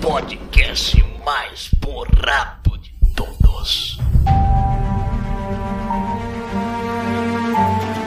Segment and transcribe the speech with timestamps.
[0.00, 3.98] podcast mais borrado de todos.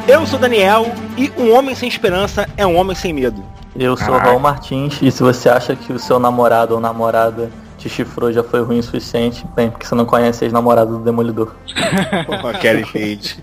[0.07, 0.85] Eu sou Daniel
[1.17, 3.43] e um homem sem esperança é um homem sem medo.
[3.75, 7.89] Eu sou Raul Martins e se você acha que o seu namorado ou namorada te
[7.89, 11.55] chifrou já foi ruim o suficiente, bem, porque você não conhece as namoradas do Demolidor.
[12.61, 13.37] Kelly Page.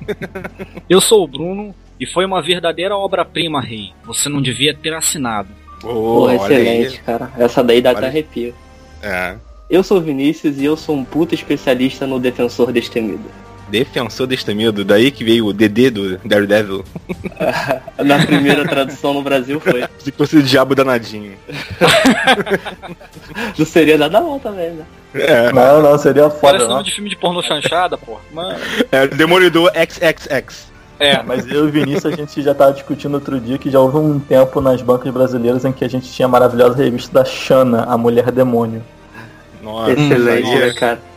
[0.89, 3.93] Eu sou o Bruno e foi uma verdadeira obra-prima, rei.
[4.05, 5.49] Você não devia ter assinado.
[5.83, 7.31] Oh, Pô, excelente, cara.
[7.39, 7.99] Essa daí dá olha.
[7.99, 8.55] até arrepio.
[9.03, 9.37] É.
[9.71, 13.25] Eu sou o Vinícius e eu sou um puta especialista no Defensor Destemido.
[13.69, 16.85] Defensor Destemido, daí que veio o DD do Daredevil.
[18.03, 19.85] Na primeira tradução no Brasil foi.
[19.99, 21.35] Se fosse o diabo danadinho.
[23.59, 24.85] não seria nada mal também, né?
[25.15, 25.53] É.
[25.53, 26.41] Não, não, seria foda.
[26.41, 28.19] Parece nome de filme de pornô chanchada, pô.
[28.33, 28.59] Mano.
[28.91, 30.69] É, Demolidor XXX.
[30.99, 33.79] É, mas eu e o Vinícius a gente já tava discutindo outro dia que já
[33.79, 37.25] houve um tempo nas bancas brasileiras em que a gente tinha a maravilhosa revista da
[37.25, 38.83] Xana, a Mulher Demônio.
[39.63, 41.09] Nossa, Excelente, né, cara?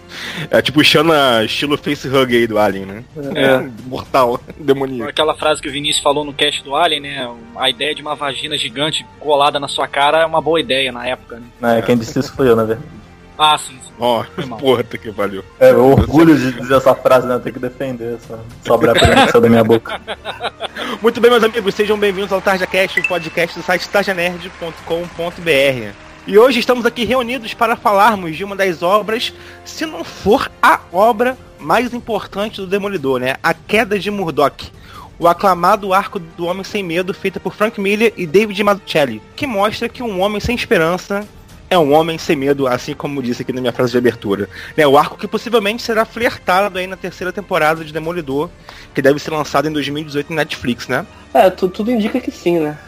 [0.50, 3.04] É tipo Xana estilo face hug aí do Alien, né?
[3.34, 3.70] É.
[3.86, 5.10] Mortal, demoníaco.
[5.10, 7.30] Aquela frase que o Vinícius falou no cast do Alien, né?
[7.56, 11.08] A ideia de uma vagina gigante colada na sua cara é uma boa ideia na
[11.08, 11.80] época, né?
[11.80, 13.01] É, quem disse isso foi eu, na verdade.
[13.38, 13.78] Ah, sim.
[13.84, 13.92] sim.
[14.00, 15.44] Ó, oh, porra, que valeu.
[15.60, 17.36] É, eu orgulho de dizer essa frase, né?
[17.36, 20.00] Eu tenho que defender essa sobra a da minha boca.
[21.02, 25.96] Muito bem, meus amigos, sejam bem-vindos ao TarjaCast, o podcast do site tarjanerd.com.br.
[26.28, 29.34] E hoje estamos aqui reunidos para falarmos de uma das obras,
[29.66, 33.36] se não for a obra mais importante do Demolidor, né?
[33.42, 34.72] A Queda de Murdoch.
[35.18, 39.46] O aclamado arco do Homem Sem Medo, feita por Frank Miller e David Mazzucchelli, que
[39.46, 41.28] mostra que um homem sem esperança
[41.72, 44.50] é um homem sem medo, assim como disse aqui na minha frase de abertura.
[44.76, 48.50] Né, o arco que possivelmente será flertado aí na terceira temporada de Demolidor,
[48.94, 51.06] que deve ser lançado em 2018 na Netflix, né?
[51.34, 52.78] É, tudo, tudo indica que sim, né?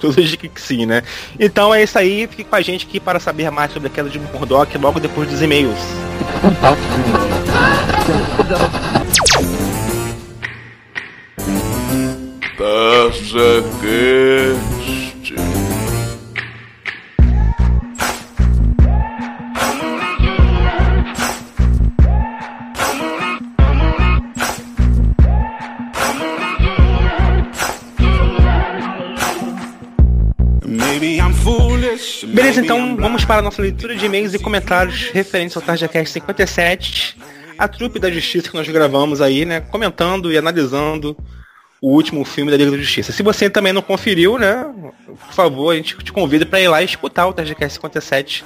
[0.00, 1.04] Tudo indica que sim, né?
[1.38, 4.08] Então é isso aí, fique com a gente aqui para saber mais sobre a queda
[4.08, 5.78] de Murdoch logo depois dos e-mails.
[12.58, 15.01] TazaCast
[32.26, 37.18] Beleza, então vamos para a nossa leitura de e-mails e comentários referentes ao TarjaCast 57,
[37.58, 41.16] a trupe da justiça que nós gravamos aí, né, comentando e analisando
[41.80, 43.10] o último filme da Liga da Justiça.
[43.10, 44.64] Se você também não conferiu, né,
[45.06, 48.44] por favor, a gente te convida para ir lá e escutar o TarjaCast 57,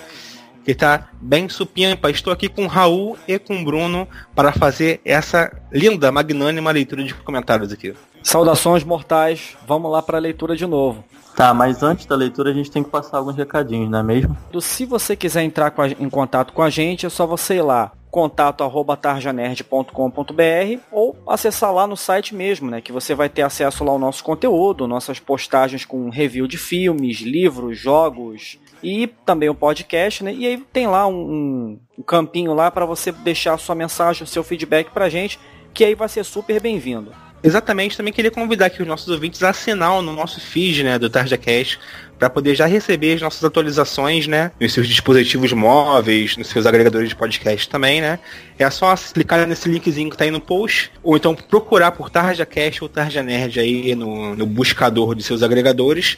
[0.64, 2.10] que está bem supimpa.
[2.10, 7.70] Estou aqui com Raul e com Bruno para fazer essa linda, magnânima leitura de comentários
[7.70, 7.92] aqui.
[8.22, 11.04] Saudações mortais, vamos lá para a leitura de novo.
[11.36, 14.34] Tá, mas antes da leitura a gente tem que passar alguns recadinhos, não é mesmo?
[14.58, 15.70] Se você quiser entrar
[16.00, 21.94] em contato com a gente, é só você ir lá contato@tarjanerd.com.br ou acessar lá no
[21.94, 26.08] site mesmo, né, que você vai ter acesso lá ao nosso conteúdo, nossas postagens com
[26.08, 30.32] review de filmes, livros, jogos e também o podcast, né?
[30.32, 34.26] E aí tem lá um, um campinho lá para você deixar a sua mensagem, o
[34.26, 35.38] seu feedback pra gente,
[35.74, 37.25] que aí vai ser super bem-vindo.
[37.42, 41.08] Exatamente, também queria convidar aqui os nossos ouvintes a assinar no nosso feed, né, do
[41.08, 41.78] TarjaCast,
[42.18, 47.08] para poder já receber as nossas atualizações, né, nos seus dispositivos móveis, nos seus agregadores
[47.08, 48.18] de podcast também, né.
[48.58, 52.82] É só clicar nesse linkzinho que tá aí no post, ou então procurar por TarjaCast
[52.82, 56.16] ou Tarja Nerd aí no, no buscador de seus agregadores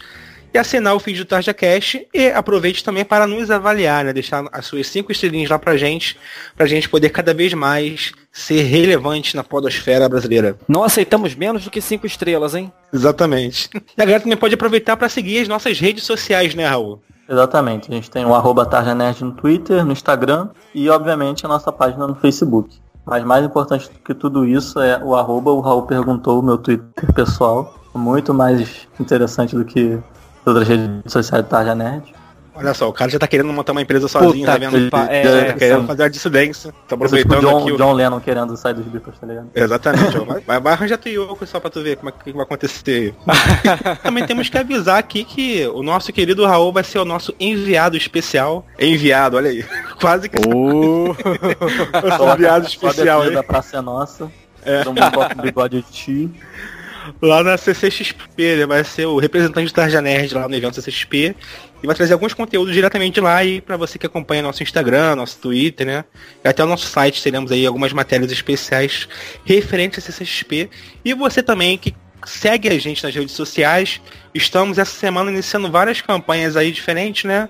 [0.52, 4.12] e assinar o feed do Tarja Cash e aproveite também para nos avaliar, né?
[4.12, 6.18] Deixar as suas cinco estrelinhas lá pra gente,
[6.56, 10.56] pra gente poder cada vez mais ser relevante na podosfera brasileira.
[10.68, 12.72] Não aceitamos menos do que cinco estrelas, hein?
[12.92, 13.68] Exatamente.
[13.96, 17.02] E a galera também pode aproveitar para seguir as nossas redes sociais, né, Raul?
[17.28, 17.90] Exatamente.
[17.90, 22.06] A gente tem o arroba Tarjanerd no Twitter, no Instagram e, obviamente, a nossa página
[22.06, 22.78] no Facebook.
[23.04, 26.58] Mas mais importante do que tudo isso é o arroba, o Raul perguntou, o meu
[26.58, 27.74] Twitter pessoal.
[27.94, 29.98] Muito mais interessante do que
[30.48, 32.14] outras redes sociais do Tarja Nerd.
[32.60, 34.90] Olha só, o cara já tá querendo montar uma empresa sozinho, Puta tá vendo?
[34.90, 35.86] pa- é, é, querendo sim.
[35.86, 36.72] fazer a dissidência.
[36.72, 37.76] Tá tipo aproveitando John, aqui o...
[37.76, 39.48] John Lennon querendo sair dos Beatles, tá ligado?
[39.54, 40.24] Exatamente, ó.
[40.44, 43.14] Vai, vai, arranjar teu Yoko só pra tu ver como é que vai acontecer.
[44.02, 47.96] Também temos que avisar aqui que o nosso querido Raul vai ser o nosso enviado
[47.96, 48.66] especial.
[48.76, 49.64] Enviado, olha aí.
[50.00, 51.14] Quase que Oh.
[52.08, 53.34] nosso enviado especial Só aí.
[53.36, 54.28] da Praça é Nossa.
[54.64, 54.82] É.
[54.82, 56.34] Todo mundo bota um bigode de tio.
[57.20, 61.34] Lá na CCXP, ele vai ser o representante do Tarja Nerd lá no evento CCXP.
[61.82, 65.38] E vai trazer alguns conteúdos diretamente lá e para você que acompanha nosso Instagram, nosso
[65.38, 66.04] Twitter, né?
[66.44, 69.08] E até o nosso site teremos aí algumas matérias especiais
[69.44, 70.68] referentes a CCXP.
[71.04, 71.94] E você também que
[72.24, 74.00] segue a gente nas redes sociais.
[74.34, 77.48] Estamos essa semana iniciando várias campanhas aí diferentes, né?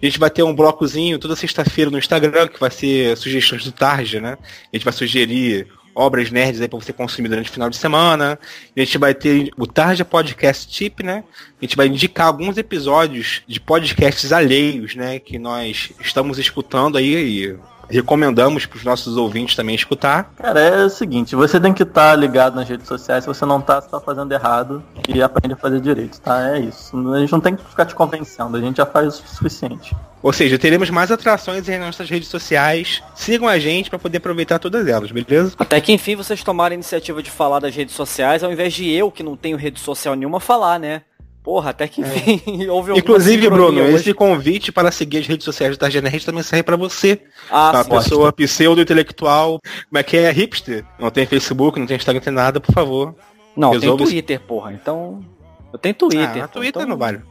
[0.00, 3.72] A gente vai ter um blocozinho toda sexta-feira no Instagram, que vai ser sugestões do
[3.72, 4.36] Tarja, né?
[4.72, 5.66] A gente vai sugerir
[6.00, 8.38] obras nerds aí para você consumir durante o final de semana.
[8.76, 11.22] A gente vai ter o Tarja Podcast Tip, né?
[11.60, 15.18] A gente vai indicar alguns episódios de podcasts alheios, né?
[15.18, 17.56] Que nós estamos escutando aí
[17.90, 20.32] recomendamos para os nossos ouvintes também escutar.
[20.36, 23.44] Cara, é o seguinte, você tem que estar tá ligado nas redes sociais, se você
[23.44, 26.56] não tá, você tá fazendo errado e aprende a fazer direito, tá?
[26.56, 26.96] É isso.
[27.12, 29.94] A gente não tem que ficar te convencendo, a gente já faz o suficiente.
[30.22, 33.02] Ou seja, teremos mais atrações em nossas redes sociais.
[33.14, 35.54] Sigam a gente para poder aproveitar todas elas, beleza?
[35.58, 38.90] Até que enfim vocês tomaram a iniciativa de falar das redes sociais, ao invés de
[38.90, 41.02] eu, que não tenho rede social nenhuma, falar, né?
[41.42, 42.68] Porra, até que enfim, é.
[42.70, 43.94] houve Inclusive, Bruno, hoje.
[43.94, 47.22] esse convite para seguir as redes sociais da Target também serve para você.
[47.50, 49.58] Ah, uma pessoa pseudo-intelectual,
[49.88, 50.84] como é que é hipster?
[50.98, 53.14] Não tem Facebook, não tem Instagram, não tem nada, por favor.
[53.56, 54.72] Não, tem Twitter, porra.
[54.72, 55.24] Então.
[55.72, 56.44] Eu tenho Twitter.
[56.44, 56.86] Ah, Twitter então...
[56.86, 57.22] não vale.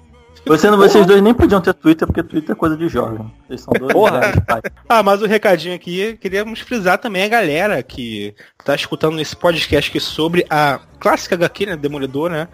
[0.45, 3.31] Você, vocês dois nem podiam ter Twitter, porque Twitter é coisa de jovem.
[3.45, 3.91] Vocês são dois.
[3.91, 4.21] Porra.
[4.87, 8.33] ah, mas o recadinho aqui, queríamos frisar também a galera que
[8.63, 11.77] tá escutando esse podcast aqui sobre a clássica HQ, né?
[11.77, 12.47] Demolidor, né?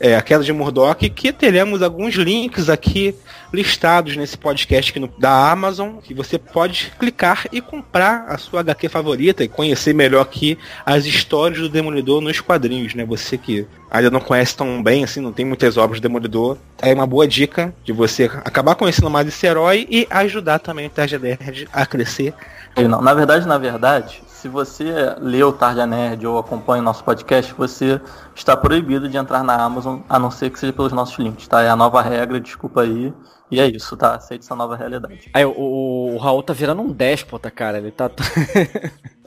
[0.00, 3.14] É, a queda de Murdoch, que teremos alguns links aqui
[3.52, 8.60] listados nesse podcast aqui no, da Amazon, que você pode clicar e comprar a sua
[8.60, 13.04] HQ favorita e conhecer melhor aqui as histórias do Demolidor nos quadrinhos, né?
[13.04, 16.92] Você que ainda não conhece tão bem, assim, não tem muitas obras do Demolidor, é
[16.92, 21.20] uma boa dica de você acabar conhecendo mais esse herói e ajudar também o Tarja
[21.72, 22.34] a crescer.
[22.86, 27.02] Não, na verdade, na verdade, se você lê o Tarja Nerd ou acompanha o nosso
[27.02, 28.00] podcast, você
[28.36, 31.62] está proibido de entrar na Amazon, a não ser que seja pelos nossos links, tá?
[31.62, 33.12] É a nova regra, desculpa aí.
[33.50, 34.14] E é isso, tá?
[34.14, 35.30] Aceite essa nova realidade.
[35.32, 37.78] Aí, o, o, o Raul tá virando um déspota, cara.
[37.78, 38.10] Ele tá.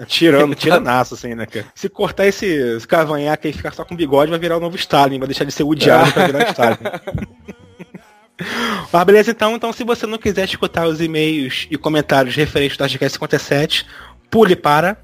[0.05, 1.65] Tirando, tiranaço, assim, né, cara?
[1.73, 5.17] Se cortar esse, esse cavanhaque e ficar só com bigode, vai virar o novo Stalin,
[5.17, 6.77] vai deixar de ser o diabo pra virar Stalin.
[8.91, 12.79] Mas beleza, então, então se você não quiser escutar os e-mails e comentários referentes ao
[12.79, 13.85] Tarjacast 57,
[14.29, 14.97] pule para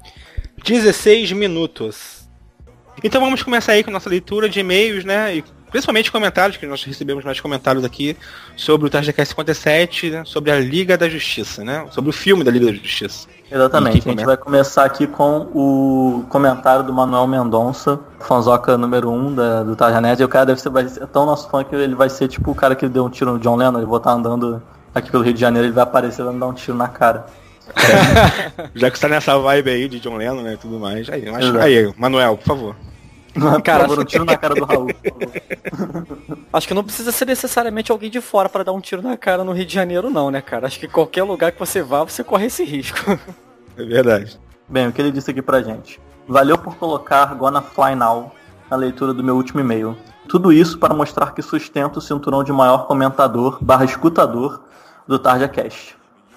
[0.64, 2.28] 16 minutos.
[3.02, 5.36] Então vamos começar aí com nossa leitura de e-mails, né?
[5.36, 8.16] E principalmente comentários, que nós recebemos mais comentários aqui
[8.56, 10.22] sobre o Tarjacast 57, né?
[10.24, 11.86] sobre a Liga da Justiça, né?
[11.90, 13.28] Sobre o filme da Liga da Justiça.
[13.50, 19.14] Exatamente, a gente vai começar aqui com o comentário do Manuel Mendonça, fanzoca número 1
[19.14, 20.20] um da, do Tarja Nerd.
[20.20, 22.50] E o cara deve ser, vai ser tão nosso fã que ele vai ser tipo
[22.50, 24.62] o cara que deu um tiro no John Lennon, ele vai estar andando
[24.94, 26.88] aqui pelo Rio de Janeiro, ele vai aparecer e vai me dar um tiro na
[26.88, 27.26] cara.
[27.74, 28.68] É.
[28.74, 31.08] Já que você tá nessa vibe aí de John Lennon, né, tudo mais.
[31.08, 32.76] Aí, mas, aí Manuel, por favor.
[33.64, 34.88] Cara, por favor, um tiro na cara do Raul.
[36.52, 39.44] Acho que não precisa ser necessariamente alguém de fora para dar um tiro na cara
[39.44, 40.66] no Rio de Janeiro, não, né, cara?
[40.66, 42.98] Acho que qualquer lugar que você vá, você corre esse risco.
[43.76, 44.40] É verdade.
[44.68, 46.00] Bem, o que ele disse aqui pra gente.
[46.26, 48.34] Valeu por colocar Gonna Fly Now
[48.68, 49.96] na leitura do meu último e-mail.
[50.28, 54.64] Tudo isso para mostrar que sustento o cinturão de maior comentador barra escutador
[55.06, 55.96] do Tarja Cast.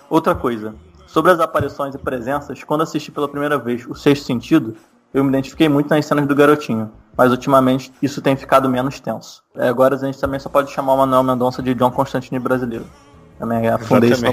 [0.09, 0.75] Outra coisa,
[1.11, 4.77] Sobre as aparições e presenças, quando assisti pela primeira vez O Sexto Sentido,
[5.13, 9.43] eu me identifiquei muito nas cenas do garotinho, mas ultimamente isso tem ficado menos tenso.
[9.55, 12.85] É, agora a gente também só pode chamar o Manuel Mendonça de John Constantine brasileiro.
[13.37, 14.23] Também afundei isso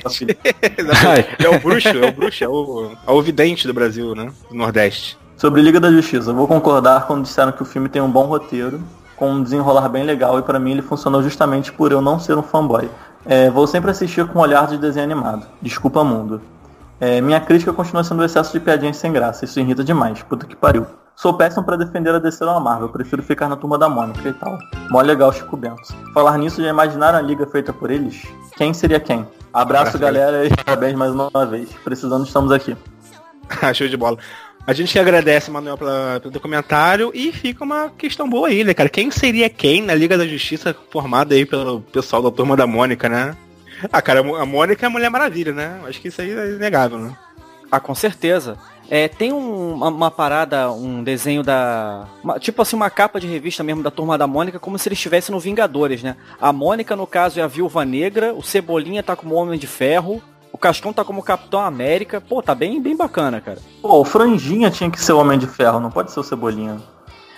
[1.39, 4.31] É o bruxo, é o bruxo, é o, é o vidente do Brasil, né?
[4.51, 5.19] Do Nordeste.
[5.37, 8.83] Sobre Liga da Justiça, vou concordar quando disseram que o filme tem um bom roteiro,
[9.17, 12.37] com um desenrolar bem legal, e para mim ele funcionou justamente por eu não ser
[12.37, 12.89] um fanboy.
[13.25, 15.47] É, vou sempre assistir com um olhar de desenho animado.
[15.63, 16.41] Desculpa, mundo.
[17.01, 19.45] É, minha crítica continua sendo o excesso de piadinhas sem graça.
[19.45, 20.23] Isso irrita demais.
[20.23, 20.87] Puta que pariu.
[21.15, 22.89] Sou péssimo para defender a DC da Marvel.
[22.89, 24.59] Prefiro ficar na turma da Mônica e tal.
[24.91, 25.83] Mó legal, Chico Bento.
[26.15, 28.23] Falar nisso, já imaginaram a liga feita por eles?
[28.57, 29.27] Quem seria quem?
[29.53, 31.71] Abraço, galera, e parabéns mais uma vez.
[31.83, 32.77] Precisando, estamos aqui.
[33.75, 34.19] Show de bola.
[34.67, 38.89] A gente agradece, Manuel, pela, pelo documentário e fica uma questão boa aí, né, cara?
[38.89, 43.09] Quem seria quem na Liga da Justiça formada aí pelo pessoal da Turma da Mônica,
[43.09, 43.35] né?
[43.93, 45.81] Ah, cara, a Mônica é a Mulher Maravilha, né?
[45.87, 47.17] Acho que isso aí é inegável, né?
[47.71, 48.57] Ah, com certeza.
[48.91, 52.07] É, tem um, uma, uma, parada, um desenho da.
[52.25, 54.99] Uma, tipo assim, uma capa de revista mesmo da turma da Mônica, como se eles
[54.99, 56.17] estivessem no Vingadores, né?
[56.41, 60.23] A Mônica, no caso, é a Viúva Negra, o Cebolinha tá como Homem de Ferro,
[60.51, 62.19] o Cascão tá como Capitão América.
[62.21, 63.59] Pô, tá bem, bem bacana, cara.
[63.83, 66.81] Pô, o Franjinha tinha que ser o Homem de Ferro, não pode ser o Cebolinha.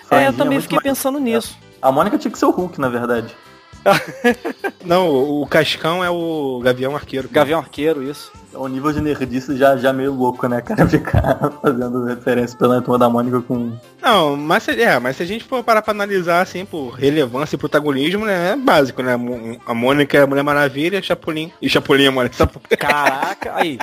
[0.05, 1.57] Franjinha é, eu também é fiquei pensando nisso.
[1.81, 3.35] A Mônica tinha que ser o Hulk, na verdade.
[4.85, 5.09] Não,
[5.41, 7.29] o Cascão é o Gavião Arqueiro.
[7.29, 8.31] Gavião Arqueiro, isso.
[8.53, 10.87] O nível de nerdice já, já meio louco, né, cara?
[10.89, 13.71] Ficar fazendo referência pela turma da Mônica com.
[14.01, 17.59] Não, mas, é, mas se a gente for parar pra analisar, assim, por relevância e
[17.59, 19.13] protagonismo, né, é básico, né?
[19.65, 21.51] A Mônica é a Mulher Maravilha, Chapolin.
[21.61, 22.49] E Chapolin é Mônica.
[22.77, 23.79] Caraca, aí.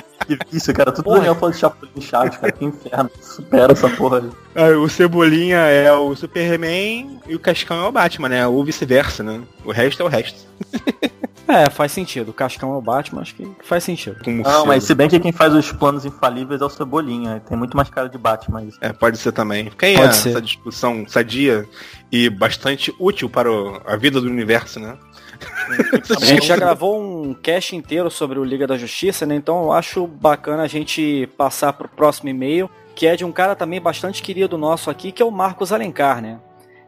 [0.53, 3.09] Isso, cara, tudo Daniel falando de Chapolin Chaves, cara, que inferno.
[3.19, 4.21] Supera essa porra
[4.55, 4.73] aí.
[4.75, 8.47] o Cebolinha é o Superman e o Cascão é o Batman, né?
[8.47, 9.41] Ou vice-versa, né?
[9.65, 10.39] O resto é o resto.
[11.51, 12.29] É, faz sentido.
[12.29, 14.23] O Cascão é o Batman, acho que faz sentido.
[14.23, 17.41] Como Não, mas se bem que quem faz os planos infalíveis é o Cebolinha.
[17.49, 18.77] Tem muito mais cara de Batman isso.
[18.79, 19.67] É, pode ser também.
[19.67, 20.29] Fica aí Pode a- ser.
[20.29, 21.67] essa discussão sadia
[22.11, 24.95] e bastante útil para o- a vida do universo, né?
[26.21, 29.33] A gente já gravou um cast inteiro sobre o Liga da Justiça, né?
[29.35, 33.55] Então eu acho bacana a gente passar pro próximo e-mail, que é de um cara
[33.55, 36.39] também bastante querido nosso aqui, que é o Marcos Alencar, né?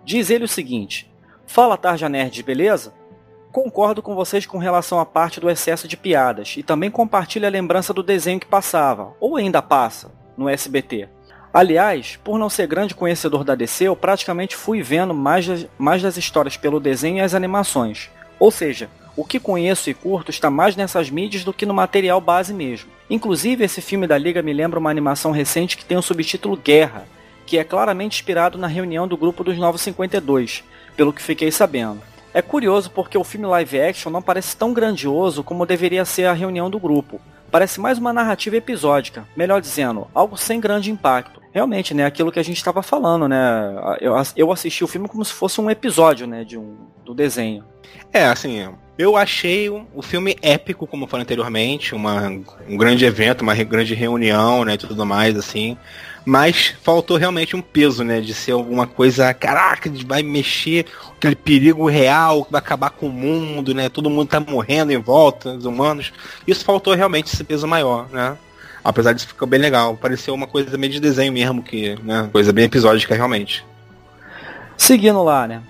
[0.06, 1.11] Diz ele o seguinte:
[1.52, 2.94] Fala Tarja Nerd, beleza?
[3.52, 7.50] Concordo com vocês com relação à parte do excesso de piadas e também compartilho a
[7.50, 11.10] lembrança do desenho que passava, ou ainda passa, no SBT.
[11.54, 16.02] Aliás, por não ser grande conhecedor da DC, eu praticamente fui vendo mais das, mais
[16.02, 18.10] das histórias pelo desenho e as animações.
[18.40, 22.22] Ou seja, o que conheço e curto está mais nessas mídias do que no material
[22.22, 22.90] base mesmo.
[23.10, 27.06] Inclusive, esse filme da Liga me lembra uma animação recente que tem o subtítulo Guerra,
[27.46, 30.64] que é claramente inspirado na reunião do grupo dos Novos 52,
[30.96, 32.02] pelo que fiquei sabendo.
[32.34, 36.34] É curioso porque o filme live action não parece tão grandioso como deveria ser a
[36.34, 37.20] reunião do grupo.
[37.52, 41.42] Parece mais uma narrativa episódica, melhor dizendo, algo sem grande impacto.
[41.52, 43.38] Realmente, né, aquilo que a gente estava falando, né?
[44.00, 47.66] Eu, eu assisti o filme como se fosse um episódio, né, de um do desenho.
[48.14, 52.30] É, assim, eu achei o filme épico, como eu falei anteriormente, uma,
[52.70, 55.78] um grande evento, uma grande reunião, né, e tudo mais, assim.
[56.24, 60.86] Mas faltou realmente um peso, né, de ser alguma coisa, caraca, vai mexer,
[61.18, 65.00] aquele perigo real, que vai acabar com o mundo, né, todo mundo tá morrendo em
[65.00, 66.14] volta, os humanos.
[66.46, 68.38] Isso faltou realmente esse peso maior, né.
[68.84, 72.54] Apesar disso ficou bem legal, pareceu uma coisa meio de desenho mesmo, que, né, coisa
[72.54, 73.66] bem episódica realmente.
[74.78, 75.62] Seguindo lá, né?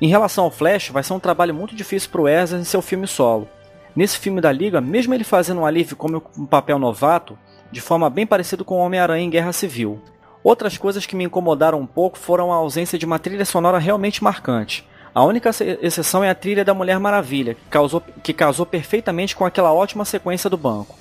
[0.00, 3.06] Em relação ao Flash, vai ser um trabalho muito difícil pro Ezra em seu filme
[3.06, 3.48] solo.
[3.94, 7.38] Nesse filme da Liga, mesmo ele fazendo um alívio como um papel novato,
[7.74, 10.00] de forma bem parecida com o Homem-Aranha em Guerra Civil.
[10.42, 14.22] Outras coisas que me incomodaram um pouco foram a ausência de uma trilha sonora realmente
[14.22, 14.86] marcante.
[15.14, 19.34] A única ex- exceção é a trilha da Mulher Maravilha, que, causou, que casou perfeitamente
[19.34, 20.96] com aquela ótima sequência do banco.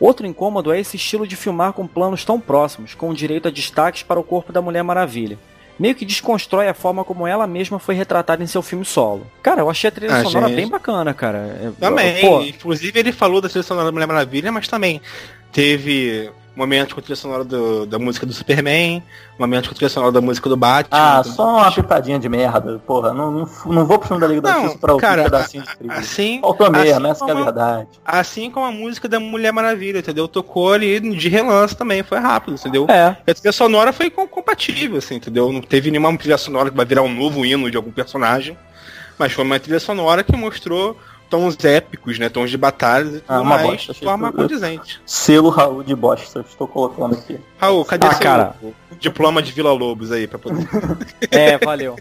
[0.00, 4.02] Outro incômodo é esse estilo de filmar com planos tão próximos, com direito a destaques
[4.02, 5.38] para o corpo da Mulher Maravilha.
[5.78, 9.26] Meio que desconstrói a forma como ela mesma foi retratada em seu filme solo.
[9.42, 10.56] Cara, eu achei a trilha Ah, sonora gente.
[10.56, 11.38] bem bacana, cara.
[11.38, 15.00] É- Também, Pô, inclusive ele falou da trilha sonora da Mulher Maravilha, mas também
[15.52, 19.00] teve momentos com a trilha sonora do- da música do Superman,
[19.38, 20.98] momentos com a trilha sonora da música do Batman.
[20.98, 22.80] Ah, do- só uma pitadinha de merda.
[22.84, 25.24] Porra, não, não, não vou pro filme da Liga da Justiça pra ouvir cara, um
[25.24, 25.92] pedacinho de trilha.
[25.94, 27.88] Assim, Faltou mesmo, assim essa que é a verdade.
[28.04, 30.26] assim como a música da Mulher Maravilha, entendeu?
[30.26, 32.86] Tocou ali de relance também, foi rápido, entendeu?
[32.88, 33.16] é.
[33.24, 35.52] A trilha sonora foi com- compatível, assim, entendeu?
[35.52, 38.58] Não teve nenhuma trilha sonora que vai virar um novo hino de algum personagem,
[39.16, 42.28] mas foi uma trilha sonora que mostrou tons épicos, né?
[42.28, 45.00] Tons de batalhas e tudo Ah, uma mais bosta, de achei forma condizente.
[45.04, 47.38] Selo Raul de bosta, estou colocando aqui.
[47.58, 48.56] Raul, cadê Ah, seu cara.
[48.98, 50.66] diploma de Vila Lobos aí pra poder...
[51.30, 51.96] É, valeu.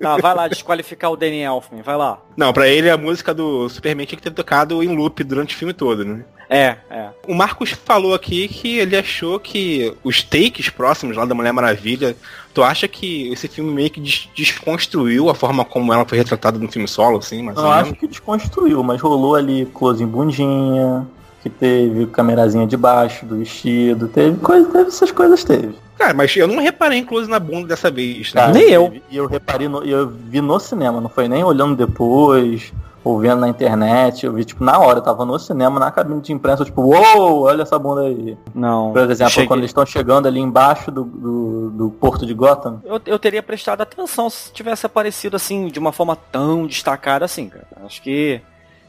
[0.00, 2.18] Tá, vai lá desqualificar o Danny Elfman, vai lá.
[2.36, 5.58] Não, pra ele a música do Superman tinha que ter tocado em loop durante o
[5.58, 6.24] filme todo, né?
[6.48, 7.08] É, é.
[7.26, 12.14] O Marcos falou aqui que ele achou que os takes próximos lá da Mulher Maravilha,
[12.54, 16.58] tu acha que esse filme meio que des- desconstruiu a forma como ela foi retratada
[16.58, 21.06] no filme solo, assim, mais Eu acho que desconstruiu, mas rolou ali close em bundinha,
[21.42, 25.74] que teve camerazinha de baixo do vestido, teve coisa, teve essas coisas, teve.
[25.98, 28.40] Cara, mas eu não reparei em close na bunda dessa vez, né?
[28.40, 28.92] Cara, Nem eu.
[29.10, 32.72] E eu reparei, no, e eu vi no cinema, não foi nem olhando depois,
[33.04, 36.20] ou vendo na internet, eu vi, tipo, na hora, eu tava no cinema, na cabine
[36.22, 38.36] de imprensa, tipo, uou, olha essa bunda aí.
[38.54, 38.92] Não.
[38.92, 42.80] Por exemplo, cheguei- quando eles estão chegando ali embaixo do, do, do porto de Gotham,
[42.84, 47.48] Eu, eu teria prestado atenção se tivesse aparecido assim, de uma forma tão destacada assim,
[47.48, 47.66] cara.
[47.84, 48.40] Acho que.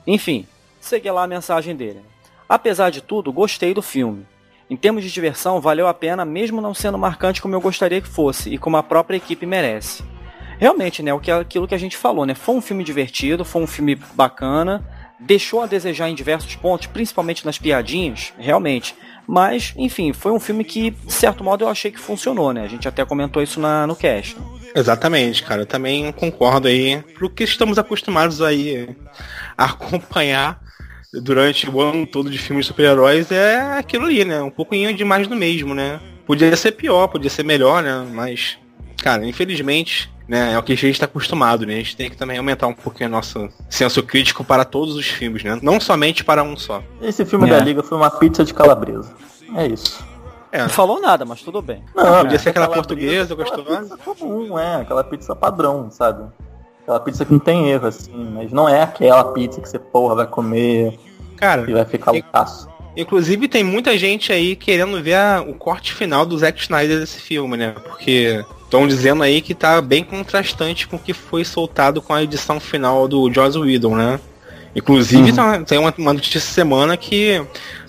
[0.07, 0.45] Enfim,
[0.79, 1.99] segui lá a mensagem dele.
[2.47, 4.25] Apesar de tudo, gostei do filme.
[4.69, 8.07] Em termos de diversão, valeu a pena, mesmo não sendo marcante como eu gostaria que
[8.07, 10.03] fosse e como a própria equipe merece.
[10.59, 12.33] Realmente, né, o que, aquilo que a gente falou, né?
[12.33, 14.83] Foi um filme divertido, foi um filme bacana,
[15.19, 18.95] deixou a desejar em diversos pontos, principalmente nas piadinhas, realmente.
[19.27, 22.63] Mas, enfim, foi um filme que, de certo modo, eu achei que funcionou, né?
[22.63, 24.37] A gente até comentou isso na, no cast.
[24.75, 25.63] Exatamente, cara.
[25.63, 27.01] Eu também concordo aí.
[27.15, 28.95] Pro que estamos acostumados aí
[29.57, 30.59] a acompanhar
[31.13, 34.41] durante o ano todo de filmes de super-heróis é aquilo ali, né?
[34.41, 35.99] Um pouquinho de mais do mesmo, né?
[36.25, 38.05] Podia ser pior, podia ser melhor, né?
[38.11, 38.57] Mas,
[39.01, 40.53] cara, infelizmente, né?
[40.53, 41.73] É o que a gente tá acostumado, né?
[41.73, 45.05] A gente tem que também aumentar um pouquinho o nosso senso crítico para todos os
[45.07, 45.59] filmes, né?
[45.61, 46.81] Não somente para um só.
[47.01, 47.51] esse filme É.
[47.51, 49.13] da Liga foi uma pizza de calabresa.
[49.55, 50.03] É isso.
[50.51, 50.61] É.
[50.61, 51.83] Não falou nada, mas tudo bem.
[51.93, 53.81] Não, podia ser aquela portuguesa aquela gostosa.
[53.81, 56.23] pizza comum, é, aquela pizza padrão, sabe?
[56.83, 60.15] Aquela pizza que não tem erro, assim, mas não é aquela pizza que você, porra,
[60.15, 60.97] vai comer
[61.35, 62.69] Cara, e vai ficar loucaço.
[62.95, 67.19] Inclusive tem muita gente aí querendo ver a- o corte final do Zack Snyder desse
[67.19, 67.75] filme, né?
[67.83, 72.23] Porque estão dizendo aí que tá bem contrastante com o que foi soltado com a
[72.23, 74.19] edição final do Joss Whedon, né?
[74.75, 75.63] Inclusive, uhum.
[75.63, 77.41] tem uma, uma notícia semana que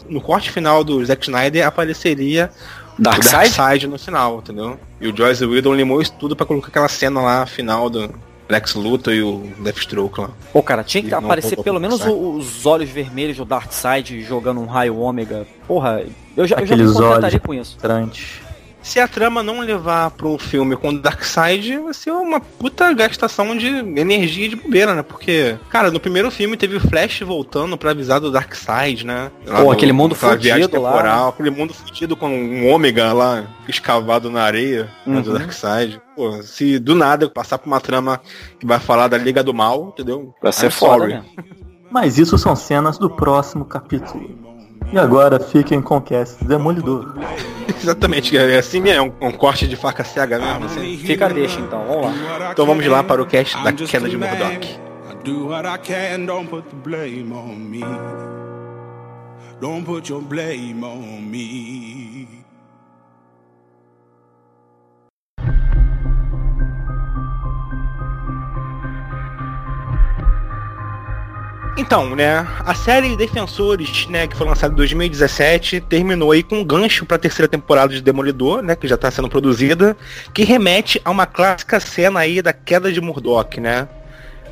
[0.08, 2.50] no corte final do Zack Snyder apareceria
[2.98, 4.78] Darkseid Dark no final, entendeu?
[5.00, 8.10] E o Joyce Whedon limou isso tudo pra colocar aquela cena lá final do
[8.48, 10.30] Lex Luthor e o Deathstroke lá.
[10.52, 14.66] Pô, cara, tinha que e aparecer pelo menos os olhos vermelhos do Darkseid jogando um
[14.66, 15.46] raio ômega.
[15.66, 16.04] Porra,
[16.36, 17.76] eu já, Aqueles eu já me com isso.
[17.78, 18.45] Trantes
[18.86, 23.56] se a trama não levar pro filme com o Darkseid, vai ser uma puta gastação
[23.56, 25.02] de energia de bobeira, né?
[25.02, 29.32] Porque, cara, no primeiro filme teve o Flash voltando pra avisar do Darkseid, né?
[29.44, 31.28] Lá Pô, aquele mundo fudido temporal, lá.
[31.30, 35.14] Aquele mundo fudido com um ômega lá, escavado na areia, uhum.
[35.14, 35.38] né, do uhum.
[35.38, 36.00] Darkseid.
[36.14, 38.20] Pô, se do nada passar por uma trama
[38.60, 40.32] que vai falar da Liga do Mal, entendeu?
[40.40, 41.24] Vai ser foda, né?
[41.90, 44.45] Mas isso são cenas do próximo capítulo.
[44.92, 47.14] E agora fiquem com o cast Demolidor.
[47.82, 50.66] Exatamente, é assim mesmo, um, um corte de faca cega mesmo.
[50.66, 50.96] Assim.
[50.96, 52.52] Fica deixa então, vamos lá.
[52.52, 54.80] Então vamos lá para o cast da queda de Murdoch.
[59.58, 62.45] Don't put your blame on me.
[71.78, 76.64] Então, né, a série Defensores, né, que foi lançada em 2017, terminou aí com um
[76.64, 79.94] gancho para a terceira temporada de Demolidor, né, que já está sendo produzida,
[80.32, 83.86] que remete a uma clássica cena aí da queda de Murdoch, né?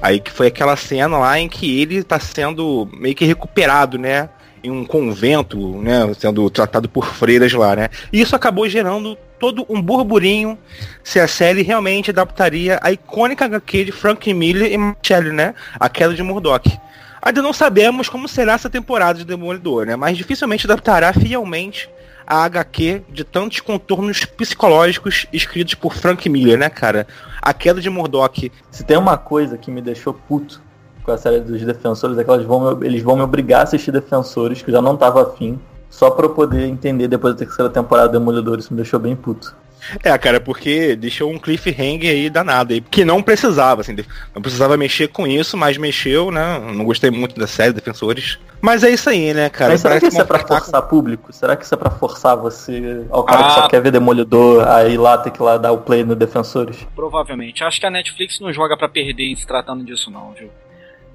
[0.03, 4.29] Aí que foi aquela cena lá em que ele está sendo meio que recuperado, né,
[4.63, 7.89] em um convento, né, sendo tratado por freiras lá, né?
[8.13, 10.59] E isso acabou gerando todo um burburinho
[11.03, 15.55] se a série realmente adaptaria a icônica HQ de Frank Miller e Michelle, né?
[15.81, 16.85] A queda de Murdoch.
[17.25, 19.97] Ainda não sabemos como será essa temporada de Demolidor, né?
[19.97, 21.89] Mas dificilmente adaptará fielmente
[22.27, 27.07] a HQ de tantos contornos psicológicos escritos por Frank Miller, né, cara?
[27.41, 28.53] A queda de Murdoch.
[28.71, 30.61] Se tem uma coisa que me deixou puto
[31.03, 33.91] com a série dos Defensores, é que eles vão eles vão me obrigar a assistir
[33.91, 37.71] Defensores, que eu já não tava afim, só pra eu poder entender depois da terceira
[37.71, 38.59] temporada de Demolidor.
[38.59, 39.57] Isso me deixou bem puto.
[40.03, 43.97] É, cara, porque deixou um cliffhanger aí danado aí, que não precisava, assim,
[44.35, 46.59] não precisava mexer com isso, mas mexeu, né?
[46.59, 48.39] Não gostei muito da série Defensores.
[48.61, 49.73] Mas é isso aí, né, cara?
[49.73, 51.33] Mas será que isso é pra forçar público?
[51.33, 53.49] Será que isso é pra forçar você, ao cara ah.
[53.49, 53.69] que só ah.
[53.69, 56.87] quer ver Demolidor, aí lá ter que lá dar o play no Defensores?
[56.95, 57.63] Provavelmente.
[57.63, 60.51] Acho que a Netflix não joga para perder em se tratando disso não, viu?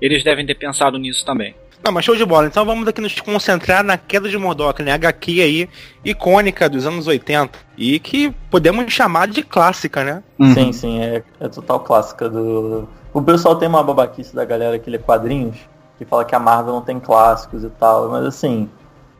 [0.01, 1.55] Eles devem ter pensado nisso também.
[1.83, 2.47] Não, mas show de bola.
[2.47, 4.91] Então vamos aqui nos concentrar na queda de Murdoch, né?
[4.91, 5.69] HQ aí,
[6.03, 7.57] icônica dos anos 80.
[7.77, 10.23] E que podemos chamar de clássica, né?
[10.37, 10.53] Uhum.
[10.53, 12.87] Sim, sim, é, é total clássica do.
[13.13, 15.57] O pessoal tem uma babaquice da galera que lê quadrinhos,
[15.97, 18.69] que fala que a Marvel não tem clássicos e tal, mas assim,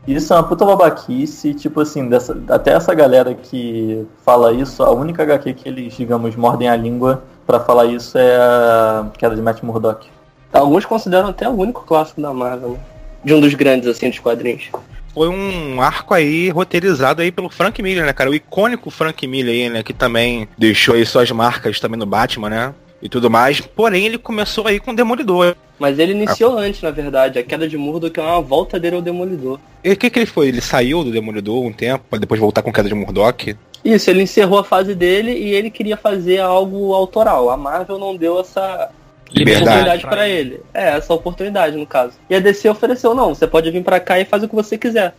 [0.06, 4.90] isso é uma puta babaquice, tipo assim, dessa, até essa galera que fala isso, a
[4.90, 9.42] única HQ que eles, digamos, mordem a língua para falar isso é a queda de
[9.42, 10.08] Matt Murdock.
[10.52, 12.78] Alguns consideram até o único clássico da Marvel, né?
[13.24, 14.70] De um dos grandes, assim, dos quadrinhos.
[15.12, 18.30] Foi um arco aí roteirizado aí pelo Frank Miller, né, cara?
[18.30, 19.82] O icônico Frank Miller aí, né?
[19.82, 22.74] Que também deixou aí suas marcas também no Batman, né?
[23.02, 23.60] E tudo mais.
[23.60, 25.56] Porém, ele começou aí com o Demolidor.
[25.78, 26.62] Mas ele iniciou ah.
[26.62, 27.38] antes, na verdade.
[27.38, 29.58] A queda de Murdoch é uma volta dele ao Demolidor.
[29.82, 30.48] E o que, que ele foi?
[30.48, 33.56] Ele saiu do Demolidor um tempo, pra depois voltar com a queda de Murdoch?
[33.84, 37.48] Isso, ele encerrou a fase dele e ele queria fazer algo autoral.
[37.48, 38.90] A Marvel não deu essa,
[39.32, 40.60] liberdade oportunidade para ele.
[40.72, 42.14] É, essa oportunidade no caso.
[42.28, 44.76] E a DC ofereceu, não, você pode vir para cá e fazer o que você
[44.76, 45.14] quiser.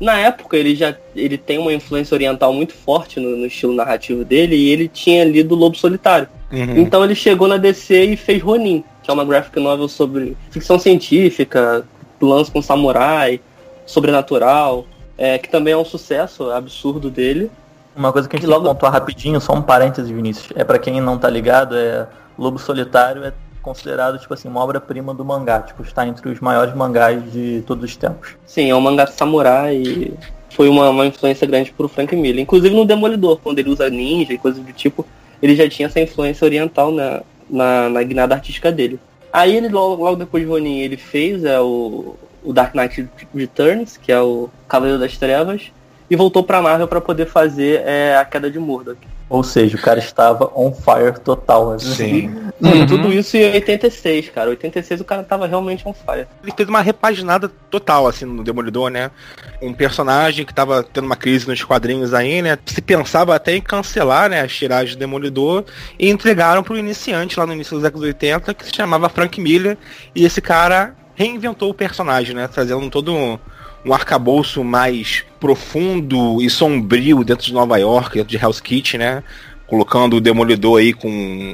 [0.00, 4.24] Na época ele já ele tem uma influência oriental muito forte no, no estilo narrativo
[4.24, 6.28] dele e ele tinha lido Lobo Solitário.
[6.52, 6.78] Uhum.
[6.78, 10.78] Então ele chegou na DC e fez Ronin, que é uma graphic novel sobre ficção
[10.78, 11.84] científica,
[12.20, 13.40] lance com samurai,
[13.84, 17.50] sobrenatural, é, que também é um sucesso absurdo dele.
[17.96, 18.64] Uma coisa que a gente logo...
[18.68, 20.52] pontuar rapidinho, só um parêntese, Vinícius.
[20.54, 22.06] É para quem não tá ligado, é
[22.38, 23.32] Lobo Solitário é
[23.68, 25.60] considerado, tipo assim, uma obra-prima do mangá.
[25.60, 28.36] Tipo, está entre os maiores mangás de todos os tempos.
[28.46, 30.14] Sim, é um mangá samurai e
[30.50, 32.42] foi uma, uma influência grande pro Frank Miller.
[32.42, 35.06] Inclusive no Demolidor, quando ele usa ninja e coisas do tipo,
[35.42, 38.98] ele já tinha essa influência oriental na, na, na guinada artística dele.
[39.32, 43.96] Aí ele, logo, logo depois de Ronin, ele fez é, o, o Dark Knight Returns,
[43.98, 45.70] que é o Cavaleiro das Trevas,
[46.10, 48.98] e voltou pra Marvel para poder fazer é, a queda de Murdoch.
[49.28, 51.72] Ou seja, o cara estava on fire total.
[51.72, 51.94] Assim.
[51.94, 52.48] Sim.
[52.60, 52.86] Uhum.
[52.86, 54.50] Tudo isso em 86, cara.
[54.50, 56.26] 86 o cara tava realmente on fire.
[56.42, 59.12] Ele fez uma repaginada total, assim, no Demolidor, né?
[59.62, 62.58] Um personagem que tava tendo uma crise nos quadrinhos aí, né?
[62.66, 65.64] Se pensava até em cancelar, né, as tiragens do Demolidor
[65.96, 69.78] e entregaram pro iniciante lá no início dos anos 80, que se chamava Frank Miller.
[70.12, 72.48] E esse cara reinventou o personagem, né?
[72.48, 73.38] Trazendo todo um
[73.84, 79.22] um arcabouço mais profundo e sombrio dentro de Nova York, dentro de Hell's Kitchen, né?
[79.66, 81.08] Colocando o Demolidor aí com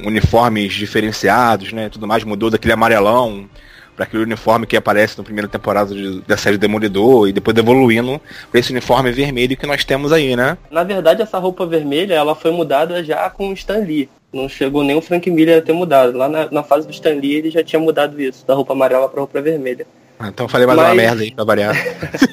[0.05, 1.89] uniformes diferenciados, né?
[1.89, 3.47] Tudo mais, mudou daquele amarelão
[3.95, 8.19] para aquele uniforme que aparece na primeira temporada de, da série Demolidor e depois evoluindo
[8.51, 10.57] para esse uniforme vermelho que nós temos aí, né?
[10.69, 14.09] Na verdade, essa roupa vermelha ela foi mudada já com o Stan Lee.
[14.33, 16.17] Não chegou nem o Frank Miller a ter mudado.
[16.17, 19.07] Lá na, na fase do Stan Lee ele já tinha mudado isso, da roupa amarela
[19.07, 19.87] para roupa vermelha.
[20.17, 20.87] Ah, então eu falei mais Mas...
[20.87, 21.75] uma merda aí pra variar.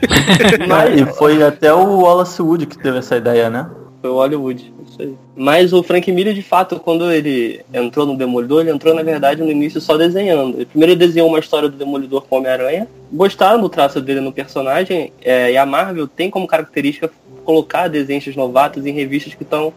[0.68, 1.00] Mas...
[1.00, 3.68] e foi até o Wallace Wood que teve essa ideia, né?
[4.00, 5.14] Foi o Hollywood, isso aí.
[5.36, 9.42] Mas o Frank Miller, de fato, quando ele entrou no Demolidor, ele entrou, na verdade,
[9.42, 10.56] no início só desenhando.
[10.56, 12.88] Ele primeiro desenhou uma história do Demolidor com Homem-Aranha.
[13.12, 17.10] Gostaram do traço dele no personagem, é, e a Marvel tem como característica
[17.44, 19.72] colocar desenhos novatos em revistas que estão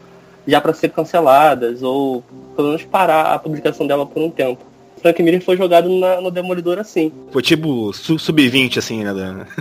[0.48, 2.24] já para ser canceladas, ou
[2.56, 4.64] pelo menos parar a publicação dela por um tempo.
[5.06, 7.12] Frank Miller foi jogado na, no Demolidor assim.
[7.30, 9.46] Foi tipo sub-20, assim, né?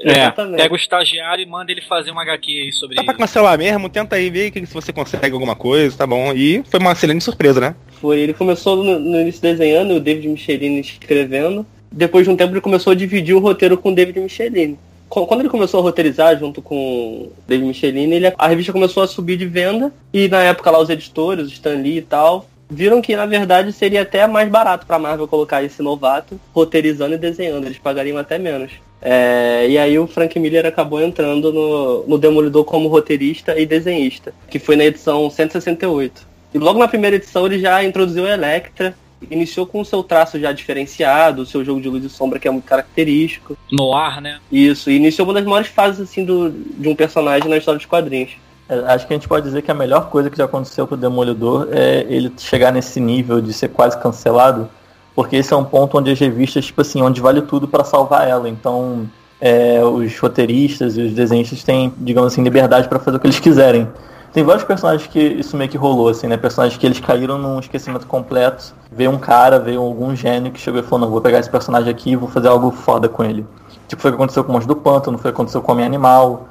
[0.00, 3.58] É, pega o estagiário e manda ele fazer uma HQ aí sobre Dá pra cancelar
[3.58, 6.32] mesmo, tenta aí ver se você consegue alguma coisa, tá bom.
[6.32, 7.74] E foi uma excelente surpresa, né?
[8.00, 11.66] Foi, ele começou no, no início desenhando, o David Michelini escrevendo.
[11.92, 14.78] Depois de um tempo ele começou a dividir o roteiro com o David Michelini.
[15.10, 19.06] Quando ele começou a roteirizar junto com o David Michelini, ele, a revista começou a
[19.06, 19.92] subir de venda.
[20.14, 23.72] E na época lá os editores, o Stan Lee e tal, viram que na verdade
[23.72, 28.38] seria até mais barato para Marvel colocar esse novato roteirizando e desenhando, eles pagariam até
[28.38, 28.72] menos.
[29.00, 34.34] É, e aí o Frank Miller acabou entrando no, no Demolidor como roteirista e desenhista,
[34.50, 36.26] que foi na edição 168.
[36.52, 38.94] E logo na primeira edição ele já introduziu a Electra,
[39.30, 42.48] iniciou com o seu traço já diferenciado, o seu jogo de luz e sombra que
[42.48, 43.56] é muito característico.
[43.70, 44.38] No ar, né?
[44.50, 47.86] Isso, e iniciou uma das maiores fases assim do, de um personagem na história dos
[47.86, 48.32] quadrinhos.
[48.68, 50.94] É, acho que a gente pode dizer que a melhor coisa que já aconteceu com
[50.94, 54.68] o Demolidor é ele chegar nesse nível de ser quase cancelado,
[55.14, 58.28] porque esse é um ponto onde as revistas, tipo assim, onde vale tudo para salvar
[58.28, 58.48] ela.
[58.48, 59.08] Então,
[59.40, 63.40] é, os roteiristas e os desenhistas têm, digamos assim, liberdade para fazer o que eles
[63.40, 63.88] quiserem.
[64.32, 66.36] Tem vários personagens que isso meio que rolou, assim, né?
[66.36, 68.74] Personagens que eles caíram num esquecimento completo.
[68.92, 71.90] Veio um cara, veio algum gênio que chegou e falou, não, vou pegar esse personagem
[71.90, 73.46] aqui e vou fazer algo foda com ele.
[73.88, 75.72] Tipo, foi o que aconteceu com o Monstro do Pântano, foi o que aconteceu com
[75.72, 76.46] o Homem Animal.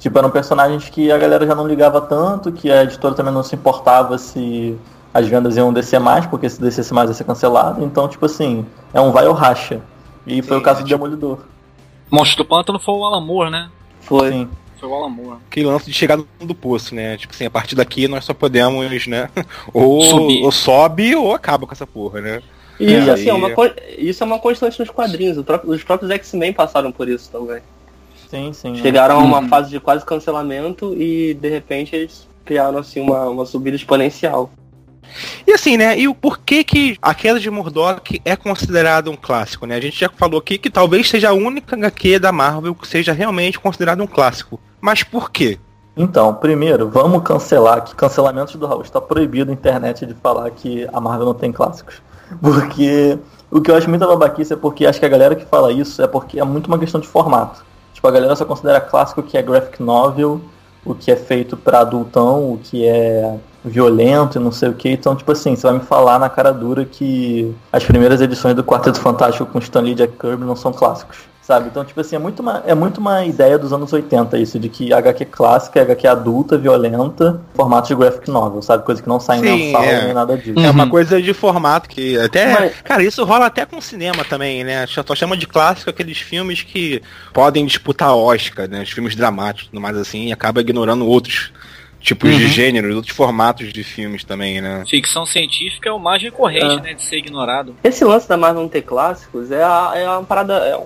[0.00, 3.42] Tipo, eram personagens que a galera já não ligava tanto, que a editora também não
[3.42, 4.76] se importava se
[5.12, 7.84] as vendas iam descer mais, porque se descesse mais ia ser cancelado.
[7.84, 9.82] Então, tipo assim, é um vai ou racha.
[10.26, 10.98] E foi Sim, o caso é, do tipo...
[10.98, 11.40] Demolidor.
[12.10, 13.70] Monstro do Pântano foi o Alamor, né?
[14.00, 14.32] Foi.
[14.32, 14.48] Sim.
[14.80, 15.36] Foi o Alamor.
[15.50, 17.18] Aquele lance de chegar no do poço, né?
[17.18, 19.28] Tipo assim, a partir daqui nós só podemos, né?
[19.74, 22.42] ou, ou sobe ou acaba com essa porra, né?
[22.80, 23.50] E é, assim, é uma,
[23.98, 25.36] isso é uma constante nos quadrinhos.
[25.36, 27.60] Os próprios X-Men passaram por isso também.
[28.30, 28.76] Sim, sim.
[28.76, 29.18] Chegaram é.
[29.18, 29.48] a uma uhum.
[29.48, 34.50] fase de quase cancelamento e de repente eles criaram assim uma, uma subida exponencial.
[35.44, 35.98] E assim, né?
[35.98, 39.74] E o porquê que a queda de Murdoch é considerado um clássico, né?
[39.74, 43.12] A gente já falou aqui que talvez seja a única HQ da Marvel que seja
[43.12, 44.60] realmente considerado um clássico.
[44.80, 45.58] Mas por quê?
[45.96, 50.88] Então, primeiro, vamos cancelar que cancelamento do Raul está proibido na internet de falar que
[50.92, 52.00] a Marvel não tem clássicos.
[52.40, 53.18] Porque
[53.50, 56.00] o que eu acho muito babaquice é porque acho que a galera que fala isso
[56.00, 57.68] é porque é muito uma questão de formato.
[58.00, 60.40] Tipo, a galera só considera clássico o que é graphic novel,
[60.86, 64.88] o que é feito para adultão, o que é violento e não sei o que.
[64.88, 68.64] Então, tipo assim, você vai me falar na cara dura que as primeiras edições do
[68.64, 71.68] Quarteto Fantástico com Stan Lee e Jack Kirby não são clássicos sabe?
[71.68, 74.68] Então, tipo assim, é muito, uma, é muito uma ideia dos anos 80 isso, de
[74.68, 78.84] que HQ clássica, HQ adulta, violenta, formato de graphic novel, sabe?
[78.84, 80.04] Coisa que não sai Sim, na sala é.
[80.04, 80.60] nem nada disso.
[80.60, 80.90] É uma uhum.
[80.90, 82.52] coisa de formato que até...
[82.52, 82.80] Mas...
[82.82, 84.86] Cara, isso rola até com cinema também, né?
[84.86, 88.82] Só chama de clássico aqueles filmes que podem disputar Oscar, né?
[88.82, 91.52] Os filmes dramáticos tudo mais assim, e acaba ignorando outros
[92.00, 92.38] tipos uhum.
[92.38, 94.84] de gêneros, outros formatos de filmes também, né?
[94.88, 96.80] Ficção científica é o mais recorrente, é.
[96.80, 97.76] né, de ser ignorado.
[97.84, 100.76] Esse lance da Marvel não ter clássicos é, a, é uma parada, é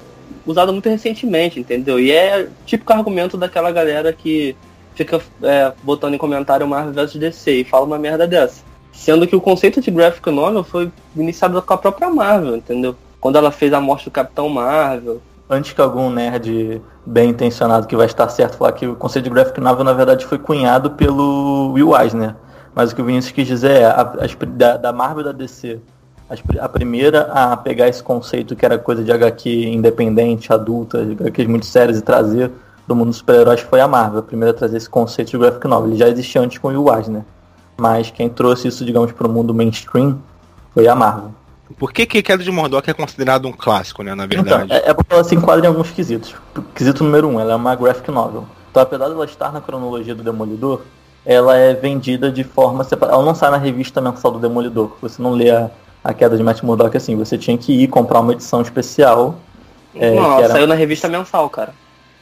[0.46, 1.98] usado muito recentemente, entendeu?
[1.98, 4.56] E é típico argumento daquela galera que
[4.94, 8.62] fica é, botando em comentário Marvel vs DC e fala uma merda dessa.
[8.92, 12.94] Sendo que o conceito de graphic novel foi iniciado com a própria Marvel, entendeu?
[13.20, 15.20] Quando ela fez a morte do Capitão Marvel.
[15.50, 19.30] Antes que algum nerd bem intencionado que vai estar certo falar que o conceito de
[19.30, 22.34] graphic novel na verdade foi cunhado pelo Will Eisner.
[22.74, 25.32] Mas o que o Vinícius quis dizer é a, a, da, da Marvel e da
[25.32, 25.80] DC
[26.58, 31.66] a primeira a pegar esse conceito que era coisa de HQ independente, adulta, HQs muito
[31.66, 32.50] sérias e trazer
[32.86, 34.20] do mundo dos super-heróis foi a Marvel.
[34.20, 35.90] A primeira a trazer esse conceito de graphic novel.
[35.90, 37.22] Ele já existia antes com o Will Eisner.
[37.76, 40.18] Mas quem trouxe isso, digamos, para o mundo mainstream
[40.72, 41.32] foi a Marvel.
[41.78, 44.64] Por que que Queda de Murdoch é considerado um clássico, né, na verdade?
[44.66, 46.34] Então, é, é porque ela se enquadra em alguns quesitos.
[46.74, 48.46] Quesito número um, ela é uma graphic novel.
[48.70, 50.82] Então, apesar de ela estar na cronologia do Demolidor,
[51.24, 53.16] ela é vendida de forma separada.
[53.16, 54.96] Ela não sai na revista mensal do Demolidor.
[55.00, 55.70] Você não lê a,
[56.04, 59.36] a queda de Matt Murdock assim, você tinha que ir comprar uma edição especial.
[59.94, 60.52] É, não, ela era...
[60.52, 61.72] saiu na revista mensal, cara.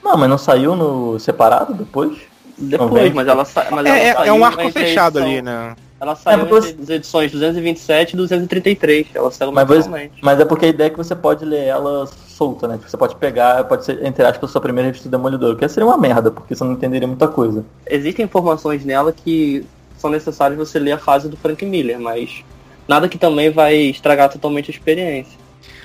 [0.03, 2.19] Não, mas não saiu no separado depois?
[2.57, 3.67] Depois, mas ela, sa...
[3.71, 5.33] mas ela é, é, é um arco fechado edição...
[5.33, 5.75] ali, né?
[6.01, 9.07] Ela saiu é entre as edições 227 e 233.
[9.15, 12.07] Ela saiu mas, você, mas é porque a ideia é que você pode ler ela
[12.07, 12.77] solta, né?
[12.77, 15.57] Tipo, você pode pegar, pode ser, entre aspas, a sua primeira revista do Demolidor.
[15.57, 17.65] Que seria uma merda, porque você não entenderia muita coisa.
[17.87, 19.65] Existem informações nela que
[19.97, 22.45] são necessárias você ler a fase do Frank Miller, mas
[22.87, 25.43] nada que também vai estragar totalmente a experiência.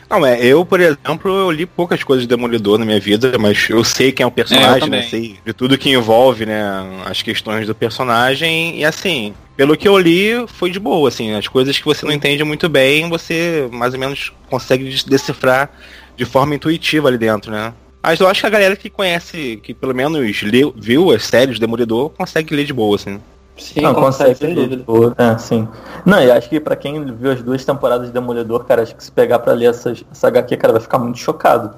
[0.10, 3.70] Não, é, eu, por exemplo, eu li poucas coisas de Demolidor na minha vida, mas
[3.70, 5.02] eu sei quem é o personagem, é, né?
[5.02, 6.64] Sei de tudo que envolve, né,
[7.06, 11.48] as questões do personagem, e assim, pelo que eu li, foi de boa, assim, as
[11.50, 15.70] coisas que você não entende muito bem, você mais ou menos consegue decifrar
[16.16, 17.74] de forma intuitiva ali dentro, né?
[18.02, 21.58] Mas eu acho que a galera que conhece, que pelo menos leu, viu as séries
[21.58, 23.20] do Demolidor, consegue ler de boa, assim.
[23.58, 24.84] Sim, não, consegue, sem dúvida.
[25.17, 25.67] É, sim.
[26.06, 29.04] Não, e acho que pra quem viu as duas temporadas de Demolidor, cara, acho que
[29.04, 31.72] se pegar pra ler essa, essa HQ, cara, vai ficar muito chocado.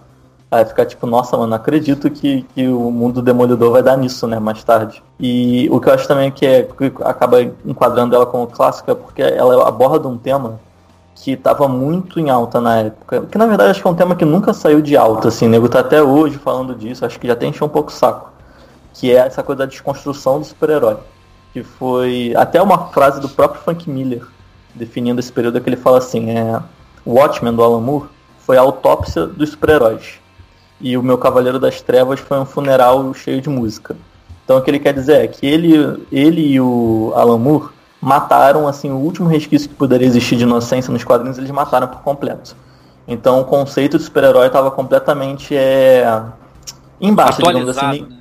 [0.51, 3.97] Vai ficar tipo, nossa, mano, não acredito que, que o mundo do Demolidor vai dar
[3.97, 5.01] nisso, né, mais tarde.
[5.19, 8.95] E o que eu acho também que, é, que acaba enquadrando ela como clássica é
[8.95, 10.59] porque ela aborda um tema
[11.15, 13.21] que estava muito em alta na época.
[13.29, 15.49] Que na verdade acho que é um tema que nunca saiu de alta, assim, o
[15.49, 18.31] nego tá até hoje falando disso, acho que já tem encher um pouco o saco.
[18.93, 20.97] Que é essa coisa da desconstrução do super-herói
[21.53, 24.23] que foi até uma frase do próprio Frank Miller
[24.73, 26.59] definindo esse período que ele fala assim, é
[27.05, 28.07] Watchmen do Alan Moore
[28.39, 30.19] foi a autópsia dos super-heróis
[30.79, 33.95] e o meu Cavaleiro das Trevas foi um funeral cheio de música.
[34.43, 37.69] Então o que ele quer dizer é que ele, ele e o Alan Moore
[38.01, 42.01] mataram assim o último resquício que poderia existir de inocência nos quadrinhos, eles mataram por
[42.01, 42.55] completo.
[43.07, 46.23] Então o conceito de super-herói estava completamente é,
[47.01, 48.01] embaixo, digamos assim.
[48.03, 48.18] Né?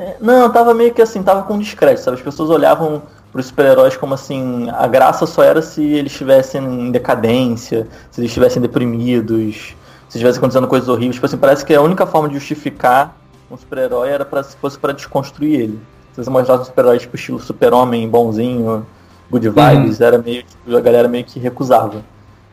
[0.00, 2.16] É, não, tava meio que assim, tava com descrédito, sabe?
[2.16, 6.62] As pessoas olhavam para os super-heróis como assim, a graça só era se eles estivessem
[6.62, 9.76] em decadência, se eles estivessem deprimidos,
[10.08, 11.16] se estivessem acontecendo coisas horríveis.
[11.16, 13.14] Tipo assim, parece que a única forma de justificar
[13.50, 15.80] um super-herói era para se fosse para desconstruir ele.
[16.14, 18.86] Se você mostrasse um super-herói tipo estilo super-homem, bonzinho,
[19.30, 20.06] good vibes, uhum.
[20.06, 22.02] era meio a galera meio que recusava.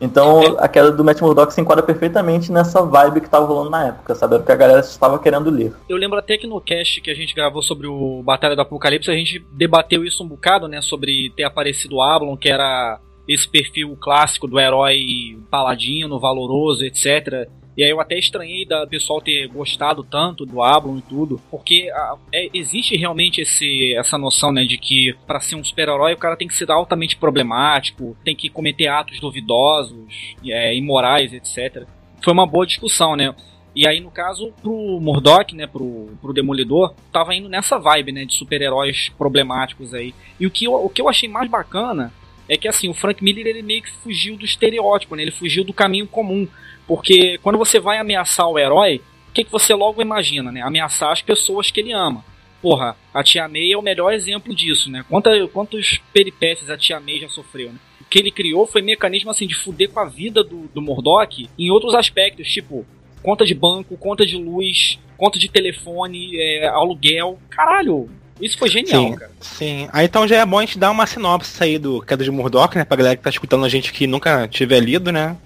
[0.00, 0.56] Então é.
[0.58, 4.14] a queda do Matt Murdock se enquadra perfeitamente nessa vibe que tava rolando na época,
[4.14, 4.34] sabe?
[4.34, 5.72] Era o que a galera estava querendo ler.
[5.88, 9.10] Eu lembro até que no cast que a gente gravou sobre o Batalha do Apocalipse,
[9.10, 10.80] a gente debateu isso um bocado, né?
[10.80, 17.48] Sobre ter aparecido o Ablon, que era esse perfil clássico do herói paladino, valoroso, etc.
[17.78, 21.88] E aí eu até estranhei da pessoal ter gostado tanto do Ablon e tudo, porque
[21.94, 26.18] a, é, existe realmente esse, essa noção, né, de que para ser um super-herói o
[26.18, 31.86] cara tem que ser altamente problemático, tem que cometer atos duvidosos, é, imorais, etc.
[32.20, 33.32] Foi uma boa discussão, né?
[33.76, 38.24] E aí, no caso, pro Murdoch, né, pro, pro Demolidor, tava indo nessa vibe, né,
[38.24, 40.12] de super-heróis problemáticos aí.
[40.40, 42.12] E o que, eu, o que eu achei mais bacana
[42.48, 45.64] é que, assim, o Frank Miller, ele meio que fugiu do estereótipo, né, ele fugiu
[45.64, 46.48] do caminho comum.
[46.86, 50.62] Porque quando você vai ameaçar o herói, o que, que você logo imagina, né?
[50.62, 52.24] Ameaçar as pessoas que ele ama.
[52.60, 55.04] Porra, a Tia May é o melhor exemplo disso, né?
[55.08, 57.78] Quanta, quantos peripécias a Tia May já sofreu, né?
[58.00, 61.48] O que ele criou foi mecanismo assim de fuder com a vida do, do Murdoch
[61.58, 62.86] em outros aspectos, tipo
[63.22, 67.38] conta de banco, conta de luz, conta de telefone, é, aluguel.
[67.50, 68.08] Caralho,
[68.40, 69.30] isso foi genial, sim, cara.
[69.40, 69.88] Sim.
[69.92, 72.76] Aí então já é bom a gente dar uma sinopse aí do Queda de Murdoch,
[72.76, 72.84] né?
[72.84, 75.36] Pra galera que tá escutando a gente que nunca tiver lido, né?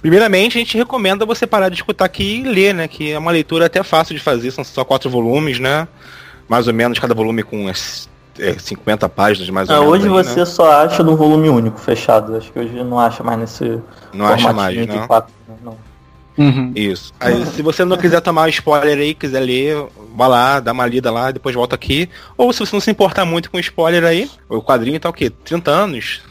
[0.00, 2.88] Primeiramente, a gente recomenda você parar de escutar aqui e ler, né?
[2.88, 5.86] Que é uma leitura até fácil de fazer, são só quatro volumes, né?
[6.48, 7.72] Mais ou menos, cada volume com é,
[8.58, 9.92] 50 páginas, mais ou ah, menos.
[9.94, 10.44] Hoje aí, você né?
[10.44, 12.36] só acha num volume único, fechado.
[12.36, 13.80] Acho que hoje não acha mais nesse.
[14.12, 14.76] Não acha mais.
[14.76, 15.06] 4, não.
[16.36, 16.72] Uhum.
[16.74, 17.12] Isso.
[17.20, 19.76] Aí, se você não quiser tomar spoiler aí, quiser ler,
[20.14, 22.08] vá lá, dá uma lida lá, depois volta aqui.
[22.36, 25.30] Ou se você não se importar muito com spoiler aí, o quadrinho tá o quê?
[25.30, 26.22] 30 anos?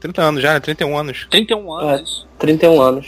[0.00, 1.26] 30 anos já, 31 anos.
[1.30, 2.26] 31 anos.
[2.34, 3.06] É, 31 anos.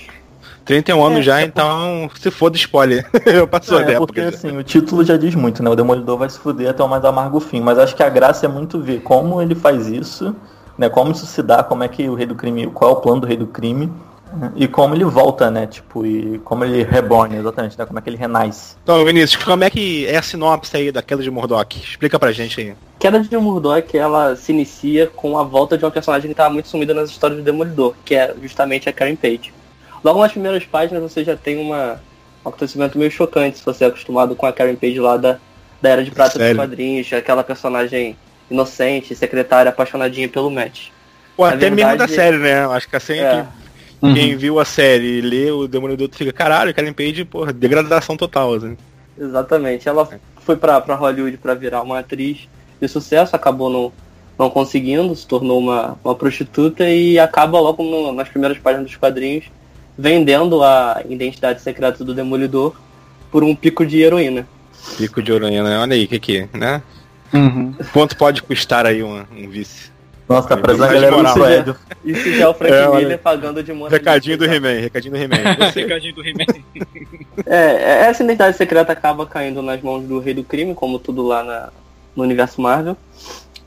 [0.66, 3.09] 31 anos é, já, é então se for de spoiler.
[3.24, 5.70] Eu passou é, Porque assim, o título já diz muito, né?
[5.70, 7.61] O Demolidor vai se fuder até o mais amargo fim.
[7.61, 10.35] Mas acho que a graça é muito ver como ele faz isso,
[10.76, 10.88] né?
[10.88, 12.66] Como isso se dá, como é que o rei do crime.
[12.66, 13.90] Qual é o plano do rei do crime.
[14.56, 15.66] E como ele volta, né?
[15.66, 17.86] Tipo, e como ele reborn, exatamente, né?
[17.86, 18.76] Como é que ele renasce.
[18.82, 21.78] Então, Vinícius, como é que é a sinopse aí da queda de Murdoch?
[21.78, 22.74] Explica pra gente aí.
[22.98, 26.68] Queda de Murdoch, ela se inicia com a volta de uma personagem que estava muito
[26.68, 29.52] sumida nas histórias do Demolidor, que é justamente a Karen Page.
[30.02, 32.00] Logo nas primeiras páginas você já tem uma,
[32.44, 35.38] um acontecimento meio chocante, se você é acostumado com a Karen Page lá da,
[35.80, 36.54] da Era de Prata Sério?
[36.54, 38.16] dos quadrinhos, aquela personagem
[38.50, 40.88] inocente, secretária, apaixonadinha pelo Matt.
[41.36, 42.66] Ou até verdade, mesmo da série, né?
[42.66, 43.46] Acho que assim é.
[44.00, 44.14] Uhum.
[44.14, 48.54] Quem viu a série e lê o Demolidor fica, caralho, Karen Page, porra, degradação total,
[48.54, 48.76] assim.
[49.18, 49.88] Exatamente.
[49.88, 50.09] Ela
[50.40, 52.48] foi pra, pra Hollywood para virar uma atriz
[52.80, 53.92] de sucesso, acabou não,
[54.38, 58.96] não conseguindo, se tornou uma, uma prostituta e acaba logo no, nas primeiras páginas dos
[58.96, 59.46] quadrinhos
[59.98, 62.76] vendendo a identidade secreta do Demolidor
[63.30, 64.46] por um pico de heroína.
[64.98, 66.82] Pico de heroína, olha aí, o que que é, né?
[67.32, 67.74] Uhum.
[67.92, 69.90] Quanto pode custar aí um, um vice?
[70.28, 71.34] Nossa, tá a galera moral.
[71.34, 71.76] Suédio.
[72.04, 73.00] Isso já é o Frank É, olha.
[73.00, 73.94] Miller pagando de moça.
[73.96, 75.36] Recadinho do He-Man, recadinho do He-Man.
[75.74, 76.44] Recadinho do He-Man.
[77.46, 81.42] É, essa identidade secreta acaba caindo nas mãos do Rei do Crime, como tudo lá
[81.44, 81.68] na-
[82.14, 82.96] no universo Marvel.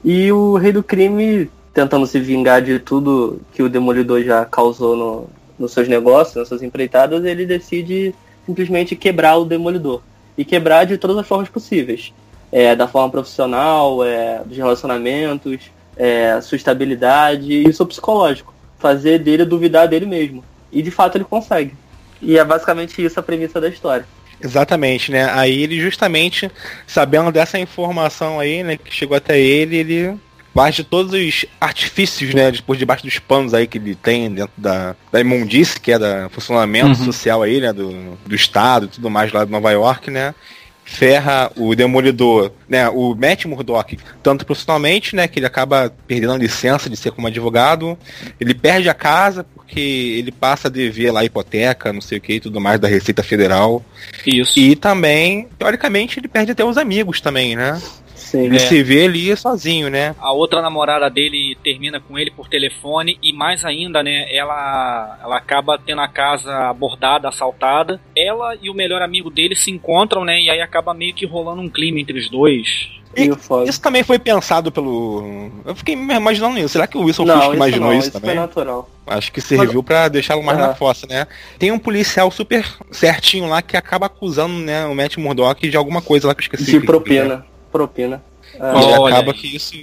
[0.03, 4.95] E o Rei do Crime, tentando se vingar de tudo que o Demolidor já causou
[4.97, 8.13] no, nos seus negócios, nas suas empreitadas, ele decide
[8.45, 10.01] simplesmente quebrar o Demolidor.
[10.37, 12.13] E quebrar de todas as formas possíveis.
[12.51, 15.59] É, da forma profissional, é, dos relacionamentos,
[15.99, 18.53] é, sua estabilidade e o seu psicológico.
[18.79, 20.43] Fazer dele duvidar dele mesmo.
[20.71, 21.75] E de fato ele consegue.
[22.21, 24.05] E é basicamente isso a premissa da história.
[24.41, 25.29] Exatamente, né?
[25.33, 26.49] Aí ele justamente,
[26.87, 30.17] sabendo dessa informação aí, né, que chegou até ele, ele
[30.55, 34.53] faz de todos os artifícios, né, por debaixo dos panos aí que ele tem dentro
[34.57, 37.05] da, da imundice, que é da funcionamento Uhum.
[37.05, 40.33] social aí, né, do, do estado e tudo mais lá de Nova York, né?
[40.91, 46.37] Ferra o Demolidor, né, o Matt Murdock, tanto profissionalmente, né, que ele acaba perdendo a
[46.37, 47.97] licença de ser como advogado,
[48.39, 52.21] ele perde a casa porque ele passa a dever lá a hipoteca, não sei o
[52.21, 53.85] que e tudo mais da Receita Federal.
[54.25, 54.59] Isso.
[54.59, 57.79] E também, teoricamente, ele perde até os amigos também, né?
[58.29, 58.45] Sim.
[58.45, 58.59] Ele É.
[58.59, 60.15] se vê ali sozinho, né?
[60.19, 65.37] A outra namorada dele termina com ele por telefone e mais ainda, né, ela ela
[65.37, 67.99] acaba tendo a casa abordada, assaltada.
[68.15, 71.61] Ela e o melhor amigo dele se encontram, né, e aí acaba meio que rolando
[71.61, 72.89] um clima entre os dois.
[73.17, 73.27] E.
[73.67, 75.49] Isso também foi pensado pelo.
[75.65, 76.69] Eu fiquei me imaginando isso.
[76.69, 78.35] Será que o Wilson Não, Fisk isso imaginou não, isso, isso também?
[78.35, 78.89] foi natural.
[79.07, 80.67] Acho que serviu pra deixá-lo mais Aham.
[80.67, 81.25] na fossa, né?
[81.57, 86.03] Tem um policial super certinho lá que acaba acusando, né, o Matt Murdock de alguma
[86.03, 86.65] coisa lá que eu esqueci.
[86.79, 87.41] De que que é.
[87.71, 88.21] Propina.
[88.55, 89.73] É, E acaba que isso.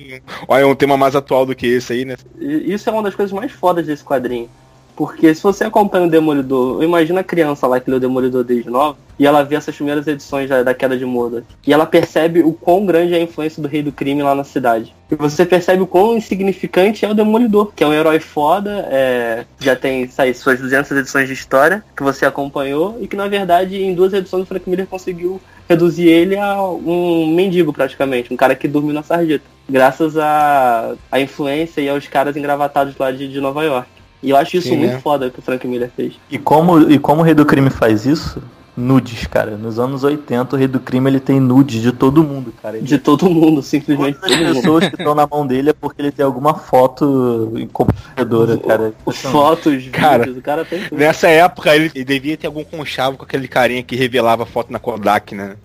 [0.49, 2.17] Olha, é um tema mais atual do que esse aí, né?
[2.39, 4.49] isso é uma das coisas mais fodas desse quadrinho.
[4.97, 8.71] Porque se você acompanha o Demolidor, imagina a criança lá que lê o Demolidor desde
[8.71, 11.47] nova, e ela vê essas primeiras edições da, da queda de Murdoch.
[11.67, 14.43] E ela percebe o quão grande é a influência do Rei do Crime lá na
[14.43, 14.95] cidade.
[15.11, 19.45] E você percebe o quão insignificante é o Demolidor, que é um herói foda, é,
[19.61, 23.77] já tem sai, suas 200 edições de história, que você acompanhou, e que na verdade
[23.77, 28.55] em duas edições o Frank Miller conseguiu reduzir ele a um mendigo praticamente, um cara
[28.55, 29.45] que dormiu na sarjeta.
[29.69, 33.89] Graças à à influência e aos caras engravatados lá de, de Nova York.
[34.23, 35.01] E eu acho isso Sim, muito né?
[35.01, 36.15] foda que o Frank Miller fez.
[36.31, 38.43] E como, e como o Rei do Crime faz isso?
[38.77, 39.57] Nudes, cara.
[39.57, 42.77] Nos anos 80, o Rei do Crime ele tem nudes de todo mundo, cara.
[42.77, 44.55] Ele De todo mundo, simplesmente Todas as mundo.
[44.55, 48.93] pessoas que estão na mão dele é porque ele tem alguma foto comprometedora, cara.
[49.07, 50.99] Fotos, Cara, vídeos, o cara tem tudo.
[50.99, 54.71] Nessa época ele, ele devia ter algum conchavo com aquele carinha que revelava a foto
[54.71, 55.57] na Kodak, né?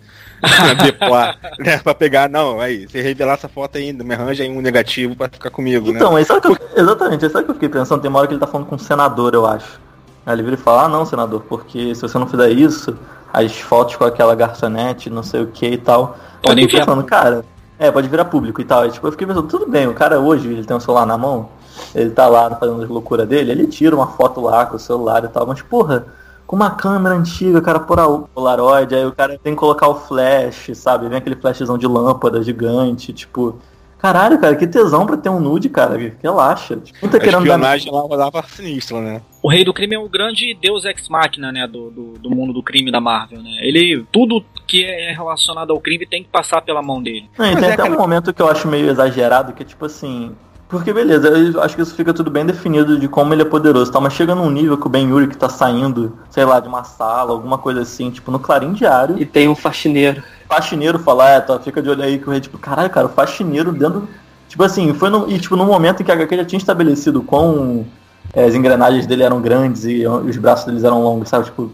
[1.60, 1.78] Né?
[1.78, 5.30] Pra pegar, não, aí, você revelar essa foto ainda, me arranja aí um negativo pra
[5.30, 5.98] ficar comigo, né?
[5.98, 8.02] Então, é sabe que eu, exatamente, é sabe que eu fiquei pensando?
[8.02, 9.80] Tem uma hora que ele tá falando com um senador, eu acho.
[10.26, 12.96] Aí ele vira e fala, ah não, senador, porque se você não fizer isso,
[13.34, 16.18] as fotos com aquela garçonete, não sei o que e tal.
[16.44, 17.46] Podem virar pensando, cara,
[17.80, 18.82] é, pode virar público e tal.
[18.82, 21.18] Aí, tipo, eu fiquei pensando, tudo bem, o cara hoje, ele tem um celular na
[21.18, 21.50] mão,
[21.96, 25.24] ele tá lá fazendo as loucuras dele, ele tira uma foto lá com o celular
[25.24, 26.06] e tal, mas porra,
[26.46, 29.96] com uma câmera antiga, cara, por a Polaroid, aí o cara tem que colocar o
[29.96, 31.08] flash, sabe?
[31.08, 33.56] Vem aquele flashzão de lâmpada gigante, tipo.
[34.02, 35.98] Caralho, cara, que tesão pra ter um nude, cara.
[36.24, 36.78] Relaxa.
[36.78, 39.22] Tipo, não tá A querendo dar espionagem lá rodava sinistra, né?
[39.44, 42.52] O Rei do Crime é o grande deus ex machina, né, do, do, do mundo
[42.54, 43.58] do crime da Marvel, né?
[43.62, 47.30] Ele, tudo que é relacionado ao crime tem que passar pela mão dele.
[47.38, 49.62] Não, e Mas tem é até aquela- um momento que eu acho meio exagerado, que
[49.64, 50.32] é tipo assim.
[50.70, 53.92] Porque beleza, eu acho que isso fica tudo bem definido de como ele é poderoso,
[53.92, 54.00] tá?
[54.00, 56.86] Mas chega num nível que o Ben Yuri que tá saindo, sei lá, de uma
[56.86, 60.24] sala, alguma coisa assim, tipo, no Clarim Diário, E tem um faxineiro.
[60.52, 63.10] Faxineiro falar, é, tá, fica de olho aí que o rei, tipo, caralho, cara, o
[63.10, 64.08] faxineiro dentro.
[64.50, 67.22] Tipo assim, foi no, e, tipo, no momento em que a HQ já tinha estabelecido
[67.24, 67.86] quão
[68.34, 71.46] é, as engrenagens dele eram grandes e os braços deles eram longos, sabe?
[71.46, 71.72] Tipo,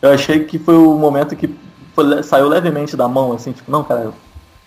[0.00, 1.52] eu achei que foi o momento que
[1.92, 4.12] foi- saiu levemente da mão, assim, tipo, não, cara,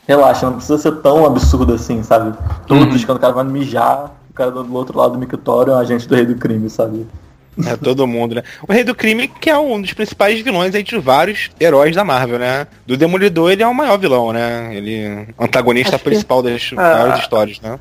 [0.06, 2.38] relaxa, não precisa ser tão absurdo assim, sabe?
[2.68, 5.80] Todos, quando o cara vai mijar, o cara do outro lado do mictório é um
[5.80, 7.08] agente do rei do crime, sabe?
[7.68, 8.44] É todo mundo, né?
[8.68, 12.40] O Rei do Crime, que é um dos principais vilões entre vários heróis da Marvel,
[12.40, 12.66] né?
[12.86, 14.70] Do Demolidor, ele é o maior vilão, né?
[14.76, 16.82] Ele é antagonista Acho que- principal das Ah.
[16.98, 17.80] maiores histórias, né?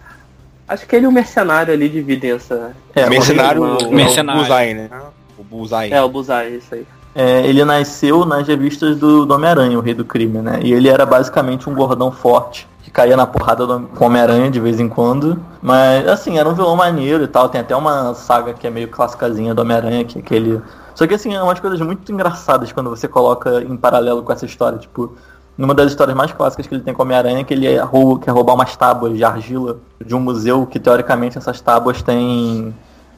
[0.68, 2.74] Acho que ele e o mercenário ali dividem essa.
[2.94, 4.40] É, Mercenário, uma- o Mercenário.
[4.42, 4.90] Bullseye, né?
[5.38, 5.92] O Bullseye.
[5.92, 6.86] É, o Buzai, isso aí.
[7.14, 10.60] É, ele nasceu nas revistas do, do Homem-Aranha, o Rei do Crime, né?
[10.62, 14.80] E ele era basicamente um gordão forte, que caía na porrada do Homem-Aranha de vez
[14.80, 15.38] em quando.
[15.60, 17.50] Mas, assim, era um vilão maneiro e tal.
[17.50, 20.62] Tem até uma saga que é meio clássicazinha do Homem-Aranha, que é aquele...
[20.94, 24.46] Só que, assim, é umas coisas muito engraçadas quando você coloca em paralelo com essa
[24.46, 24.78] história.
[24.78, 25.14] Tipo,
[25.56, 28.18] numa das histórias mais clássicas que ele tem com o Homem-Aranha, que ele é rou-
[28.18, 32.74] quer roubar umas tábuas de argila de um museu que, teoricamente, essas tábuas têm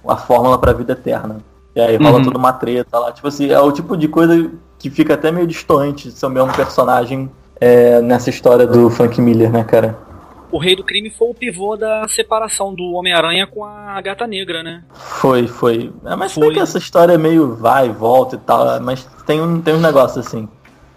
[0.06, 1.38] a fórmula para a vida eterna.
[1.74, 2.24] E aí rola Uhum.
[2.24, 3.12] toda uma treta lá.
[3.12, 6.30] Tipo assim, é o tipo de coisa que fica até meio distante de ser o
[6.30, 9.98] mesmo personagem é, nessa história do Frank Miller, né, cara?
[10.52, 14.62] o Rei do Crime foi o pivô da separação do Homem-Aranha com a Gata Negra,
[14.62, 14.84] né?
[14.92, 15.92] Foi, foi.
[16.04, 19.40] É, mas foi que essa história é meio vai e volta e tal, mas tem
[19.42, 20.48] um, tem um negócio assim.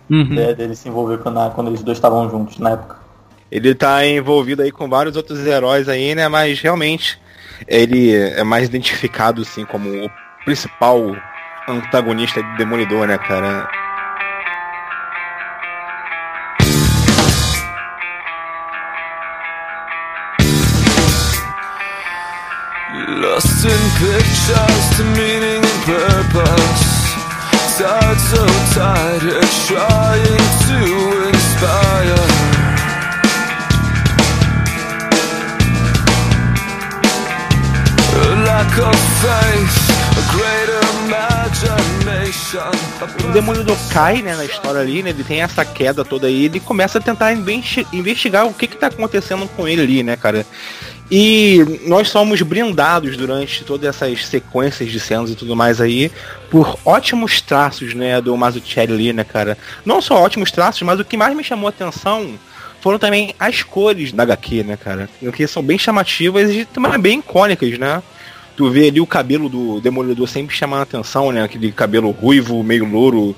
[0.07, 0.25] Uhum.
[0.35, 2.97] Né, dele se envolver quando, quando eles dois estavam juntos na época.
[3.51, 6.27] Ele tá envolvido aí com vários outros heróis aí, né?
[6.27, 7.19] Mas realmente
[7.67, 10.09] ele é mais identificado assim como o
[10.47, 11.13] principal
[11.67, 13.69] antagonista de Demolidor, né, cara?
[23.09, 26.97] Lost in pictures to meaning and purpose.
[27.77, 30.79] Tired so tired trying to
[31.27, 32.47] inspire
[38.15, 39.86] A lack of faith,
[43.23, 46.59] O Demolidor cai, né, na história ali, né, ele tem essa queda toda aí, ele
[46.59, 50.45] começa a tentar investigar o que que tá acontecendo com ele ali, né, cara.
[51.09, 56.11] E nós somos brindados durante todas essas sequências de cenas e tudo mais aí
[56.49, 59.57] por ótimos traços, né, do Mazzucchelli ali, né, cara.
[59.85, 62.37] Não só ótimos traços, mas o que mais me chamou a atenção
[62.81, 65.09] foram também as cores da HQ, né, cara.
[65.33, 68.03] Que são bem chamativas e também bem icônicas, né.
[68.57, 72.61] Tu vê ali o cabelo do Demolidor sempre chamando a atenção, né, aquele cabelo ruivo,
[72.63, 73.35] meio louro,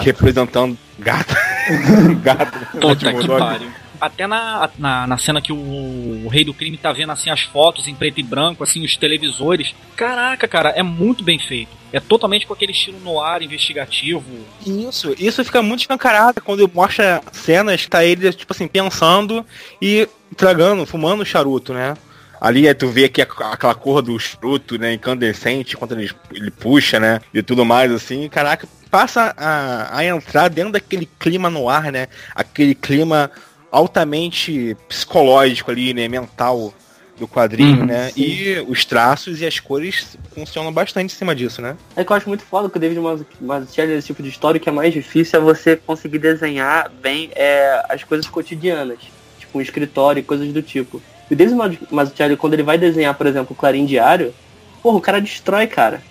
[0.00, 1.34] representando gato.
[2.22, 2.58] gato.
[2.78, 6.92] Puta que pariu até na, na, na, cena que o, o, Rei do Crime tá
[6.92, 9.74] vendo assim as fotos em preto e branco, assim, os televisores.
[9.96, 11.70] Caraca, cara, é muito bem feito.
[11.92, 14.24] É totalmente com aquele estilo no ar investigativo.
[14.64, 19.44] Isso, isso fica muito escancarado quando mostra cenas que tá ele, tipo assim, pensando
[19.80, 21.96] e tragando, fumando charuto, né?
[22.40, 27.00] Ali é tu vê que aquela cor do charuto, né, incandescente, quando ele, ele puxa,
[27.00, 31.90] né, e tudo mais, assim, caraca, passa a, a entrar dentro daquele clima no ar,
[31.90, 33.30] né, aquele clima
[33.70, 36.72] altamente psicológico ali, né, mental
[37.18, 38.10] do quadrinho, uhum, né?
[38.10, 38.22] Sim.
[38.22, 41.76] E os traços e as cores funcionam bastante em cima disso, né?
[41.96, 43.00] É que eu acho muito foda que o David
[43.40, 47.84] Mazzucchelli, esse tipo de história, que é mais difícil é você conseguir desenhar bem é,
[47.88, 48.98] as coisas cotidianas,
[49.38, 51.02] tipo um escritório e coisas do tipo.
[51.30, 54.34] E o David Mazzucchelli, quando ele vai desenhar, por exemplo, o Clarim Diário,
[54.82, 56.02] porra, o cara destrói, cara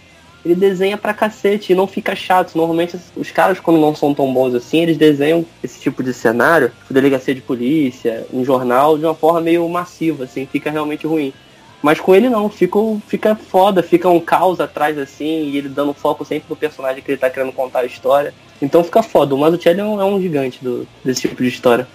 [0.47, 2.55] ele desenha pra cacete e não fica chato.
[2.55, 6.70] Normalmente os caras, quando não são tão bons assim, eles desenham esse tipo de cenário,
[6.82, 11.34] tipo delegacia de polícia, um jornal, de uma forma meio massiva, assim, fica realmente ruim.
[11.82, 15.93] Mas com ele não, fica, fica foda, fica um caos atrás assim, e ele dando
[15.93, 18.34] foco sempre no personagem que ele tá querendo contar a história.
[18.59, 19.36] Então fica foda.
[19.36, 21.88] O Mazzucchelli é um, é um gigante do, desse tipo de história.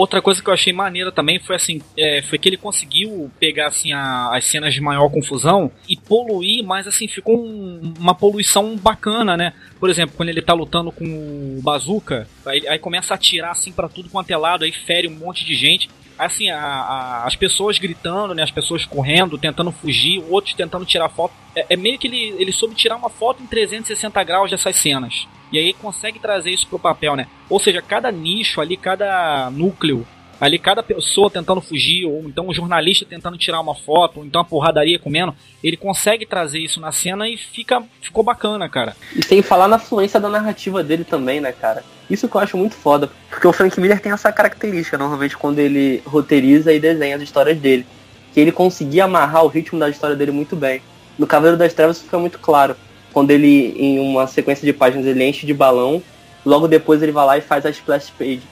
[0.00, 3.66] Outra coisa que eu achei maneira também foi assim, é, foi que ele conseguiu pegar
[3.66, 8.78] assim a, as cenas de maior confusão e poluir, mas assim ficou um, uma poluição
[8.78, 9.52] bacana, né?
[9.78, 13.72] Por exemplo, quando ele tá lutando com o bazooka, aí, aí começa a atirar assim
[13.72, 15.90] para tudo quanto é lado, aí fere um monte de gente
[16.26, 18.42] assim, a, a, as pessoas gritando, né?
[18.42, 21.32] As pessoas correndo, tentando fugir, outros tentando tirar foto.
[21.54, 25.26] É, é, meio que ele, ele soube tirar uma foto em 360 graus dessas cenas.
[25.52, 27.26] E aí consegue trazer isso pro papel, né?
[27.48, 30.06] Ou seja, cada nicho ali, cada núcleo
[30.40, 34.40] ali cada pessoa tentando fugir, ou então um jornalista tentando tirar uma foto, ou então
[34.40, 38.96] a porradaria comendo, ele consegue trazer isso na cena e fica ficou bacana, cara.
[39.14, 41.84] E sem falar na fluência da narrativa dele também, né, cara?
[42.08, 45.58] Isso que eu acho muito foda, porque o Frank Miller tem essa característica, normalmente, quando
[45.58, 47.86] ele roteiriza e desenha as histórias dele,
[48.32, 50.80] que ele conseguia amarrar o ritmo da história dele muito bem.
[51.18, 52.74] No Cavaleiro das Trevas isso fica muito claro,
[53.12, 56.02] quando ele, em uma sequência de páginas, ele enche de balão,
[56.44, 58.42] logo depois ele vai lá e faz a splash page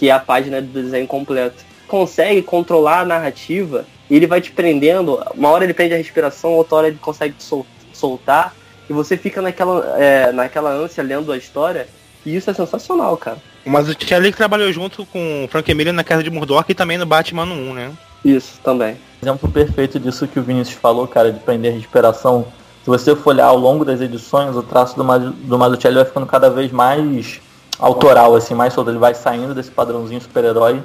[0.00, 1.62] que é a página do desenho completo.
[1.86, 5.22] Consegue controlar a narrativa e ele vai te prendendo.
[5.34, 8.56] Uma hora ele prende a respiração, outra hora ele consegue sol soltar.
[8.88, 11.86] E você fica naquela, é, naquela ânsia lendo a história.
[12.24, 13.36] E isso é sensacional, cara.
[13.62, 16.96] Mas o Charlie trabalhou junto com o Frank Miller na Casa de Murdoch e também
[16.96, 17.92] no Batman 1, né?
[18.24, 18.96] Isso, também.
[19.22, 22.46] Exemplo perfeito disso que o Vinícius falou, cara, de prender a respiração.
[22.82, 26.24] Se você for olhar ao longo das edições, o traço do, do Mazzucchelli vai ficando
[26.24, 27.38] cada vez mais
[27.80, 28.90] autoral, assim, mais solto.
[28.90, 30.82] Ele vai saindo desse padrãozinho super-herói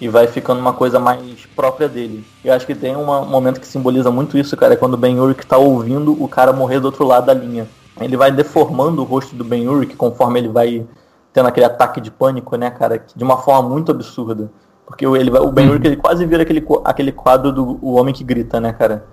[0.00, 2.24] e vai ficando uma coisa mais própria dele.
[2.44, 4.98] Eu acho que tem uma, um momento que simboliza muito isso, cara, é quando o
[4.98, 7.66] Ben Urich tá ouvindo o cara morrer do outro lado da linha.
[8.00, 10.86] Ele vai deformando o rosto do Ben Urich conforme ele vai
[11.32, 14.50] tendo aquele ataque de pânico, né, cara, de uma forma muito absurda.
[14.86, 18.14] Porque ele vai, o Ben Urich ele quase vira aquele, aquele quadro do o Homem
[18.14, 19.06] que Grita, né, cara?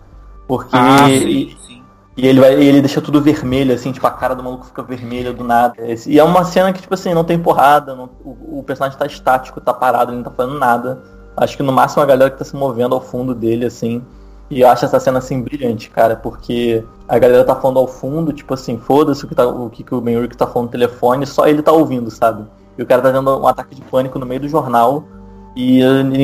[0.47, 1.82] Porque ah, sim, sim.
[2.15, 5.33] E ele, vai, ele deixa tudo vermelho, assim, tipo, a cara do maluco fica vermelha
[5.33, 5.75] do nada.
[6.05, 9.05] E é uma cena que, tipo assim, não tem porrada, não, o, o, personagem tá
[9.07, 11.01] estático, tá parado, ele não tá fazendo nada.
[11.35, 14.03] Acho que no máximo a galera que tá se movendo ao fundo dele, assim.
[14.47, 18.31] E eu acho essa cena, assim, brilhante, cara, porque a galera tá falando ao fundo,
[18.31, 20.71] tipo assim, foda-se o que, tá, o que, que o Ben Urich tá falando no
[20.71, 22.45] telefone, só ele tá ouvindo, sabe?
[22.77, 25.03] E o cara tá tendo um ataque de pânico no meio do jornal,
[25.55, 25.79] E,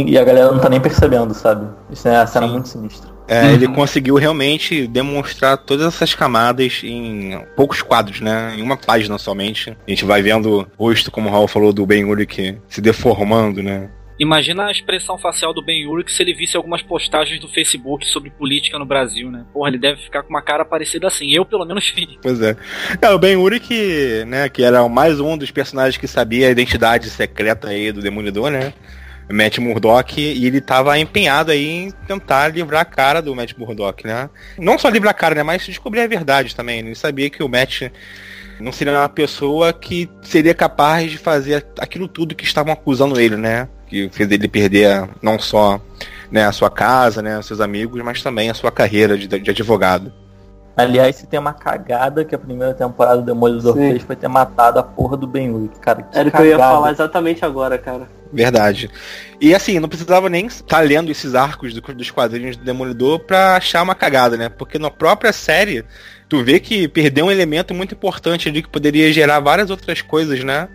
[0.07, 1.67] e a galera não tá nem percebendo, sabe?
[1.89, 2.53] Isso é a cena Sim.
[2.53, 3.08] muito sinistra.
[3.29, 3.53] É, uhum.
[3.53, 8.55] Ele conseguiu realmente demonstrar todas essas camadas em poucos quadros, né?
[8.57, 9.69] Em uma página somente.
[9.69, 13.61] A gente vai vendo o rosto, como o Raul falou, do Ben Urich se deformando,
[13.61, 13.91] né?
[14.19, 18.31] Imagina a expressão facial do Ben Urich se ele visse algumas postagens do Facebook sobre
[18.31, 19.45] política no Brasil, né?
[19.53, 21.31] Porra, ele deve ficar com uma cara parecida assim.
[21.31, 22.19] Eu, pelo menos, vi.
[22.21, 22.57] Pois é.
[22.99, 27.09] é o Ben Urich, né, que era mais um dos personagens que sabia a identidade
[27.09, 28.73] secreta aí do Demolidor, né?
[29.31, 34.05] Matt Murdock e ele tava empenhado aí em tentar livrar a cara do Matt Murdock,
[34.05, 34.29] né?
[34.57, 35.43] Não só livrar a cara, né?
[35.43, 36.79] Mas descobrir a verdade também.
[36.79, 37.83] Ele sabia que o Matt
[38.59, 43.35] não seria uma pessoa que seria capaz de fazer aquilo tudo que estavam acusando ele,
[43.35, 43.67] né?
[43.87, 45.79] Que fez ele perder não só
[46.31, 50.11] né, a sua casa, né, seus amigos, mas também a sua carreira de, de advogado.
[50.77, 53.89] Aliás, se tem uma cagada que a primeira temporada do Demolidor Sim.
[53.89, 56.07] fez foi ter matado a porra do Ben Wick, cara.
[56.13, 58.07] Era o que eu ia falar exatamente agora, cara.
[58.31, 58.89] Verdade.
[59.41, 63.19] E assim, não precisava nem estar tá lendo esses arcos do, dos quadrinhos do Demolidor
[63.19, 64.49] pra achar uma cagada, né?
[64.49, 65.83] Porque na própria série,
[66.27, 70.43] tu vê que perdeu um elemento muito importante ali que poderia gerar várias outras coisas,
[70.43, 70.67] né?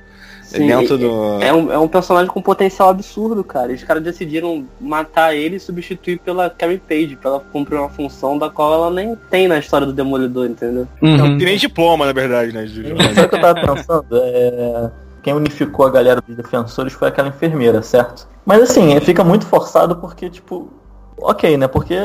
[0.42, 1.42] Sim, dentro do.
[1.42, 3.72] É um, é um personagem com potencial absurdo, cara.
[3.72, 7.88] E os caras decidiram matar ele e substituir pela Carrie Page, pra ela cumprir uma
[7.88, 10.86] função da qual ela nem tem na história do Demolidor, entendeu?
[11.00, 11.16] Uhum.
[11.16, 12.66] Não tem nem diploma, na verdade, né?
[12.66, 14.06] Sabe o que eu tava pensando?
[14.12, 14.90] É...
[15.24, 18.28] Quem unificou a galera dos defensores foi aquela enfermeira, certo?
[18.44, 20.68] Mas assim, fica muito forçado porque, tipo,
[21.16, 21.66] ok, né?
[21.66, 21.96] Porque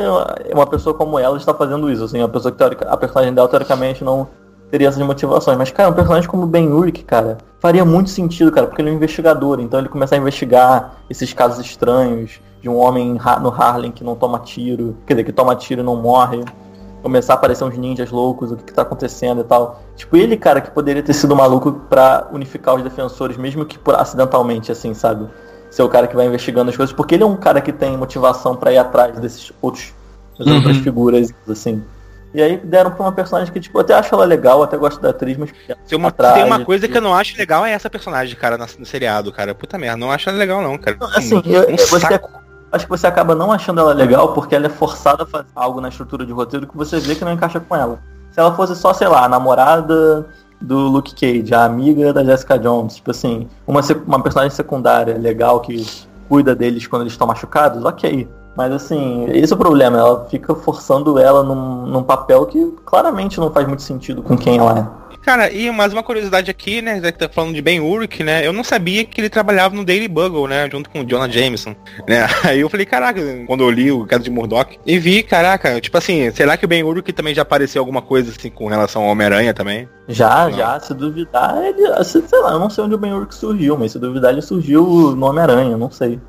[0.53, 3.49] uma pessoa como ela está fazendo isso, assim, uma pessoa que teorica, a personagem dela
[3.49, 4.25] teoricamente não
[4.71, 5.57] teria essas motivações.
[5.57, 8.93] Mas, cara, um personagem como Ben Urich, cara, faria muito sentido, cara, porque ele é
[8.93, 13.91] um investigador, então ele começa a investigar esses casos estranhos de um homem no Harlem
[13.91, 16.45] que não toma tiro, quer dizer, que toma tiro e não morre.
[17.01, 19.81] Começar a aparecer uns ninjas loucos, o que, que tá acontecendo e tal.
[19.95, 23.95] Tipo, ele, cara, que poderia ter sido maluco para unificar os defensores, mesmo que por
[23.95, 25.27] acidentalmente, assim, sabe?
[25.69, 27.95] Ser o cara que vai investigando as coisas, porque ele é um cara que tem
[27.95, 29.93] motivação para ir atrás desses outros,
[30.39, 30.55] uhum.
[30.55, 31.83] outras figuras, assim.
[32.33, 35.01] E aí deram pra uma personagem que, tipo, eu até acho ela legal, até gosto
[35.01, 35.51] da atriz, mas.
[35.87, 38.57] Tem uma, atrás, tem uma coisa que eu não acho legal é essa personagem, cara,
[38.57, 39.55] no, seriado, cara.
[39.55, 40.97] Puta merda, não acho ela legal, não, cara.
[41.15, 42.19] Assim, um, eu, um você,
[42.71, 45.81] acho que você acaba não achando ela legal porque ela é forçada a fazer algo
[45.81, 47.99] na estrutura de roteiro que você vê que não encaixa com ela.
[48.31, 50.27] Se ela fosse só, sei lá, a namorada
[50.61, 55.61] do Luke Cage, a amiga da Jessica Jones, tipo assim, uma, uma personagem secundária legal
[55.61, 55.85] que
[56.27, 58.27] cuida deles quando eles estão machucados, ok.
[58.55, 63.39] Mas assim, esse é o problema, ela fica forçando ela num, num papel que claramente
[63.39, 65.08] não faz muito sentido com quem ela é.
[65.21, 67.01] Cara, e mais uma curiosidade aqui, né?
[67.01, 68.45] Já que tá falando de Ben Urich, né?
[68.45, 70.69] Eu não sabia que ele trabalhava no Daily Bugle, né?
[70.71, 71.75] Junto com o Jonah Jameson,
[72.07, 72.25] né?
[72.43, 75.97] Aí eu falei, caraca, quando eu li o caso de Murdoch, e vi, caraca, tipo
[75.97, 79.09] assim, será que o Ben Urich também já apareceu alguma coisa assim com relação ao
[79.09, 79.89] Homem-Aranha também?
[80.07, 80.57] Já, não.
[80.57, 83.91] já, se duvidar, ele, sei lá, eu não sei onde o Ben Urich surgiu, mas
[83.91, 86.19] se duvidar ele surgiu no Homem-Aranha, não sei.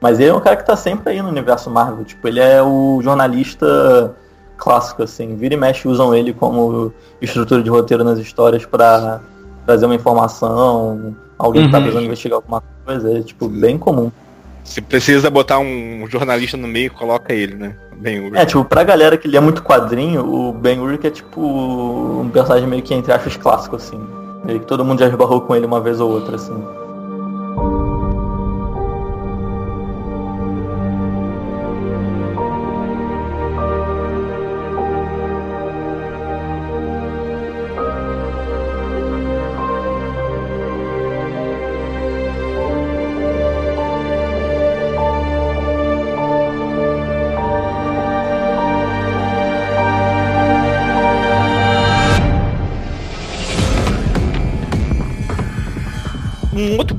[0.00, 2.04] Mas ele é um cara que tá sempre aí no universo Marvel.
[2.04, 4.14] Tipo, ele é o jornalista
[4.58, 5.36] clássico, assim.
[5.36, 6.92] Vira e mexe usam ele como
[7.22, 9.20] estrutura de roteiro nas histórias para
[9.64, 11.68] trazer uma informação, alguém uhum.
[11.68, 11.84] que tá uhum.
[11.84, 13.18] precisando investigar alguma coisa.
[13.18, 14.10] É, tipo, bem comum.
[14.64, 17.74] Se precisa botar um jornalista no meio, coloca ele, né?
[17.96, 18.30] Ben.
[18.34, 22.68] É, tipo, pra galera que lê muito quadrinho, o Ben Urich é tipo um personagem
[22.68, 23.98] meio que entre aspas clássico, assim.
[24.44, 26.54] Meio que todo mundo já esbarrou com ele uma vez ou outra, assim.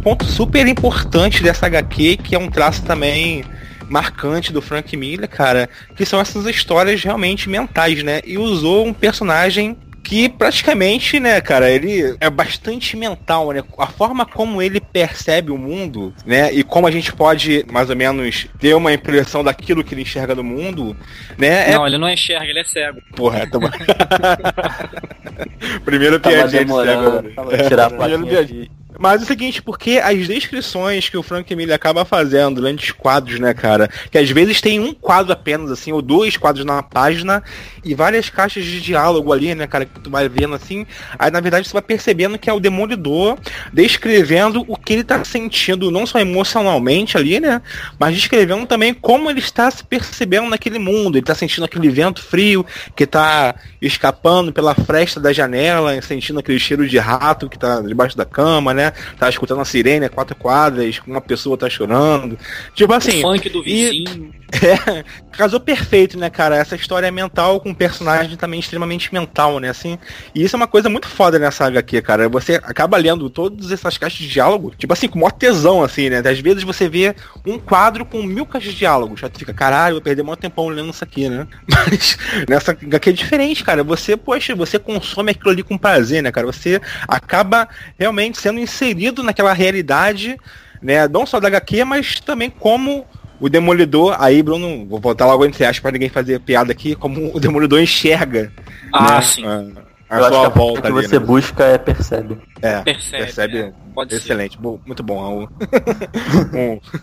[0.09, 3.43] Ponto super importante dessa HQ, que é um traço também
[3.87, 8.19] marcante do Frank Miller, cara, que são essas histórias realmente mentais, né?
[8.25, 13.61] E usou um personagem que praticamente, né, cara, ele é bastante mental, né?
[13.77, 17.95] A forma como ele percebe o mundo, né, e como a gente pode mais ou
[17.95, 20.97] menos ter uma impressão daquilo que ele enxerga no mundo,
[21.37, 21.69] né?
[21.69, 21.89] É não, é...
[21.89, 22.99] ele não enxerga, ele é cego.
[23.15, 23.59] Porra, tá
[25.85, 27.29] Primeiro piadinha de cego.
[27.35, 31.73] Tava tirar a é, mas é o seguinte, porque as descrições que o Frank Miller
[31.73, 33.89] acaba fazendo durante os quadros, né, cara?
[34.11, 37.41] Que às vezes tem um quadro apenas, assim, ou dois quadros na página
[37.83, 39.85] e várias caixas de diálogo ali, né, cara?
[39.85, 40.85] Que tu vai vendo assim.
[41.17, 43.37] Aí na verdade você vai percebendo que é o Demolidor
[43.71, 47.61] descrevendo o que ele tá sentindo, não só emocionalmente ali, né?
[47.97, 51.17] Mas descrevendo também como ele está se percebendo naquele mundo.
[51.17, 56.59] Ele tá sentindo aquele vento frio que tá escapando pela fresta da janela, sentindo aquele
[56.59, 58.88] cheiro de rato que tá debaixo da cama, né?
[58.89, 58.93] Né?
[59.17, 62.37] Tá escutando a sirene, quatro quadras, uma pessoa tá chorando.
[62.73, 63.19] Tipo assim.
[63.19, 64.33] O funk do vizinho.
[64.33, 66.55] E, é, casou perfeito, né, cara?
[66.55, 69.69] Essa história é mental com um personagem também extremamente mental, né?
[69.69, 69.97] Assim,
[70.33, 72.27] e isso é uma coisa muito foda nessa HQ, cara.
[72.29, 76.21] Você acaba lendo todas essas caixas de diálogo, tipo assim, com maior tesão, assim, né?
[76.25, 77.15] Às vezes você vê
[77.45, 79.19] um quadro com mil caixas de diálogos.
[79.19, 81.47] Já tu fica, caralho, vou perder muito tempão lendo isso aqui, né?
[81.69, 82.17] Mas
[82.47, 83.83] nessa HQ é diferente, cara.
[83.83, 86.47] Você, poxa, você consome aquilo ali com prazer, né, cara?
[86.47, 87.67] Você acaba
[87.97, 90.37] realmente sendo inserido naquela realidade,
[90.81, 91.07] né?
[91.07, 93.05] Não só da HQ, mas também como
[93.39, 97.35] o Demolidor, aí Bruno, vou voltar logo entre aspas para ninguém fazer piada aqui, como
[97.35, 98.51] o Demolidor enxerga.
[98.93, 99.45] Ah, né, sim.
[99.45, 101.25] A, a Eu acho que a volta que você né?
[101.25, 102.37] busca é percebe.
[102.61, 103.23] É, percebe.
[103.23, 103.73] percebe é.
[103.93, 104.79] Pode Excelente, ser.
[104.85, 105.47] muito bom.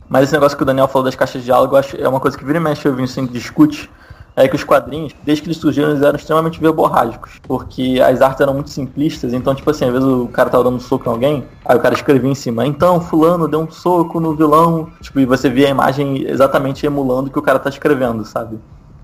[0.09, 2.37] Mas esse negócio que o Daniel falou das caixas de diálogo, acho, é uma coisa
[2.37, 3.89] que vira e mexe eu vi assim, discute
[4.37, 7.41] é que os quadrinhos, desde que eles surgiram, eles eram extremamente verborrágicos.
[7.49, 10.76] Porque as artes eram muito simplistas, então, tipo assim, às vezes o cara tava dando
[10.76, 14.20] um soco em alguém, aí o cara escrevia em cima, então, fulano deu um soco
[14.20, 14.89] no vilão.
[15.01, 18.59] Tipo, e você via a imagem exatamente emulando o que o cara tá escrevendo, sabe?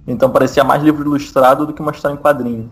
[0.06, 2.70] Então parecia mais livro ilustrado do que uma história em quadrinho.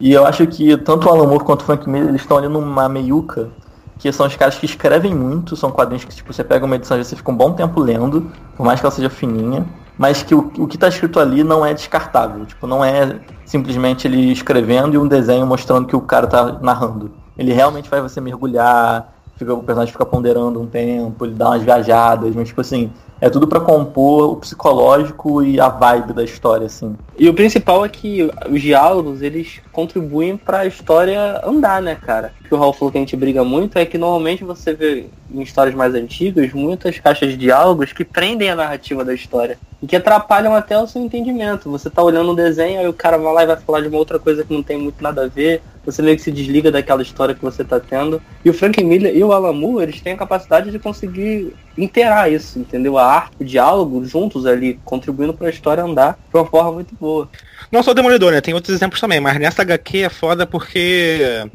[0.00, 2.48] E eu acho que tanto o Alan Moore quanto o Frank Miller, eles estão ali
[2.48, 3.50] numa meiuca,
[3.98, 6.98] que são os caras que escrevem muito, são quadrinhos que tipo, você pega uma edição
[6.98, 9.66] e você fica um bom tempo lendo, por mais que ela seja fininha
[9.98, 12.46] mas que o, o que está escrito ali não é descartável.
[12.46, 17.10] Tipo, não é simplesmente ele escrevendo e um desenho mostrando que o cara está narrando.
[17.36, 21.62] Ele realmente faz você mergulhar, fica, o personagem fica ponderando um tempo, ele dá umas
[21.62, 22.90] viajadas, mas tipo assim,
[23.20, 26.96] é tudo para compor o psicológico e a vibe da história, assim.
[27.18, 32.32] E o principal é que os diálogos, eles contribuem para a história andar, né, cara?
[32.40, 35.06] O que o Raul falou que a gente briga muito é que normalmente você vê
[35.32, 39.86] em histórias mais antigas muitas caixas de diálogos que prendem a narrativa da história e
[39.86, 41.70] que atrapalham até o seu entendimento.
[41.70, 43.98] Você tá olhando um desenho, aí o cara vai lá e vai falar de uma
[43.98, 47.00] outra coisa que não tem muito nada a ver, você meio que se desliga daquela
[47.00, 48.20] história que você tá tendo.
[48.44, 52.58] E o Frank Miller e o Moore, eles têm a capacidade de conseguir inteirar isso,
[52.58, 52.98] entendeu?
[52.98, 56.94] A arte, o diálogo juntos ali, contribuindo para a história andar de uma forma muito
[56.94, 57.28] boa.
[57.72, 58.40] Não só o Demolidor, né?
[58.40, 61.46] Tem outros exemplos também, mas nessa HQ é foda porque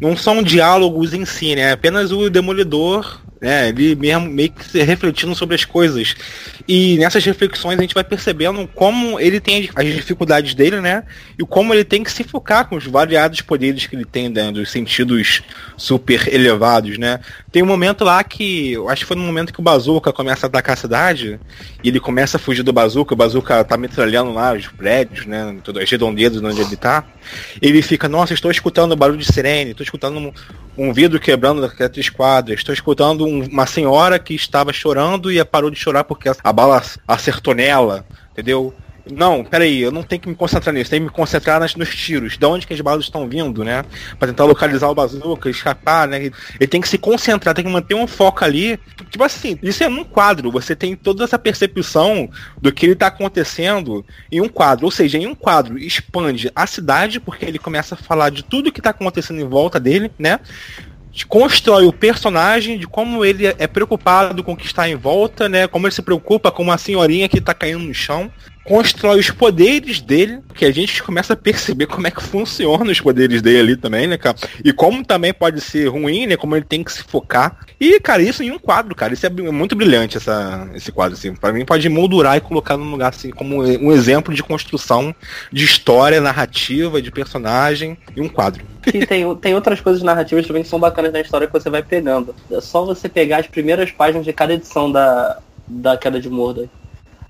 [0.00, 1.72] não são diálogos em si, né?
[1.72, 3.68] Apenas o Demolidor né?
[3.68, 6.14] Ele mesmo meio que refletindo sobre as coisas.
[6.66, 11.04] E nessas reflexões a gente vai percebendo como ele tem as dificuldades dele, né?
[11.38, 14.50] E como ele tem que se focar com os variados poderes que ele tem, né?
[14.50, 15.42] dos sentidos
[15.76, 17.20] super elevados, né?
[17.52, 20.46] Tem um momento lá que, eu acho que foi no momento que o Bazooka começa
[20.46, 21.38] a atacar a cidade,
[21.82, 25.56] e ele começa a fugir do Bazooka, o Bazooka tá metralhando lá os prédios, né?
[25.62, 27.04] Todas as redondezas onde ele tá.
[27.60, 30.32] Ele fica, nossa, estou escutando barulho de sirene, estou escutando
[30.76, 35.70] um, vidro quebrando daquela esquadra, estou escutando um, uma senhora que estava chorando e parou
[35.70, 38.74] de chorar porque a bala acertou nela, entendeu?
[39.10, 41.94] Não, peraí, eu não tenho que me concentrar nisso, tenho que me concentrar nas, nos
[41.94, 43.84] tiros, de onde que as balas estão vindo, né?
[44.18, 46.24] Pra tentar localizar o bazuca, escapar, né?
[46.58, 48.78] Ele tem que se concentrar, tem que manter um foco ali.
[49.08, 52.28] Tipo assim, isso é num quadro, você tem toda essa percepção
[52.60, 54.86] do que ele tá acontecendo em um quadro.
[54.86, 58.72] Ou seja, em um quadro expande a cidade, porque ele começa a falar de tudo
[58.72, 60.40] que tá acontecendo em volta dele, né?
[61.24, 65.66] constrói o personagem de como ele é preocupado com o que está em volta, né?
[65.66, 68.30] Como ele se preocupa com uma senhorinha que está caindo no chão.
[68.66, 73.00] Constrói os poderes dele, que a gente começa a perceber como é que funciona os
[73.00, 74.36] poderes dele ali também, né, cara?
[74.64, 76.36] E como também pode ser ruim, né?
[76.36, 77.58] Como ele tem que se focar.
[77.80, 79.14] E, cara, isso em um quadro, cara.
[79.14, 81.34] Isso é muito brilhante, essa, esse quadro, assim.
[81.34, 85.14] Pra mim pode moldurar e colocar num lugar, assim, como um exemplo de construção
[85.52, 88.64] de história, narrativa, de personagem e um quadro.
[88.86, 91.82] E tem, tem outras coisas narrativas também que são bacanas na história que você vai
[91.82, 92.34] pegando.
[92.50, 96.68] É só você pegar as primeiras páginas de cada edição da, da Queda de Morda.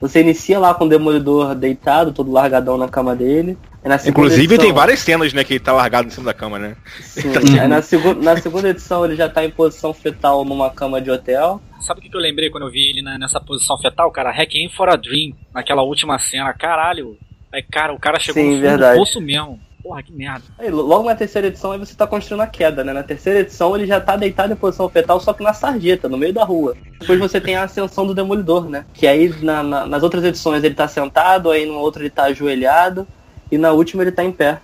[0.00, 3.56] Você inicia lá com o Demolidor deitado, todo largadão na cama dele.
[4.04, 6.76] Inclusive edição, tem várias cenas, né, que ele tá largado em cima da cama, né?
[7.00, 7.30] Sim.
[7.60, 11.10] Aí na, segu na segunda edição ele já tá em posição fetal numa cama de
[11.10, 11.62] hotel.
[11.80, 14.32] Sabe o que, eu lembrei quando eu vi ele nessa posição fetal, cara?
[14.32, 16.52] Hacking for a Dream, naquela última cena.
[16.52, 17.16] Caralho.
[17.52, 18.94] Aí, cara, o cara chegou Sim, no fundo verdade.
[18.94, 19.60] do poço mesmo.
[19.86, 20.42] Porra, que merda.
[20.58, 22.92] Aí, logo na terceira edição aí você tá construindo a queda, né?
[22.92, 26.18] Na terceira edição ele já tá deitado em posição fetal, só que na sarjeta, no
[26.18, 26.76] meio da rua.
[26.98, 28.84] Depois você tem a ascensão do Demolidor, né?
[28.92, 32.24] Que aí na, na, nas outras edições ele tá sentado, aí numa outra ele tá
[32.24, 33.06] ajoelhado,
[33.48, 34.58] e na última ele tá em pé.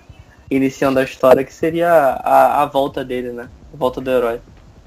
[0.51, 3.49] Iniciando a história, que seria a, a volta dele, né?
[3.73, 4.41] A volta do herói.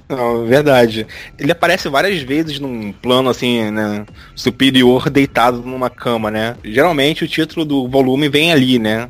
[0.06, 1.06] Não, verdade.
[1.38, 6.56] Ele aparece várias vezes num plano assim, né, superior, deitado numa cama, né?
[6.62, 9.08] Geralmente o título do volume vem ali, né?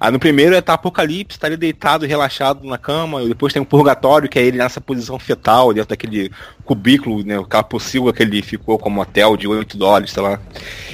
[0.00, 3.66] Aí no primeiro é tá Apocalipse, tá ali deitado, relaxado na cama, depois tem um
[3.66, 6.30] purgatório, que é ele nessa posição fetal, dentro daquele
[6.64, 10.40] cubículo, né, aquela possível que ele ficou como hotel de 8 dólares, sei lá.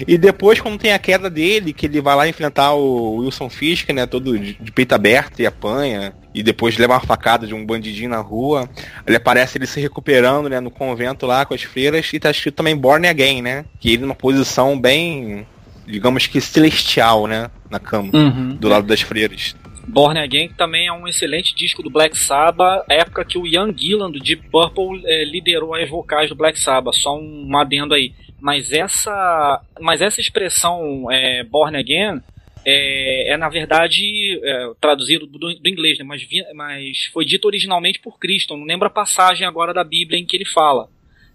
[0.09, 3.91] E depois, quando tem a queda dele, que ele vai lá enfrentar o Wilson Fisk,
[3.91, 7.65] né, todo de, de peito aberto e apanha, e depois leva uma facada de um
[7.65, 8.69] bandidinho na rua.
[9.07, 12.57] Ele aparece ele se recuperando, né, no convento lá com as freiras e tá escrito
[12.57, 13.65] também Born Again, né?
[13.81, 15.47] Que ele numa posição bem,
[15.87, 18.57] digamos que celestial, né, na cama, Uhum.
[18.57, 19.55] do lado das freiras.
[19.89, 23.73] Born Again que também é um excelente disco do Black Sabbath, época que o Ian
[23.77, 28.13] Gillan do Deep Purple eh, liderou as vocais do Black Sabbath, só um adendo aí.
[28.41, 32.21] Mas essa, mas essa expressão é, Born Again
[32.65, 36.05] é, é, na verdade é, traduzido do, do inglês, né?
[36.05, 38.57] mas, vi- mas foi dito originalmente por Cristo.
[38.57, 40.89] Não lembro a passagem agora da Bíblia em que ele fala.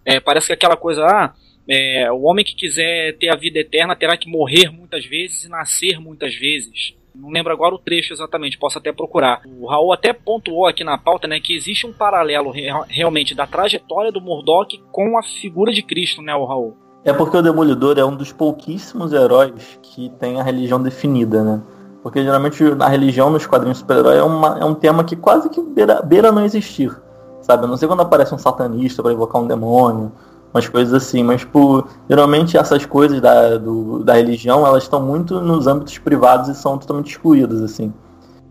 [0.05, 1.33] É, parece que aquela coisa, ah,
[1.68, 5.49] é, o homem que quiser ter a vida eterna terá que morrer muitas vezes e
[5.49, 6.93] nascer muitas vezes.
[7.14, 9.41] Não lembro agora o trecho exatamente, posso até procurar.
[9.59, 13.45] O Raul até pontuou aqui na pauta né, que existe um paralelo re- realmente da
[13.45, 16.78] trajetória do Murdoch com a figura de Cristo, né, o Raul?
[17.03, 21.62] É porque o Demolidor é um dos pouquíssimos heróis que tem a religião definida, né?
[22.03, 24.20] Porque geralmente a religião nos quadrinhos super-herói é,
[24.62, 26.91] é um tema que quase que beira, beira não existir.
[27.41, 27.66] Sabe?
[27.66, 30.12] A não sei quando aparece um satanista para invocar um demônio,
[30.53, 35.39] umas coisas assim, mas tipo, geralmente essas coisas da, do- da religião, elas estão muito
[35.39, 37.93] nos âmbitos privados e são totalmente excluídas, assim.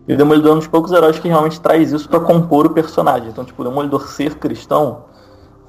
[0.07, 2.71] E o Demolidor é um dos poucos heróis que realmente traz isso para compor o
[2.71, 3.29] personagem.
[3.29, 5.05] Então, tipo, o Demolidor ser cristão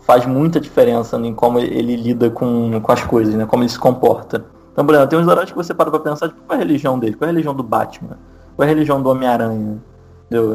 [0.01, 3.45] faz muita diferença em como ele, lida com, com as coisas, né?
[3.47, 4.45] Como ele se comporta.
[4.73, 6.65] Então, por exemplo, tem uns heróis que você para pra pensar, tipo, qual é a
[6.65, 7.15] religião dele?
[7.15, 8.19] Qual é a religião do Batman?
[8.57, 9.83] Qual é a religião do Homem-Aranha?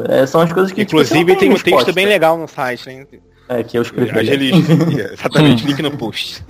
[0.08, 2.48] É, são as coisas que tipo, você não Inclusive tem um texto bem legal no
[2.48, 3.06] site, né?
[3.48, 4.10] É, que eu escrevi.
[4.10, 4.68] As religiões.
[5.12, 6.44] Exatamente, link no post.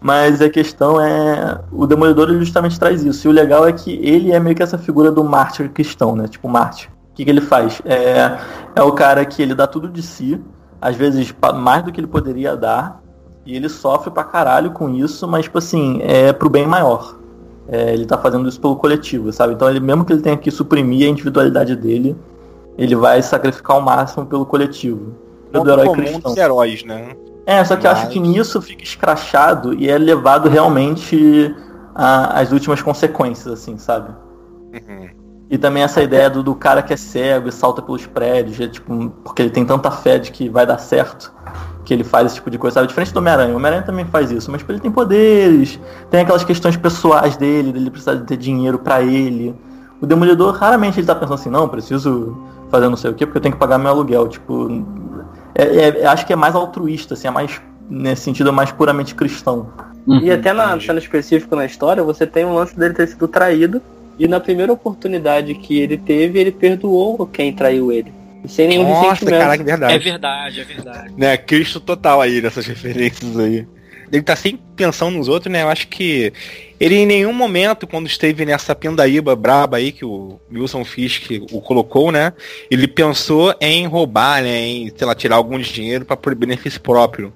[0.00, 1.60] Mas a questão é.
[1.70, 3.26] O Demolidor ele justamente traz isso.
[3.26, 6.26] E o legal é que ele é meio que essa figura do mártir cristão, né?
[6.26, 6.90] Tipo, mártir.
[7.12, 7.80] O que, que ele faz?
[7.84, 8.38] É,
[8.74, 10.40] é o cara que ele dá tudo de si,
[10.80, 13.02] às vezes mais do que ele poderia dar,
[13.44, 17.18] e ele sofre pra caralho com isso, mas, tipo assim, é pro bem maior.
[17.68, 19.54] É, ele tá fazendo isso pelo coletivo, sabe?
[19.54, 22.16] Então, ele, mesmo que ele tenha que suprimir a individualidade dele,
[22.78, 25.14] ele vai sacrificar ao máximo pelo coletivo.
[25.60, 26.20] Do herói comum cristão.
[26.20, 27.12] dos heróis, né?
[27.44, 31.54] É, só que eu acho Mas- que nisso fica escrachado e é levado realmente
[31.94, 34.10] a- às últimas consequências, assim, sabe?
[34.72, 35.08] Uhum.
[35.50, 38.66] E também essa ideia do, do cara que é cego e salta pelos prédios, é,
[38.68, 41.30] tipo, porque ele tem tanta fé de que vai dar certo,
[41.84, 42.86] que ele faz esse tipo de coisa, sabe?
[42.86, 43.52] Diferente do Homem-Aranha.
[43.52, 45.78] O Homem-Aranha também faz isso, mas tipo, ele tem poderes,
[46.10, 49.54] tem aquelas questões pessoais dele, dele precisar de ter dinheiro pra ele.
[50.00, 52.34] O Demolidor, raramente ele tá pensando assim, não, preciso
[52.70, 54.26] fazer não sei o quê, porque eu tenho que pagar meu aluguel.
[54.28, 54.68] Tipo,
[55.54, 59.14] é, é- acho que é mais altruísta, assim, é mais, nesse sentido, é mais puramente
[59.14, 59.70] cristão.
[60.20, 63.80] E até na cena específica na história, você tem um lance dele ter sido traído.
[64.18, 68.12] E na primeira oportunidade que ele teve, ele perdoou quem traiu ele.
[68.44, 69.94] E sem nenhum Nossa, caraca, verdade.
[69.94, 71.14] É verdade, é verdade.
[71.16, 73.66] né, Cristo total aí nessas referências aí.
[74.12, 75.62] Ele tá sempre pensando nos outros, né?
[75.62, 76.30] Eu acho que
[76.78, 81.62] ele em nenhum momento, quando esteve nessa pindaíba braba aí que o Wilson Fisk o
[81.62, 82.34] colocou, né?
[82.70, 84.60] Ele pensou em roubar, né?
[84.66, 87.32] Em, sei lá, tirar algum dinheiro para por benefício próprio.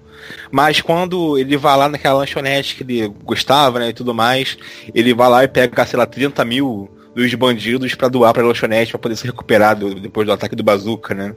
[0.51, 3.89] Mas quando ele vai lá naquela lanchonete que ele gostava, né?
[3.89, 4.59] E tudo mais,
[4.95, 8.91] ele vai lá e pega, sei lá, 30 mil dos bandidos para doar pra lanchonete
[8.91, 11.35] para poder ser recuperado depois do ataque do bazuca, né?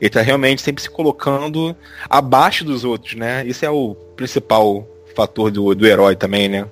[0.00, 1.76] Ele tá realmente sempre se colocando
[2.08, 3.44] abaixo dos outros, né?
[3.46, 6.66] Isso é o principal fator do, do herói também, né?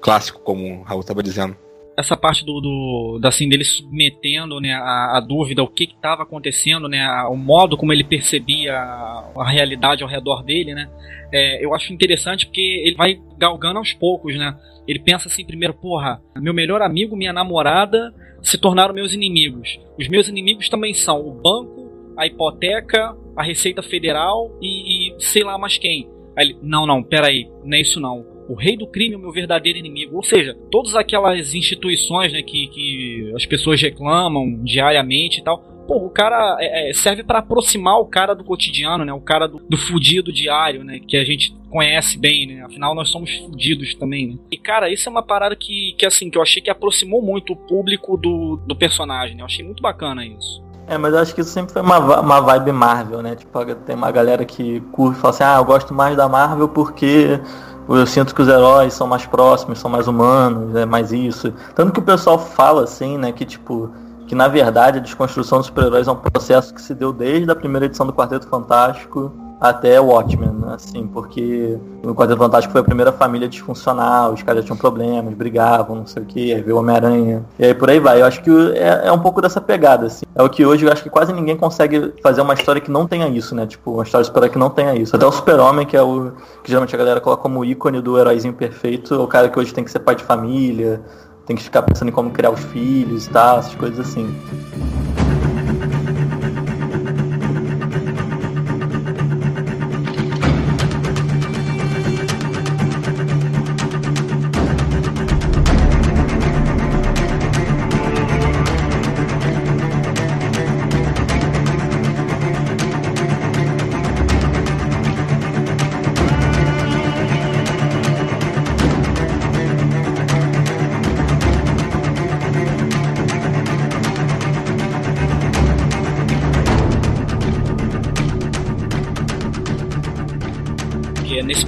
[0.00, 1.54] Clássico, como o Raul estava dizendo.
[1.98, 6.22] essa parte do, do da, assim dele submetendo né a, a dúvida o que estava
[6.22, 10.88] acontecendo né a- o modo como ele percebia a, a realidade ao redor dele né
[11.30, 14.56] é, eu acho interessante porque ele vai galgando aos poucos né
[14.88, 20.08] ele pensa assim primeiro porra meu melhor amigo minha namorada se tornaram meus inimigos os
[20.08, 21.79] meus inimigos também são o banco
[22.20, 27.02] a hipoteca a receita federal e, e sei lá mais quem Aí ele, não não
[27.02, 30.16] peraí não é isso não o rei do crime é o meu verdadeiro inimigo.
[30.16, 35.58] Ou seja, todas aquelas instituições né, que, que as pessoas reclamam diariamente e tal.
[35.86, 39.12] Pô, o cara é, é, serve para aproximar o cara do cotidiano, né?
[39.12, 40.98] O cara do, do fudido diário, né?
[40.98, 42.62] Que a gente conhece bem, né?
[42.62, 44.38] Afinal, nós somos fudidos também, né?
[44.50, 47.52] E, cara, isso é uma parada que, que assim, que eu achei que aproximou muito
[47.52, 49.42] o público do, do personagem, né?
[49.42, 50.60] Eu achei muito bacana isso.
[50.90, 53.36] É, mas eu acho que isso sempre foi uma, uma vibe Marvel, né?
[53.36, 56.66] Tipo, tem uma galera que curte e fala assim, ah, eu gosto mais da Marvel
[56.66, 57.40] porque
[57.88, 61.54] eu sinto que os heróis são mais próximos, são mais humanos, é mais isso.
[61.76, 63.88] Tanto que o pessoal fala assim, né, que tipo,
[64.26, 67.54] que na verdade a desconstrução dos super-heróis é um processo que se deu desde a
[67.54, 73.12] primeira edição do Quarteto Fantástico até Watchmen, assim, porque o Quarteto Fantástico foi a primeira
[73.12, 77.66] família disfuncional, os caras tinham problemas, brigavam, não sei o que, aí veio Homem-Aranha, e
[77.66, 78.22] aí por aí vai.
[78.22, 80.24] Eu acho que é, é, um pouco dessa pegada, assim.
[80.34, 83.06] É o que hoje eu acho que quase ninguém consegue fazer uma história que não
[83.06, 83.66] tenha isso, né?
[83.66, 85.14] Tipo, uma história super que não tenha isso.
[85.14, 86.32] Até o Super-Homem, que é o
[86.62, 89.74] que geralmente a galera coloca como ícone do heróizinho perfeito, é o cara que hoje
[89.74, 91.02] tem que ser pai de família,
[91.44, 94.34] tem que ficar pensando em como criar os filhos e tal, essas coisas assim.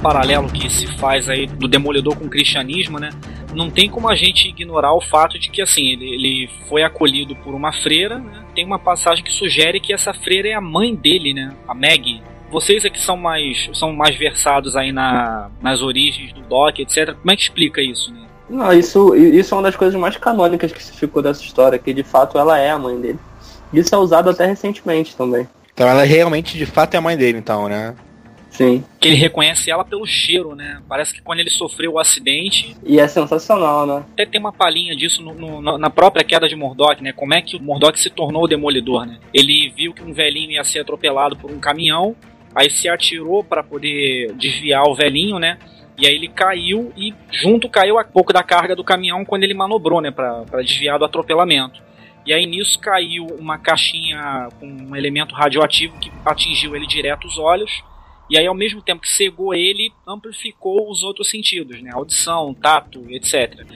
[0.03, 3.11] Paralelo que se faz aí do Demolidor com o cristianismo, né?
[3.55, 7.37] Não tem como a gente ignorar o fato de que assim ele, ele foi acolhido
[7.37, 8.19] por uma freira.
[8.19, 8.45] Né?
[8.55, 11.53] Tem uma passagem que sugere que essa freira é a mãe dele, né?
[11.69, 12.23] A Maggie.
[12.51, 17.15] Vocês aqui são mais são mais versados aí na, nas origens do Doc, etc.
[17.15, 18.13] Como é que explica isso?
[18.13, 18.27] Né?
[18.51, 21.95] Não, isso, isso é uma das coisas mais canônicas que se ficou dessa história, que
[21.95, 23.19] de fato ela é a mãe dele.
[23.73, 25.49] Isso é usado até recentemente também.
[25.73, 27.95] Então ela realmente de fato é a mãe dele, então, né?
[28.53, 28.85] Sim.
[29.01, 30.83] Que ele reconhece ela pelo cheiro, né?
[30.87, 32.77] Parece que quando ele sofreu o acidente.
[32.85, 34.05] E é sensacional, né?
[34.13, 37.13] Até tem uma palhinha disso no, no, na própria queda de Murdoch, né?
[37.13, 39.19] Como é que o Murdoch se tornou o demolidor, né?
[39.33, 42.15] Ele viu que um velhinho ia ser atropelado por um caminhão,
[42.55, 45.57] aí se atirou para poder desviar o velhinho, né?
[45.99, 49.55] E aí ele caiu e junto caiu a pouco da carga do caminhão quando ele
[49.55, 50.11] manobrou, né?
[50.11, 51.81] Para desviar do atropelamento.
[52.27, 57.39] E aí nisso caiu uma caixinha com um elemento radioativo que atingiu ele direto os
[57.39, 57.83] olhos
[58.31, 61.91] e aí, ao mesmo tempo que cegou ele, amplificou os outros sentidos, né?
[61.93, 63.67] Audição, tato, etc.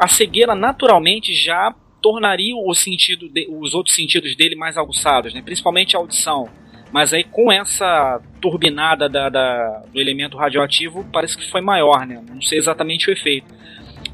[0.00, 5.42] A cegueira naturalmente já tornaria o sentido de, os outros sentidos dele mais aguçados, né?
[5.42, 6.48] principalmente a audição.
[6.90, 12.24] Mas aí com essa turbinada da, da, do elemento radioativo, parece que foi maior, né?
[12.26, 13.54] Não sei exatamente o efeito.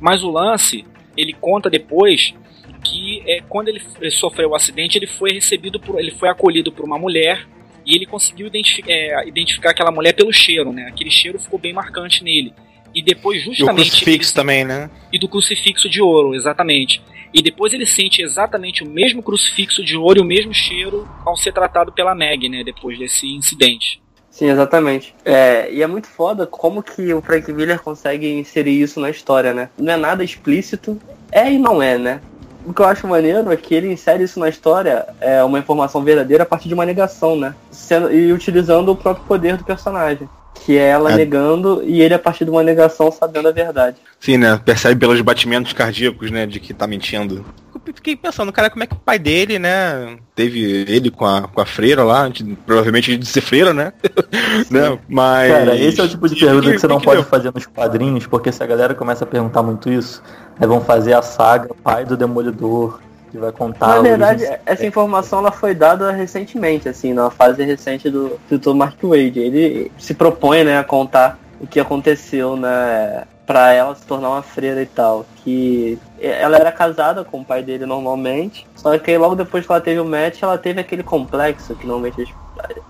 [0.01, 0.85] Mas o lance,
[1.17, 2.35] ele conta depois
[2.83, 3.81] que é, quando ele
[4.11, 7.47] sofreu o acidente, ele foi recebido por, ele foi acolhido por uma mulher
[7.87, 10.87] e ele conseguiu identificar, é, identificar aquela mulher pelo cheiro, né?
[10.89, 12.53] Aquele cheiro ficou bem marcante nele.
[12.95, 13.77] E depois, justamente.
[13.77, 14.37] Do crucifixo ele...
[14.37, 14.91] também, né?
[15.13, 17.03] E do crucifixo de ouro, exatamente.
[17.33, 21.37] E depois ele sente exatamente o mesmo crucifixo de ouro e o mesmo cheiro ao
[21.37, 22.63] ser tratado pela Meg, né?
[22.63, 24.01] Depois desse incidente.
[24.31, 25.15] Sim, exatamente.
[25.25, 29.53] É, e é muito foda como que o Frank Miller consegue inserir isso na história,
[29.55, 29.71] né?
[29.79, 32.21] Não é nada explícito, é e não é, né?
[32.65, 36.03] O que eu acho maneiro é que ele insere isso na história, é uma informação
[36.03, 37.55] verdadeira a partir de uma negação, né?
[37.71, 40.29] Sendo, e utilizando o próprio poder do personagem.
[40.55, 41.17] Que é ela é.
[41.17, 43.97] negando e ele a partir de uma negação sabendo a verdade.
[44.21, 44.59] Sim, né?
[44.65, 46.47] Percebe pelos batimentos cardíacos, né?
[46.47, 47.45] De que tá mentindo.
[47.75, 50.17] Eu fiquei pensando, cara, como é que o pai dele, né?
[50.35, 52.31] Teve ele com a, com a freira lá,
[52.65, 53.93] provavelmente de ser freira, né?
[54.71, 54.99] né?
[55.07, 55.53] Mas.
[55.53, 57.29] Cara, esse é o tipo de pergunta que, que você não que pode deu?
[57.29, 60.23] fazer nos quadrinhos, porque se a galera começa a perguntar muito isso,
[60.59, 63.01] Aí vão fazer a saga Pai do Demolidor,
[63.35, 63.89] que vai contar.
[63.89, 68.75] Na verdade, essa informação ela foi dada recentemente, assim, na fase recente do Dr.
[68.75, 69.41] Mark Wade.
[69.41, 74.43] Ele se propõe, né, a contar o que aconteceu, né, para ela se tornar uma
[74.43, 75.27] freira e tal.
[75.43, 79.81] Que ela era casada com o pai dele normalmente, só que logo depois que ela
[79.81, 82.33] teve o match, ela teve aquele complexo que normalmente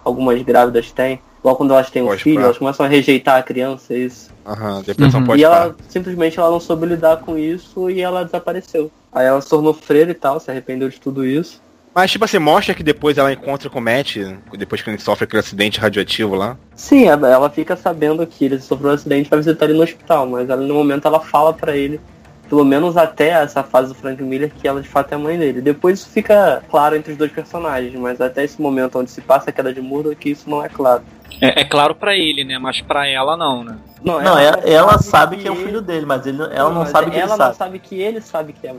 [0.04, 3.92] algumas grávidas têm Logo quando elas têm um filho, elas começam a rejeitar a criança,
[3.92, 4.30] é isso.
[4.46, 5.36] Aham, depressão uhum.
[5.36, 8.90] E ela simplesmente ela não soube lidar com isso e ela desapareceu.
[9.14, 11.62] Aí ela se tornou freira e tal, se arrependeu de tudo isso.
[11.94, 14.16] Mas, tipo assim, mostra que depois ela encontra com o Matt,
[14.58, 16.56] depois que ele sofre aquele acidente radioativo lá.
[16.74, 20.50] Sim, ela fica sabendo que ele sofreu um acidente para visitar ele no hospital, mas
[20.50, 22.00] ela, no momento ela fala para ele
[22.48, 25.38] pelo menos até essa fase do Frank Miller, que ela de fato é a mãe
[25.38, 25.60] dele.
[25.60, 29.50] Depois isso fica claro entre os dois personagens, mas até esse momento onde se passa
[29.50, 31.02] a queda de Murdoch, que isso não é claro.
[31.40, 32.58] É, é claro para ele, né?
[32.58, 33.76] Mas para ela não, né?
[34.02, 36.80] Não, ela, não, ela, ela sabe, que, é o filho dele, mas ele, ela não,
[36.80, 37.56] não sabe que ela ele não sabe.
[37.56, 38.74] sabe que ele sabe que é,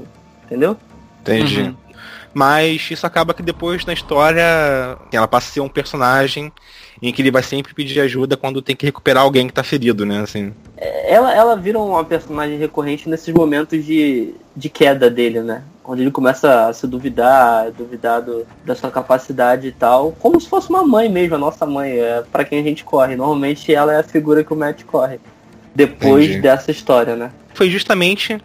[0.46, 0.78] entendeu?
[1.22, 1.62] Entendi.
[1.62, 1.76] Uhum.
[2.34, 6.52] Mas isso acaba que depois na história ela passa a ser um personagem
[7.02, 10.06] em que ele vai sempre pedir ajuda quando tem que recuperar alguém que tá ferido,
[10.06, 10.20] né?
[10.20, 10.54] Assim.
[10.78, 15.64] Ela, ela vira uma personagem recorrente nesses momentos de, de queda dele, né?
[15.84, 20.50] Onde ele começa a se duvidar, duvidar do, da sua capacidade e tal, como se
[20.50, 23.16] fosse uma mãe mesmo, a nossa mãe, é para quem a gente corre.
[23.16, 25.20] Normalmente ela é a figura que o Matt corre.
[25.74, 26.42] Depois Entendi.
[26.42, 27.32] dessa história, né?
[27.56, 28.38] Foi justamente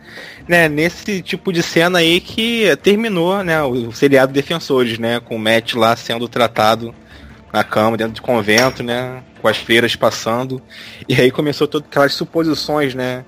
[0.48, 5.20] né, nesse tipo de cena aí que terminou né, o seriado Defensores, né?
[5.20, 6.94] Com o Matt lá sendo tratado
[7.52, 9.22] na cama, dentro de convento, né?
[9.42, 10.62] Com as freiras passando.
[11.08, 13.24] E aí começou todas aquelas suposições, né?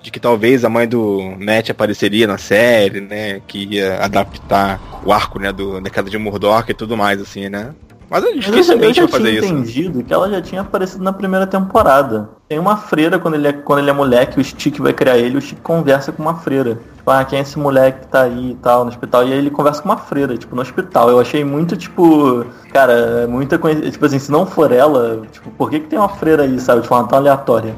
[0.00, 3.40] De que talvez a mãe do Matt apareceria na série, né?
[3.46, 5.52] Que ia adaptar o arco, né?
[5.52, 7.74] Do, da queda de Murdoch e tudo mais, assim, né?
[8.08, 9.54] Mas eu dificilmente eu vou fazer tinha isso.
[9.54, 12.30] entendido que ela já tinha aparecido na primeira temporada.
[12.48, 15.38] Tem uma freira, quando ele é, quando ele é moleque, o Stick vai criar ele,
[15.38, 16.78] o Stick conversa com uma freira.
[16.96, 19.26] Tipo, ah, quem é esse moleque que tá aí e tal, no hospital?
[19.26, 21.10] E aí ele conversa com uma freira, tipo, no hospital.
[21.10, 23.90] Eu achei muito, tipo, cara, muita coisa.
[23.90, 26.82] Tipo assim, se não for ela, tipo, por que, que tem uma freira aí, sabe?
[26.82, 27.74] De forma tão aleatória.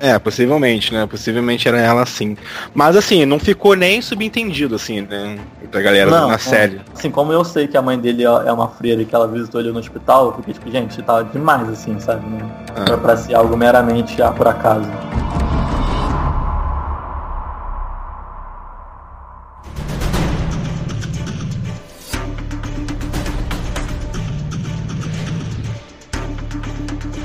[0.00, 1.06] É, possivelmente, né?
[1.06, 2.36] Possivelmente era ela sim.
[2.74, 5.38] Mas assim, não ficou nem subentendido, assim, né?
[5.70, 6.38] Pra galera Não, na é.
[6.38, 6.80] série.
[6.94, 9.60] Assim, como eu sei que a mãe dele é uma freira e que ela visitou
[9.60, 12.24] ele no hospital, eu fiquei tipo, gente, tá demais, assim, sabe?
[12.26, 12.44] Né?
[12.76, 12.84] Ah.
[12.84, 14.88] Pra, pra ser algo meramente ah, por acaso.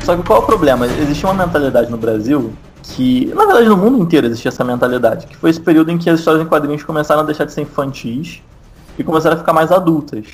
[0.10, 0.88] Só que qual é o problema?
[0.88, 2.52] Existia uma mentalidade no Brasil
[2.82, 6.10] que, na verdade, no mundo inteiro existia essa mentalidade, que foi esse período em que
[6.10, 8.42] as histórias em quadrinhos começaram a deixar de ser infantis
[8.98, 10.26] e começaram a ficar mais adultas.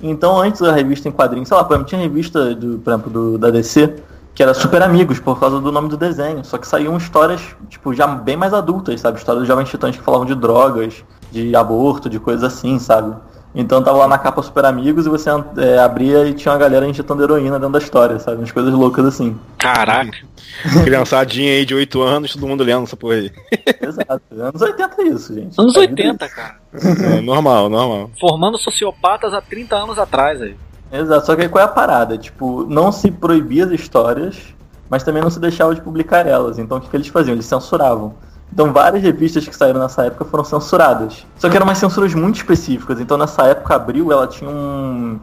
[0.00, 3.10] Então, antes da revista em quadrinhos, sei lá, por exemplo, tinha revista, do, por exemplo,
[3.10, 3.96] do, da DC,
[4.36, 6.44] que era Super Amigos, por causa do nome do desenho.
[6.44, 9.18] Só que saíam histórias, tipo, já bem mais adultas, sabe?
[9.18, 11.02] Histórias dos jovens titãs que falavam de drogas,
[11.32, 13.16] de aborto, de coisas assim, sabe?
[13.54, 16.86] Então tava lá na capa Super Amigos e você é, abria e tinha uma galera
[16.86, 18.38] injetando heroína dentro da história, sabe?
[18.38, 19.38] Umas coisas loucas assim.
[19.58, 20.18] Caraca.
[20.84, 23.32] Criançadinha aí de 8 anos, todo mundo lendo essa porra aí.
[23.80, 24.22] Exato.
[24.32, 25.60] Anos 80 é isso, gente.
[25.60, 26.56] Anos A vida 80, cara.
[26.74, 28.10] É, normal, normal.
[28.20, 30.54] Formando sociopatas há 30 anos atrás aí.
[30.92, 32.16] Exato, só que aí qual é a parada?
[32.16, 34.54] Tipo, não se proibia as histórias,
[34.88, 36.58] mas também não se deixava de publicar elas.
[36.58, 37.34] Então o que, que eles faziam?
[37.34, 38.14] Eles censuravam.
[38.52, 41.26] Então várias revistas que saíram nessa época foram censuradas.
[41.38, 43.00] Só que eram umas censuras muito específicas.
[43.00, 45.18] Então nessa época, Abril, ela tinha um,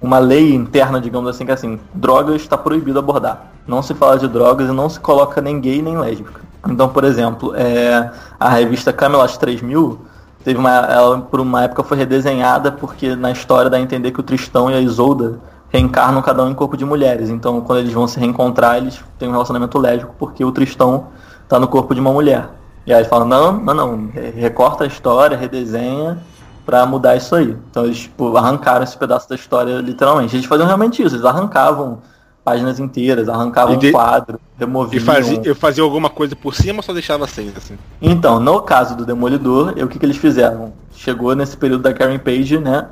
[0.00, 3.52] uma lei interna, digamos assim, que é assim, drogas está proibido abordar.
[3.66, 6.40] Não se fala de drogas e não se coloca nem gay nem lésbica.
[6.66, 9.98] Então, por exemplo, é, a revista Camelot 3000
[10.44, 14.20] teve uma, ela por uma época foi redesenhada porque na história dá a entender que
[14.20, 15.38] o Tristão e a Isolda
[15.70, 17.28] reencarnam cada um em corpo de mulheres.
[17.28, 21.08] Então, quando eles vão se reencontrar, eles têm um relacionamento lésbico porque o Tristão
[21.48, 22.57] tá no corpo de uma mulher.
[22.88, 26.18] E aí falam, não, não, não, re- recorta a história, redesenha
[26.64, 27.54] pra mudar isso aí.
[27.70, 30.34] Então eles tipo, arrancaram esse pedaço da história literalmente.
[30.34, 31.98] Eles faziam realmente isso, eles arrancavam
[32.42, 35.04] páginas inteiras, arrancavam E de- um quadro, E removiam.
[35.04, 37.76] fazia, eu fazia alguma coisa por cima ou só deixava sem, assim?
[38.00, 40.72] Então, no caso do Demolidor, o que, que eles fizeram?
[40.94, 42.86] Chegou nesse período da Karen Page, né?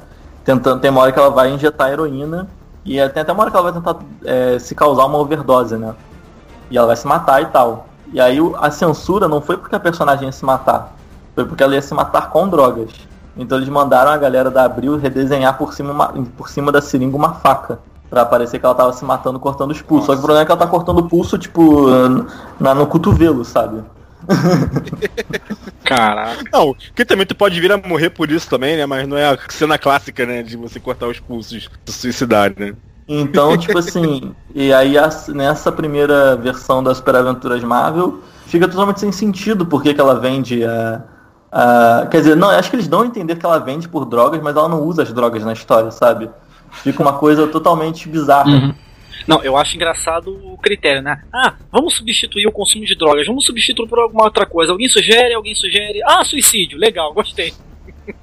[0.44, 2.46] Tentando, tem uma hora que ela vai injetar heroína
[2.84, 5.74] e é- tem até uma hora que ela vai tentar é, se causar uma overdose,
[5.76, 5.94] né?
[6.70, 7.86] E ela vai se matar e tal.
[8.12, 10.94] E aí a censura não foi porque a personagem ia se matar,
[11.34, 12.90] foi porque ela ia se matar com drogas.
[13.36, 17.16] Então eles mandaram a galera da Abril redesenhar por cima, uma- por cima da seringa
[17.16, 17.78] uma faca.
[18.08, 20.06] Pra parecer que ela tava se matando cortando os pulsos.
[20.06, 21.88] Só que o problema é que ela tá cortando o pulso, tipo,
[22.58, 23.82] na, no cotovelo, sabe?
[25.84, 26.44] Caraca.
[26.52, 28.86] Não, que também tu pode vir a morrer por isso também, né?
[28.86, 30.42] Mas não é a cena clássica, né?
[30.42, 32.74] De você cortar os pulsos do suicidar, né?
[33.08, 39.00] Então, tipo assim, e aí as- nessa primeira versão das Super Aventuras Marvel, fica totalmente
[39.00, 41.02] sem sentido porque que ela vende a,
[41.52, 44.40] a- Quer dizer, não, acho que eles dão a entender que ela vende por drogas,
[44.42, 46.28] mas ela não usa as drogas na história, sabe?
[46.82, 48.50] Fica uma coisa totalmente bizarra.
[48.50, 48.74] Uhum.
[49.26, 51.22] Não, eu acho engraçado o critério, né?
[51.32, 54.72] Ah, vamos substituir o consumo de drogas, vamos substituir por alguma outra coisa.
[54.72, 56.00] Alguém sugere, alguém sugere.
[56.06, 57.52] Ah, suicídio, legal, gostei.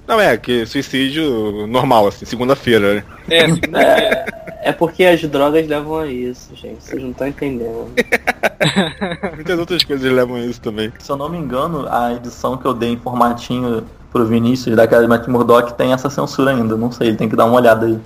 [0.07, 3.03] Não, é, que suicídio normal, assim, segunda-feira, né?
[3.29, 4.42] É, segunda-feira.
[4.65, 6.83] É porque as drogas levam a isso, gente.
[6.83, 7.91] Vocês não estão entendendo.
[9.35, 10.91] Muitas outras coisas levam a isso também.
[10.99, 15.01] Se eu não me engano, a edição que eu dei em formatinho pro Vinícius daquela
[15.01, 16.77] de Matt Murdock tem essa censura ainda.
[16.77, 17.99] Não sei, ele tem que dar uma olhada aí.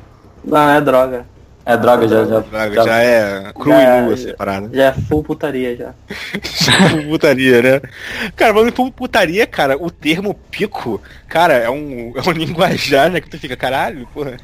[0.43, 1.26] Não, é droga.
[1.68, 2.24] É droga, já.
[2.24, 2.41] já,
[2.74, 4.70] Já, já é cru Já- e nu, assim, parada.
[4.72, 5.93] Já é full putaria já.
[7.09, 7.82] putaria, né?
[8.38, 13.20] Cara, falando em putaria, cara, o termo pico, cara, é um, é um linguajar, né?
[13.20, 14.38] Que tu fica, caralho, porra.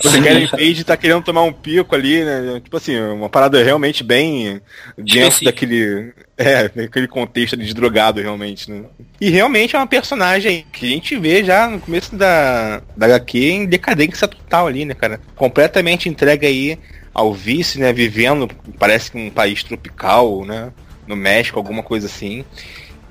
[0.00, 2.60] Você quer page tá querendo tomar um pico ali, né?
[2.62, 4.60] Tipo assim, uma parada realmente bem
[4.96, 6.12] dentro daquele.
[6.50, 8.84] É, daquele contexto de drogado, realmente, né?
[9.20, 13.38] E realmente é uma personagem que a gente vê já no começo da, da HQ
[13.38, 15.20] em decadência total ali, né, cara?
[15.36, 16.78] Completamente entregue aí
[17.12, 17.92] ao vice, né?
[17.92, 20.72] Vivendo, parece que um país tropical, né?
[21.06, 22.42] No México, alguma coisa assim.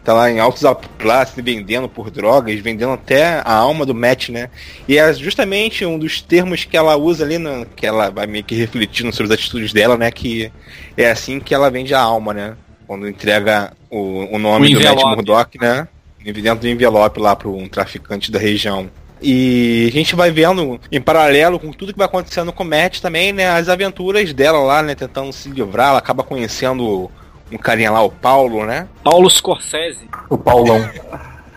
[0.03, 4.29] Tá lá em altos aplás, se vendendo por drogas, vendendo até a alma do Matt,
[4.29, 4.49] né?
[4.87, 8.43] E é justamente um dos termos que ela usa ali, no, que ela vai meio
[8.43, 10.09] que refletindo sobre as atitudes dela, né?
[10.09, 10.51] Que
[10.97, 12.57] é assim que ela vende a alma, né?
[12.89, 15.03] Quando entrega o, o nome O do Matt.
[15.03, 15.87] Murdock, né?
[16.23, 18.89] Dentro do envelope lá para um traficante da região.
[19.21, 23.31] E a gente vai vendo, em paralelo com tudo que vai acontecendo com Matt também,
[23.31, 23.47] né?
[23.47, 24.95] As aventuras dela lá, né?
[24.95, 25.89] Tentando se livrar.
[25.89, 27.11] Ela acaba conhecendo
[27.51, 28.87] um carinha lá, o Paulo, né?
[29.03, 30.09] Paulo Scorsese.
[30.27, 30.81] O Paulão.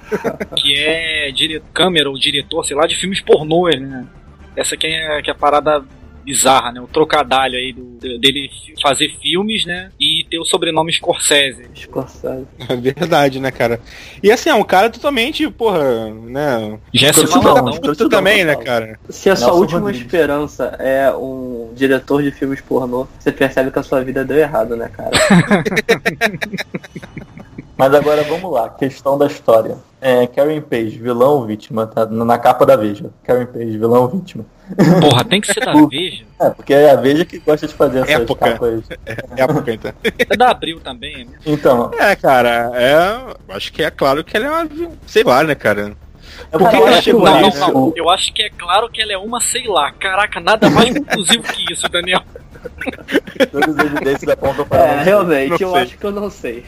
[0.55, 1.63] que é dire...
[1.73, 4.07] câmera ou diretor, sei lá, de filmes pornôs, né?
[4.55, 5.83] Essa aqui é, que é a parada
[6.23, 6.81] bizarra, né?
[6.83, 8.51] O trocadalho aí do, dele
[8.83, 9.91] fazer filmes, né?
[9.99, 11.69] E ter o sobrenome Scorsese.
[11.75, 12.47] Scorsese.
[12.69, 13.81] É verdade, né, cara?
[14.23, 16.79] E assim, é um cara totalmente, porra, né?
[16.93, 18.99] Jesse Malandão também, né, cara?
[19.11, 20.07] Se a sua Nelson última Rodrigues.
[20.07, 24.75] esperança é um diretor de filmes pornô, você percebe que a sua vida deu errado,
[24.75, 25.11] né, cara?
[27.77, 29.77] Mas agora vamos lá, questão da história.
[30.01, 33.11] É, Karen Page, vilão ou vítima, tá na capa da Veja.
[33.25, 34.47] Karen Page, vilão ou vítima.
[35.01, 36.25] Porra, tem que ser da Veja.
[36.41, 38.51] É, porque é a Veja que gosta de fazer essas Época.
[38.53, 38.85] capas.
[39.07, 39.93] É a época, então.
[40.05, 41.33] É da Abril também, né?
[41.47, 43.55] Então, É, cara, é.
[43.55, 44.69] Acho que é claro que ela é uma.
[45.07, 45.95] Sei lá, né, cara?
[46.53, 47.93] é Por que eu ela acho chegou que Não, não, não.
[47.97, 49.93] Eu acho que é claro que ela é uma, sei lá.
[49.93, 52.23] Caraca, nada mais conclusivo que isso, Daniel.
[53.51, 55.83] Todas as evidências apontam para É, realmente, Não eu sei.
[55.83, 56.65] acho que eu não sei.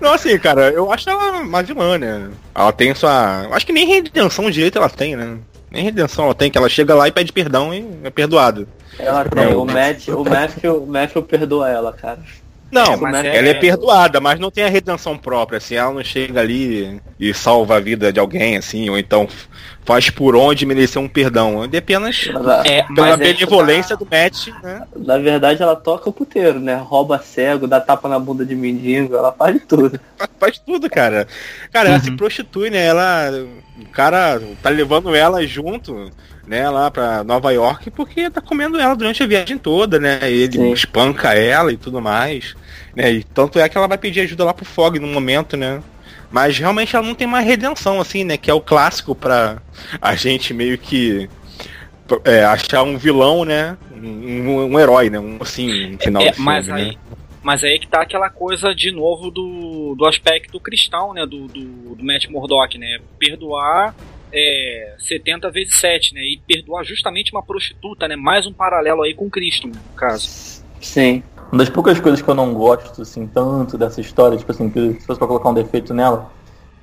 [0.00, 2.30] Não, assim, cara, eu acho ela uma vilã, né?
[2.54, 3.42] Ela tem sua.
[3.44, 5.38] eu Acho que nem redenção direito ela tem, né?
[5.72, 8.68] Nem redenção ela tem, que ela chega lá e pede perdão e é perdoado.
[8.98, 9.62] Ela tem, Não.
[9.62, 12.18] o, Matt, o, Matthew, o Matthew perdoa ela, cara.
[12.72, 15.92] Não, É, mas ela é- é perdoada, mas não tem a redenção própria, assim, ela
[15.92, 19.28] não chega ali e salva a vida de alguém, assim, ou então
[19.84, 21.68] faz por onde merecer um perdão.
[21.70, 22.30] É apenas
[22.64, 24.82] É, pela é benevolência do Matt, né?
[24.96, 26.74] na verdade, ela toca o puteiro, né?
[26.76, 30.00] Rouba cego, dá tapa na bunda de mendigo, ela faz tudo.
[30.40, 31.26] Faz- tudo, cara.
[31.72, 32.04] Cara, ela Uhum.
[32.04, 32.86] se prostitui, né?
[32.86, 33.30] Ela.
[33.80, 36.10] O cara tá levando ela junto,
[36.52, 40.18] né, lá pra Nova York, porque tá comendo ela durante a viagem toda, né?
[40.30, 40.70] Ele Sim.
[40.72, 42.54] espanca ela e tudo mais.
[42.94, 43.10] Né?
[43.10, 45.82] E tanto é que ela vai pedir ajuda lá pro Fog no momento, né?
[46.30, 48.36] Mas realmente ela não tem mais redenção, assim, né?
[48.36, 49.62] Que é o clássico pra
[50.00, 51.26] a gente meio que
[52.24, 53.76] é, achar um vilão, né?
[53.94, 55.18] Um, um- um herói, né?
[55.18, 56.74] Um, assim, no final É, do filme, mas né?
[56.74, 56.98] aí,
[57.42, 61.24] mas aí que tá aquela coisa de novo do, do aspecto cristão, né?
[61.24, 62.98] Do, do, do Matt Murdock, né?
[63.18, 63.94] Perdoar
[64.32, 66.20] é, 70 vezes 7, né?
[66.20, 68.16] E perdoar justamente uma prostituta, né?
[68.16, 70.64] Mais um paralelo aí com Cristo, né, no caso.
[70.80, 71.22] Sim.
[71.50, 74.94] Uma das poucas coisas que eu não gosto, assim, tanto dessa história, tipo assim, que
[74.94, 76.32] se fosse pra colocar um defeito nela,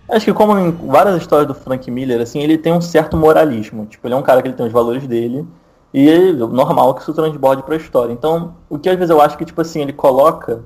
[0.08, 3.88] acho que como em várias histórias do Frank Miller, assim, ele tem um certo moralismo.
[3.88, 5.45] Tipo, ele é um cara que ele tem os valores dele,
[5.91, 8.14] e é normal que isso transborde pra história.
[8.14, 10.64] Então, o que às vezes eu acho que, tipo assim, ele coloca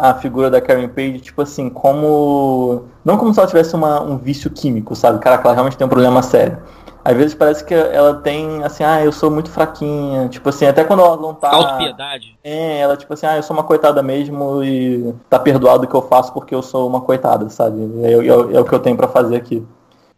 [0.00, 2.84] a figura da Karen Page, tipo assim, como.
[3.04, 5.18] Não como se ela tivesse uma, um vício químico, sabe?
[5.18, 6.58] Caraca, ela realmente tem um problema sério.
[7.02, 10.28] Às vezes parece que ela tem, assim, ah, eu sou muito fraquinha.
[10.28, 11.50] Tipo assim, até quando ela não tá.
[11.50, 12.36] Autopiedade.
[12.44, 15.94] É, ela tipo assim, ah, eu sou uma coitada mesmo e tá perdoado o que
[15.94, 17.90] eu faço porque eu sou uma coitada, sabe?
[18.02, 19.66] É, é- é o que eu tenho pra fazer aqui.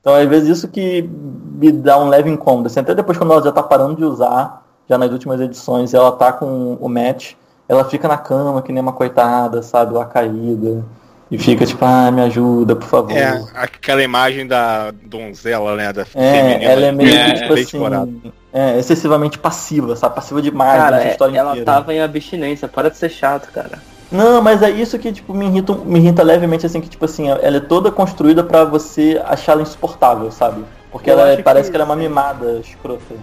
[0.00, 2.66] Então, às vezes, isso que me dá um leve incômodo.
[2.66, 6.10] Assim, até depois, quando ela já tá parando de usar, já nas últimas edições, ela
[6.10, 7.34] tá com o match,
[7.72, 9.94] ela fica na cama, que nem uma coitada, sabe?
[9.94, 10.84] Lá caída.
[11.30, 13.16] E fica tipo, ah, me ajuda, por favor.
[13.16, 15.90] É, aquela imagem da donzela, né?
[15.90, 18.20] Da É, ela é meio É, que, tipo bem assim,
[18.52, 20.14] é, excessivamente passiva, sabe?
[20.14, 21.72] Passiva demais Cara, nessa é- história ela inteira.
[21.72, 23.78] tava em abstinência, para de ser chato, cara.
[24.10, 27.30] Não, mas é isso que tipo me irrita, me irrita levemente assim que tipo assim,
[27.30, 30.62] ela é toda construída pra você achar ela insuportável, sabe?
[30.90, 33.14] Porque Eu ela é- parece que- que ela é uma mimada escrota.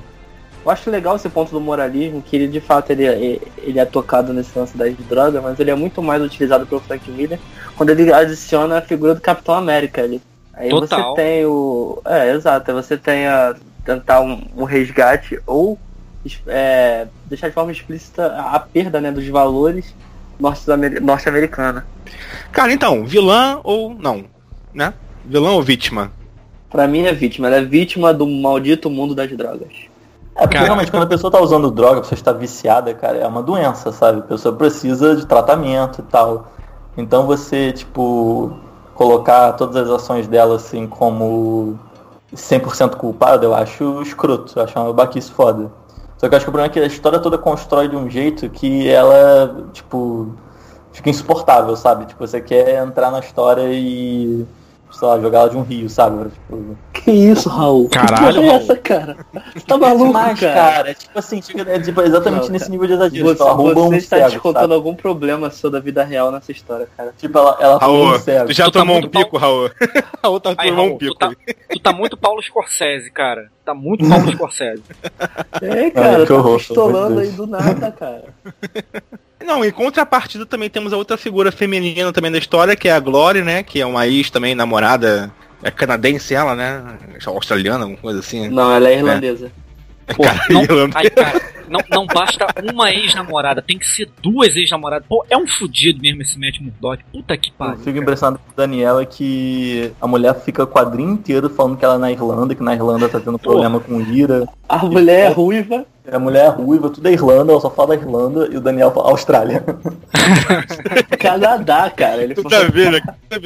[0.69, 3.85] Eu acho legal esse ponto do moralismo, que ele de fato ele, é- ele é
[3.85, 7.39] tocado nesse lance das drogas, mas ele é muito mais utilizado pelo Frank Miller
[7.75, 10.21] quando ele adiciona a figura do Capitão América ali.
[10.53, 11.15] Aí Total.
[11.15, 11.99] você tem o.
[12.05, 15.79] É, exato, aí você tem a tentar um, um resgate ou
[16.45, 19.95] é, deixar de forma explícita a, perda né, dos valores
[20.39, 21.87] norte-amer- norte-americana.
[22.51, 24.25] Cara, então, vilã ou não?
[24.71, 24.93] Né?
[25.25, 26.11] Vilã ou vítima?
[26.69, 29.88] Pra mim é vítima, ela é vítima do maldito mundo das drogas.
[30.39, 30.67] É, porque Cara.
[30.67, 33.91] realmente quando a pessoa tá usando droga, a pessoa está viciada, cara, é uma doença,
[33.91, 34.19] sabe?
[34.19, 36.47] A pessoa precisa de tratamento e tal.
[36.95, 38.53] Então você, tipo,
[38.95, 41.77] colocar todas as ações dela assim como
[42.33, 45.69] 100% culpada, eu acho escroto, eu acho uma baquice foda.
[46.17, 48.09] Só que eu acho que o problema é que a história toda constrói de um
[48.09, 50.33] jeito que ela, tipo,
[50.93, 52.05] fica insuportável, sabe?
[52.05, 54.45] Tipo, você quer entrar na história e,
[54.91, 56.29] sei lá, jogar ela de um rio, sabe?
[56.29, 57.87] Tipo, Que isso, Raul?
[57.89, 59.17] Caralho, que é essa, cara?
[59.53, 60.53] Você tá maluco, Mas, cara?
[60.53, 61.37] cara, é tipo assim,
[61.67, 62.71] é tipo, exatamente Não, nesse cara.
[62.71, 63.25] nível de exagero.
[63.25, 64.73] Você, tipo, ela rouba um você está cego, descontando sabe?
[64.73, 67.13] algum problema seu da vida real nessa história, cara.
[67.17, 68.47] Tipo, ela, ela Raul, um cego.
[68.47, 69.69] tu já Tu tá tomou um muito pico, Raul?
[70.23, 71.15] Raul tá tomando um Raul, tu pico.
[71.15, 71.31] tá,
[71.69, 73.49] tu tá muito Paulo Scorsese, cara.
[73.63, 74.83] Tá muito Paulo Scorsese.
[75.61, 78.25] É, cara, que tá horror, pistolando aí do nada, cara.
[79.43, 82.99] Não, em contrapartida também temos a outra figura feminina também da história, que é a
[82.99, 83.63] Glory, né?
[83.63, 85.31] Que é uma ex também, namorada
[85.63, 86.83] É canadense ela, né?
[87.25, 88.41] Australiana, alguma coisa assim.
[88.41, 88.49] né?
[88.49, 89.51] Não, ela é irlandesa.
[90.15, 90.23] Pô,
[90.53, 95.07] não, ai, cara, não, não basta uma ex-namorada, tem que ser duas ex-namoradas.
[95.07, 97.03] Pô, é um fudido mesmo esse Matt Murdock.
[97.11, 97.77] Puta que Eu pariu.
[97.77, 101.85] fico impressionado com o Daniel é que a mulher fica o quadrinho inteiro falando que
[101.85, 104.47] ela é na Irlanda, que na Irlanda tá tendo problema com ira.
[104.67, 105.85] A mulher é ruiva.
[106.11, 108.91] A mulher é ruiva, tudo é Irlanda, ela só fala da Irlanda e o Daniel
[108.91, 109.63] fala Austrália.
[111.19, 112.23] Canadá, cara.
[112.23, 112.99] Ele Tudo falou, a ver, né?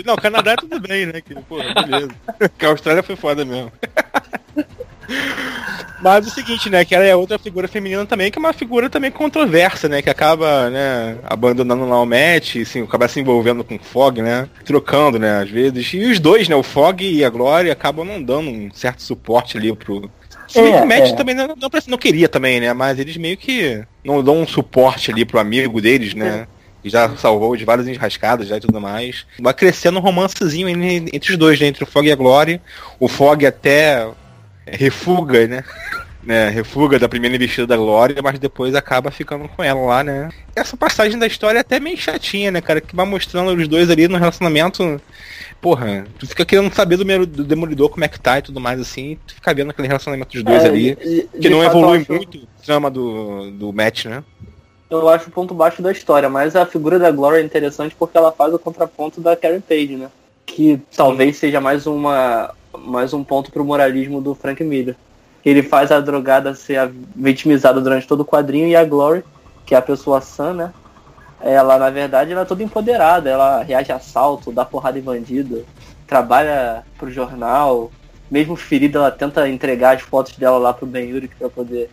[0.05, 1.19] Não, Canadá tudo bem, né?
[1.19, 2.11] Que, pô, beleza.
[2.57, 3.69] Que a Austrália foi foda mesmo.
[6.03, 6.83] Mas o seguinte, né?
[6.83, 10.01] Que ela é outra figura feminina também, que é uma figura também controversa, né?
[10.01, 14.47] Que acaba, né, abandonando lá o match, assim, acaba se envolvendo com o Fog, né?
[14.65, 15.93] Trocando, né, às vezes.
[15.93, 16.55] E os dois, né?
[16.55, 20.09] O Fog e a Glória acabam não dando um certo suporte ali pro.
[20.47, 21.13] Se bem É, que o Matt é.
[21.15, 22.73] também não, não, não queria também, né?
[22.73, 26.47] Mas eles meio que não dão um suporte ali pro amigo deles, né?
[26.83, 29.25] que já salvou de várias enrascadas já e tudo mais.
[29.39, 31.67] Vai crescendo um romancezinho en- entre os dois, né?
[31.67, 32.61] Entre o Fog e a Glória.
[32.99, 34.05] O Fog até
[34.65, 35.63] refuga, né?
[36.21, 36.49] né?
[36.49, 40.29] Refuga da primeira investida da Glória, mas depois acaba ficando com ela lá, né?
[40.55, 42.79] Essa passagem da história é até meio chatinha, né, cara?
[42.81, 45.01] Que vai mostrando os dois ali no relacionamento.
[45.61, 48.59] Porra, tu fica querendo saber do, meu- do Demolidor como é que tá e tudo
[48.59, 50.95] mais assim, tu fica vendo aquele relacionamento dos dois É, ali.
[50.95, 54.23] de- Que de não fato, evolui acho- muito o trama do, do match, né?
[54.89, 58.17] Eu acho o ponto baixo da história, mas a figura da Gloria é interessante porque
[58.17, 60.07] ela faz o contraponto da Karen Page, né?
[60.45, 62.53] Que talvez seja mais uma
[62.83, 64.95] mais um ponto pro moralismo do Frank Miller.
[65.43, 69.23] Ele faz a drogada ser vitimizada durante todo o quadrinho e a Glory,
[69.65, 70.73] que é a pessoa sã, né?
[71.41, 75.65] Ela, na verdade, ela é toda empoderada, ela reage a assalto, dá porrada em bandido,
[76.07, 77.91] trabalha pro jornal,
[78.31, 81.89] mesmo ferida, ela tenta entregar as fotos dela lá pro Ben Urich pra poder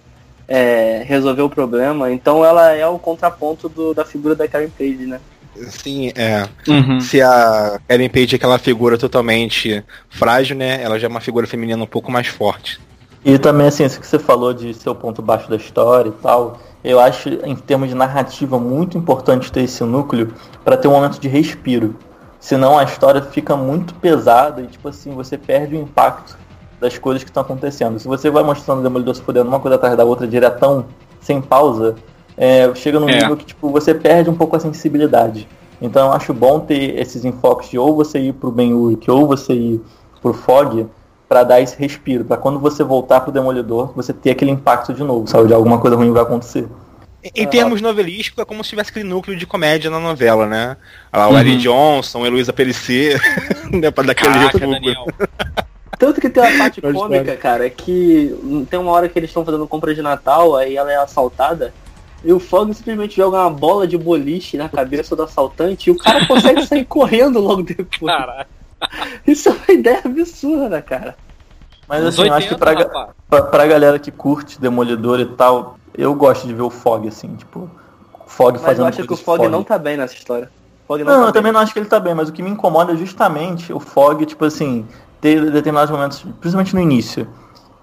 [0.46, 2.12] é, resolver o problema.
[2.12, 5.20] Então ela é o contraponto do- da figura da Karen Page, né?
[5.56, 6.48] Sim, é.
[6.68, 7.01] Uhum.
[7.01, 10.82] Se a Ellen Page é aquela figura totalmente frágil, né?
[10.82, 12.81] Ela já é uma figura feminina um pouco mais forte.
[13.24, 16.22] E também, assim, isso que você falou de ser o ponto baixo da história e
[16.22, 20.32] tal, eu acho, em termos de narrativa, muito importante ter esse núcleo
[20.64, 21.97] para ter um momento de respiro.
[22.39, 26.39] Senão a história fica muito pesada e, tipo assim, você perde o impacto
[26.81, 27.98] das coisas que estão acontecendo.
[27.98, 30.86] Se você vai mostrando o Demolidor se fudendo uma coisa atrás da outra diretão,
[31.20, 31.97] sem pausa,
[32.40, 33.20] é, chega num É.
[33.20, 35.46] nível que, tipo, você perde um pouco a sensibilidade.
[35.80, 39.26] Então eu acho bom ter esses enfoques de ou você ir pro Ben Urich ou
[39.26, 39.80] você ir
[40.22, 40.86] pro Fog,
[41.28, 45.04] Pra dar esse respiro, pra quando você voltar pro Demolidor, você ter aquele impacto de
[45.04, 45.46] novo, sabe?
[45.46, 46.66] De alguma coisa ruim vai acontecer.
[47.22, 50.76] Em, termos novelísticos, é como se tivesse aquele núcleo de comédia na novela, né?
[51.12, 53.20] Olha lá, o Eric Johnson, Heloísa Pellicer,
[53.70, 53.92] né?
[53.92, 54.72] Pra dar aquele.
[54.72, 55.06] Daniel.
[55.96, 59.68] Tanto que tem uma parte cômica, cara, que tem uma hora que eles estão fazendo
[59.68, 61.72] compra de Natal, aí ela é assaltada,
[62.24, 65.97] e o Fog simplesmente joga uma bola de boliche na cabeça do assaltante e o
[65.98, 67.98] cara consegue sair correndo logo depois.
[68.01, 68.47] Caralho.
[69.26, 71.16] Isso é uma ideia absurda, cara.
[71.88, 73.16] Mas assim, eu acho que 80, pra, rapaz.
[73.28, 77.34] pra, pra galera que curte Demolidor e tal, eu gosto de ver o Fog, assim,
[77.34, 77.68] tipo,
[78.24, 79.48] o Fog Mas fazendo eu acho que o Fog Fog.
[79.48, 80.51] não tá bem nessa história.
[80.86, 81.32] Fog não, Não, tá eu bem.
[81.32, 83.80] também não acho que ele tá bem, mas o que me incomoda é justamente o
[83.80, 84.86] Fog, tipo assim,
[85.20, 87.26] ter determinados momentos, principalmente no início.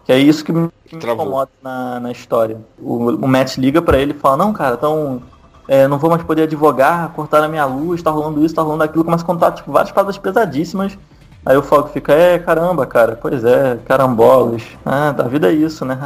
[0.08, 0.70] Que é isso que me,
[1.02, 1.26] Travou.
[1.26, 2.62] incomoda na, na história.
[2.80, 5.22] O, o Matt liga pra ele e fala, não, cara, então.
[5.68, 8.84] é, não vou mais poder advogar, cortar a minha luz, tá rolando isso, tá rolando
[8.84, 10.98] aquilo, começa a contar tipo, várias paradas pesadíssimas.
[11.46, 14.64] Aí o Fog fica, é, caramba, cara, pois é, carambolas.
[14.86, 16.00] Ah, a vida é isso, né?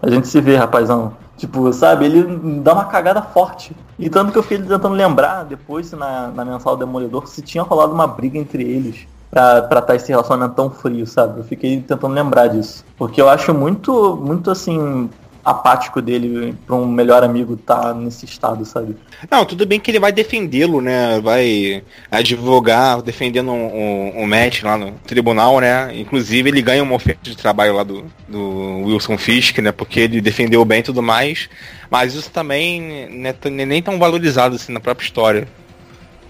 [0.00, 1.12] a gente se vê, rapazão.
[1.36, 3.74] Tipo, sabe, ele dá uma cagada forte.
[3.98, 7.92] E tanto que eu fiquei tentando lembrar depois na, na mensal Demolidor se tinha rolado
[7.92, 11.40] uma briga entre eles pra tratar esse relacionamento tão frio, sabe?
[11.40, 12.84] Eu fiquei tentando lembrar disso.
[12.96, 15.08] Porque eu acho muito, muito assim,
[15.44, 18.96] apático dele pra um melhor amigo tá nesse estado, sabe?
[19.30, 21.20] Não, tudo bem que ele vai defendê-lo, né?
[21.20, 25.90] Vai advogar, defendendo um, um, um match lá no tribunal, né?
[25.96, 29.72] Inclusive ele ganha uma oferta de trabalho lá do, do Wilson Fisk, né?
[29.72, 31.48] Porque ele defendeu bem e tudo mais.
[31.90, 35.48] Mas isso também né, t- nem tão valorizado assim na própria história.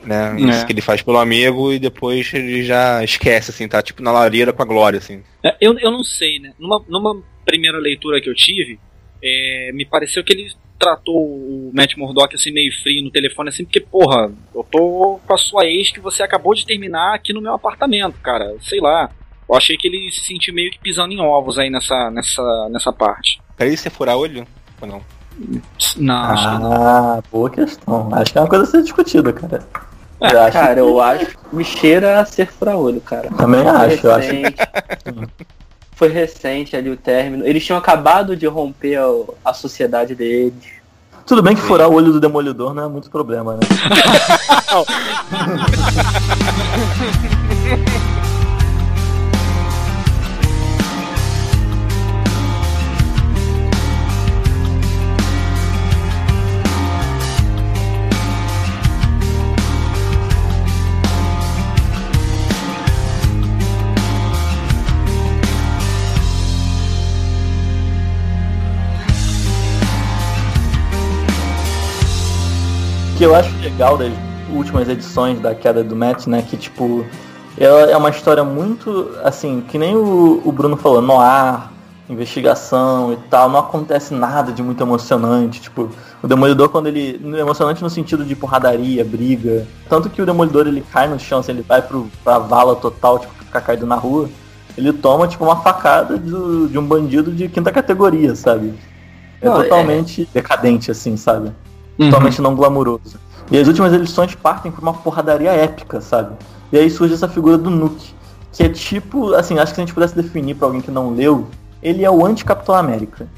[0.03, 0.35] Né?
[0.39, 0.65] Isso É.
[0.67, 4.53] que ele faz pelo amigo e depois ele já esquece, assim, tá tipo na lareira
[4.53, 5.23] com a glória, assim.
[5.45, 6.53] É, Eu, eu não sei, né?
[6.59, 8.79] Numa, numa primeira leitura que eu tive,
[9.23, 13.65] é, me pareceu que ele tratou o Matt Murdock assim meio frio no telefone, assim,
[13.65, 17.43] porque, porra, eu tô com a sua ex que você acabou de terminar aqui no
[17.43, 18.55] meu apartamento, cara.
[18.63, 19.11] Sei lá.
[19.47, 22.93] Eu achei que ele se sentiu meio que pisando em ovos aí nessa, nessa, nessa
[22.93, 23.41] parte.
[23.59, 24.47] Ele você furar olho?
[24.81, 25.03] Ou não?
[25.97, 26.73] Não, acho que não.
[26.73, 28.09] Ah, boa questão.
[28.15, 29.67] Acho que é uma coisa a ser discutida, cara.
[30.21, 33.29] Eu acho Cara, eu acho que me cheira a ser fura-olho, cara.
[33.31, 34.31] Também Foi acho, eu acho.
[34.31, 34.57] recente.
[35.93, 37.47] Foi recente ali o término.
[37.47, 39.07] Eles tinham acabado de romper a,
[39.45, 40.81] a sociedade deles.
[41.27, 43.61] Tudo bem que furar o olho do demolidor não é muito problema, né?
[73.21, 74.11] que eu acho legal das
[74.51, 76.41] últimas edições da queda do Matt, né?
[76.41, 77.05] Que tipo,
[77.59, 81.71] ela é uma história muito assim, que nem o, o Bruno falou, no ar,
[82.09, 85.61] investigação e tal, não acontece nada de muito emocionante.
[85.61, 85.91] Tipo,
[86.23, 87.21] o Demolidor, quando ele.
[87.39, 89.67] Emocionante no sentido de porradaria, briga.
[89.87, 93.19] Tanto que o Demolidor ele cai no chão, assim, ele vai pro, pra vala total,
[93.19, 94.31] tipo, ficar caído na rua.
[94.79, 98.73] Ele toma, tipo, uma facada do, de um bandido de quinta categoria, sabe?
[99.43, 100.27] É não, totalmente é...
[100.33, 101.53] decadente, assim, sabe?
[102.01, 102.11] Uhum.
[102.11, 103.21] Totalmente não glamuroso.
[103.51, 106.35] E as últimas edições partem por uma porradaria épica, sabe?
[106.73, 108.15] E aí surge essa figura do Nuke.
[108.53, 111.15] Que é tipo, assim, acho que se a gente pudesse definir para alguém que não
[111.15, 111.47] leu,
[111.83, 113.29] ele é o anti-Capitão América.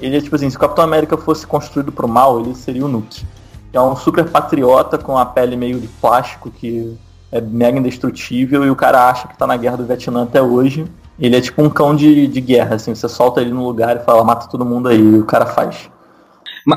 [0.00, 2.88] Ele é tipo assim, se o Capitão América fosse construído pro mal, ele seria o
[2.88, 3.24] Nuke.
[3.72, 6.96] É um super patriota com a pele meio de plástico que
[7.30, 10.86] é mega indestrutível e o cara acha que tá na guerra do Vietnã até hoje.
[11.18, 14.00] Ele é tipo um cão de, de guerra, assim, você solta ele no lugar e
[14.00, 15.90] fala, mata todo mundo aí, e o cara faz.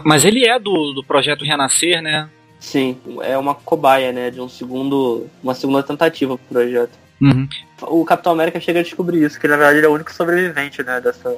[0.06, 2.30] Mas ele é do, do projeto Renascer, né?
[2.60, 4.30] Sim, é uma cobaia, né?
[4.30, 5.28] De um segundo.
[5.42, 6.92] uma segunda tentativa pro projeto.
[7.22, 7.48] Uhum.
[7.82, 10.82] O Capitão América chega a descobrir isso, que na verdade ele é o único sobrevivente,
[10.84, 11.36] né, dessa,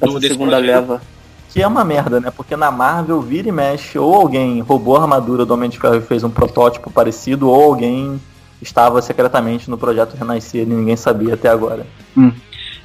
[0.00, 1.02] dessa segunda leva.
[1.48, 2.30] Que é uma merda, né?
[2.30, 5.96] Porque na Marvel vira e mexe, ou alguém roubou a armadura do Homem de Ferro
[5.96, 8.20] e fez um protótipo parecido, ou alguém
[8.62, 11.84] estava secretamente no projeto Renascer e ninguém sabia até agora.
[12.16, 12.30] Hum.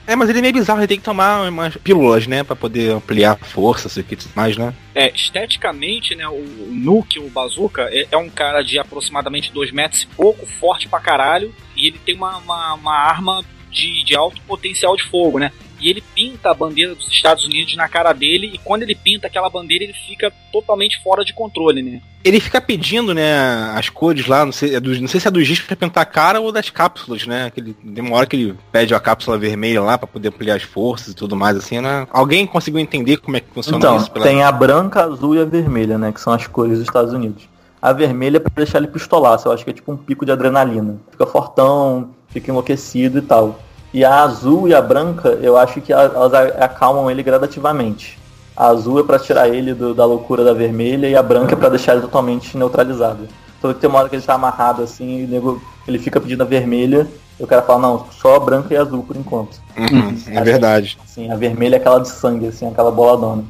[0.07, 2.43] É, mas ele é meio bizarro, ele tem que tomar umas pílulas, né?
[2.43, 4.73] Pra poder ampliar a força, sei que mais, né?
[4.93, 6.27] É, esteticamente, né?
[6.27, 10.87] O Nuke, o Bazooka, é, é um cara de aproximadamente 2 metros e pouco, forte
[10.87, 15.39] pra caralho, e ele tem uma, uma, uma arma de, de alto potencial de fogo,
[15.39, 15.51] né?
[15.85, 19.27] E ele pinta a bandeira dos Estados Unidos na cara dele, e quando ele pinta
[19.27, 22.01] aquela bandeira, ele fica totalmente fora de controle, né?
[22.23, 25.31] Ele fica pedindo, né, as cores lá, não sei, é do, não sei se é
[25.31, 27.51] dos discos pra pintar a cara ou das cápsulas, né?
[27.51, 30.55] Que ele, tem uma hora que ele pede a cápsula vermelha lá para poder ampliar
[30.55, 32.07] as forças e tudo mais, assim, né?
[32.09, 34.09] Alguém conseguiu entender como é que funciona então, isso?
[34.09, 34.25] Pela...
[34.25, 36.11] tem a branca, a azul e a vermelha, né?
[36.11, 37.47] Que são as cores dos Estados Unidos.
[37.79, 40.31] A vermelha é pra deixar ele pistolar, eu acho que é tipo um pico de
[40.31, 40.97] adrenalina.
[41.11, 43.59] Fica fortão, fica enlouquecido e tal.
[43.95, 48.19] E a azul e a branca, eu acho que elas acalmam ele gradativamente.
[48.53, 51.55] A azul é para tirar ele do, da loucura da vermelha e a branca é
[51.55, 53.25] para deixar ele totalmente neutralizado.
[53.57, 56.45] Então tem uma hora que ele tá amarrado assim, e nego, ele fica pedindo a
[56.45, 57.07] vermelha,
[57.39, 59.61] e o cara fala, não, só a branca e a azul por enquanto.
[59.77, 60.97] Uhum, é verdade.
[61.01, 63.45] Assim, a vermelha é aquela de sangue, assim, aquela boladona.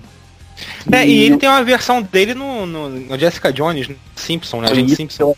[0.91, 4.61] É, e, e ele tem uma versão dele no, no, no Jessica Jones, no Simpson,
[4.61, 4.67] né?
[4.69, 5.35] A gente Simpson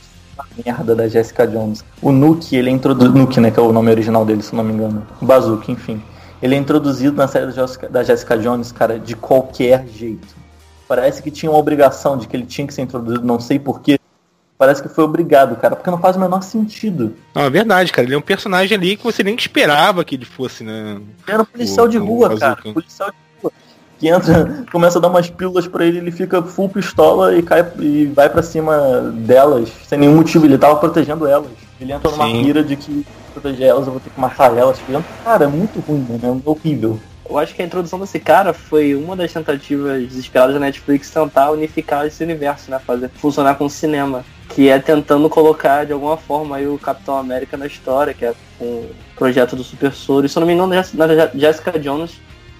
[0.65, 1.83] merda da Jessica Jones.
[2.01, 3.17] O Nuke, ele é introduzido.
[3.17, 3.51] Nuke, né?
[3.51, 5.05] Que é o nome original dele, se não me engano.
[5.21, 6.01] O Bazooka, enfim.
[6.41, 7.51] Ele é introduzido na série
[7.89, 10.27] da Jessica Jones, cara, de qualquer jeito.
[10.87, 13.99] Parece que tinha uma obrigação de que ele tinha que ser introduzido, não sei porquê.
[14.57, 17.15] Parece que foi obrigado, cara, porque não faz o menor sentido.
[17.35, 18.07] Não, é verdade, cara.
[18.07, 20.99] Ele é um personagem ali que você nem esperava que ele fosse, né?
[21.27, 22.55] Ele era um policial o, de rua, cara.
[22.73, 23.26] Policial de
[23.99, 27.65] que entra, começa a dar umas pílulas para ele, ele fica full pistola e cai
[27.79, 30.45] e vai para cima delas sem nenhum motivo.
[30.45, 31.49] Ele tava protegendo elas.
[31.79, 32.43] Ele entra numa Sim.
[32.43, 34.79] pira de que proteger elas, eu vou ter que matar elas.
[35.23, 36.19] Cara, é muito ruim, né?
[36.23, 36.99] É horrível.
[37.29, 41.51] Eu acho que a introdução desse cara foi uma das tentativas desesperadas da Netflix tentar
[41.51, 42.79] unificar esse universo, né?
[42.79, 44.23] Fazer funcionar com o cinema.
[44.49, 48.33] Que é tentando colocar de alguma forma aí o Capitão América na história, que é
[48.57, 50.25] com o projeto do Super Soro.
[50.25, 52.11] E se eu não me engano, na Jessica Jones,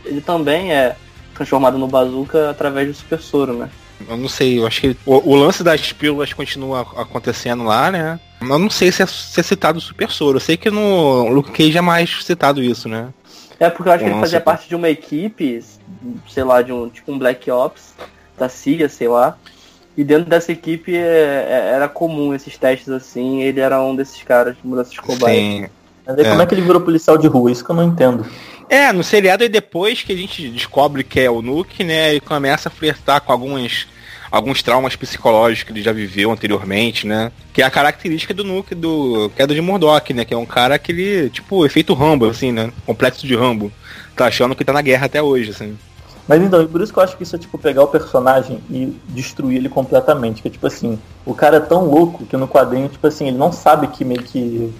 [0.05, 0.97] ele também é
[1.37, 3.69] transformado no Bazooka através do Super Soro, né?
[4.07, 8.19] Eu não sei, eu acho que o, o, lance das pílulas continua acontecendo lá, né?
[8.39, 10.37] Mas eu não sei se é, se é citado o Super Soro.
[10.37, 13.09] Eu sei que no Luke Cage é mais citado isso, né?
[13.59, 15.63] É porque eu acho o que ele fazia parte de uma equipe,
[16.29, 17.95] sei lá, de um tipo um Black Ops
[18.37, 19.35] da CIA, sei lá.
[19.95, 24.21] E dentro dessa equipe é, é, era comum esses testes assim, ele era um desses
[24.21, 25.41] caras, uma dessas cobaias.
[25.41, 25.67] Sim.
[26.05, 26.29] Mas aí, é.
[26.29, 27.51] como é que ele virou policial de rua?
[27.51, 28.23] Isso que eu não entendo.
[28.69, 32.15] É, no seriado é depois que a gente descobre que é o Nuke, né?
[32.15, 33.87] E começa a flertar com alguns,
[34.29, 37.31] alguns traumas psicológicos que ele já viveu anteriormente, né?
[37.53, 40.25] Que é a característica do Nuke do Queda de Murdoch, né?
[40.25, 42.71] Que é um cara que ele, tipo, efeito Rambo, assim, né?
[42.85, 43.71] Complexo de Rambo.
[44.15, 45.77] Tá achando que tá na guerra até hoje, assim.
[46.27, 48.93] Mas então, por isso que eu acho que isso é tipo pegar o personagem e
[49.07, 50.41] destruir ele completamente.
[50.41, 53.37] Que é tipo assim, o cara é tão louco que no quadrinho, tipo assim, ele
[53.37, 54.73] não sabe que meio que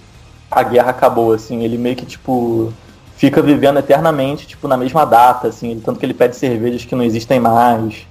[0.51, 2.73] a guerra acabou, assim, ele meio que tipo
[3.17, 7.03] fica vivendo eternamente, tipo, na mesma data, assim, tanto que ele pede cervejas que não
[7.03, 8.07] existem mais,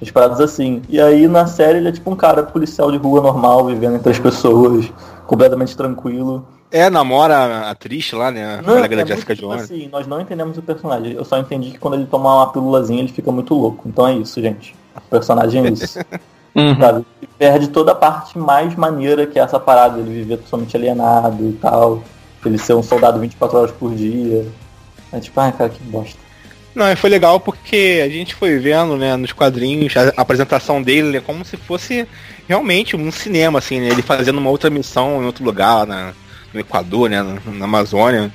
[0.00, 0.82] as paradas assim.
[0.88, 4.10] E aí na série ele é tipo um cara policial de rua normal, vivendo entre
[4.10, 4.92] as pessoas,
[5.26, 6.46] completamente tranquilo.
[6.70, 8.58] É, namora a triste lá, né?
[8.58, 9.64] A não, colega é da Jessica tipo Jones.
[9.64, 11.12] Assim, nós não entendemos o personagem.
[11.12, 13.88] Eu só entendi que quando ele tomar uma pílulazinha ele fica muito louco.
[13.88, 14.74] Então é isso, gente.
[14.96, 15.98] O personagem é isso.
[16.54, 16.78] uhum.
[16.78, 17.06] Sabe?
[17.20, 21.46] E perde toda a parte mais maneira que é essa parada, ele viver totalmente alienado
[21.46, 22.02] e tal
[22.48, 24.46] ele ser um soldado 24 horas por dia.
[25.12, 26.18] É tipo, ai cara, que bosta.
[26.74, 31.20] Não, foi legal porque a gente foi vendo, né, nos quadrinhos, a apresentação dele é
[31.20, 32.08] como se fosse
[32.48, 33.88] realmente um cinema, assim, né?
[33.88, 36.14] Ele fazendo uma outra missão em outro lugar, na,
[36.52, 38.32] no Equador, né, na, Amazônia.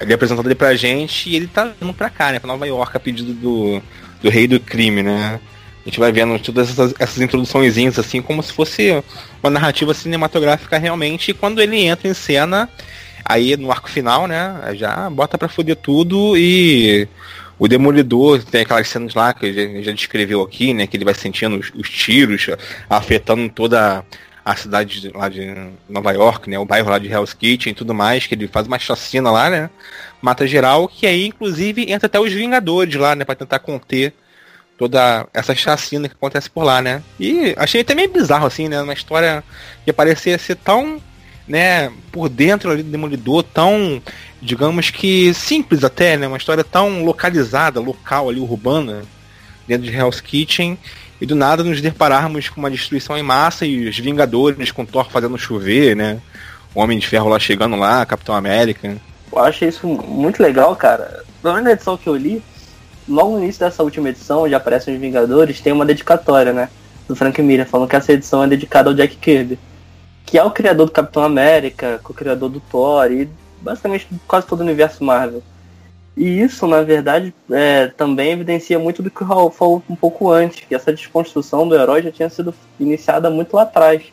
[0.00, 2.96] Ele apresentando ele pra gente e ele tá vindo pra cá, né, pra Nova York,
[2.96, 3.82] a pedido do,
[4.22, 5.38] do rei do crime, né?
[5.84, 9.02] A gente vai vendo todas essas, essas assim, como se fosse
[9.42, 11.30] uma narrativa cinematográfica realmente.
[11.30, 12.70] E quando ele entra em cena,
[13.24, 17.08] aí no arco final, né, já bota pra foder tudo e
[17.58, 20.86] o Demolidor tem aquelas cenas lá que já, já descreveu aqui, né?
[20.86, 22.46] Que ele vai sentindo os, os, tiros
[22.90, 24.04] afetando toda
[24.44, 25.54] a cidade lá de
[25.88, 26.58] Nova York, né?
[26.58, 29.48] O bairro lá de Hell's Kitchen e tudo mais, que ele faz uma chacina lá,
[29.48, 29.70] né?
[30.20, 33.24] Mata geral, que aí inclusive entra até os Vingadores lá, né?
[33.24, 34.12] Pra tentar conter
[34.76, 37.02] toda essa chacina que acontece por lá, né?
[37.18, 38.82] E achei meio bizarro, assim, né?
[38.82, 39.44] Uma história
[39.84, 41.00] que parecia ser tão,
[41.46, 44.02] né, por dentro ali do Demolidor, tão
[44.40, 46.26] digamos que simples até, né?
[46.26, 49.02] Uma história tão localizada, local ali, urbana,
[49.66, 50.78] dentro de Hell's Kitchen,
[51.20, 55.08] e do nada nos depararmos com uma destruição em massa e os Vingadores com Thor
[55.10, 56.18] fazendo chover, né?
[56.74, 58.96] O Homem de Ferro lá chegando lá, Capitão América.
[59.32, 61.24] Eu achei isso muito legal, cara.
[61.42, 62.42] Pelo na edição que eu li,
[63.08, 66.68] logo no início dessa última edição, onde aparecem os Vingadores, tem uma dedicatória, né?
[67.08, 69.58] Do Frank Miller, falando que essa edição é dedicada ao Jack Kirby.
[70.24, 73.28] Que é o criador do Capitão América, o criador do Thor e
[73.60, 75.42] basicamente quase todo o universo Marvel.
[76.16, 80.30] E isso, na verdade, é, também evidencia muito do que o Raul falou um pouco
[80.30, 84.04] antes, que essa desconstrução do herói já tinha sido iniciada muito lá atrás,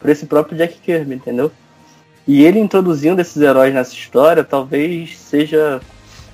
[0.00, 1.52] por esse próprio Jack Kirby, entendeu?
[2.26, 5.80] E ele introduzindo esses heróis nessa história talvez seja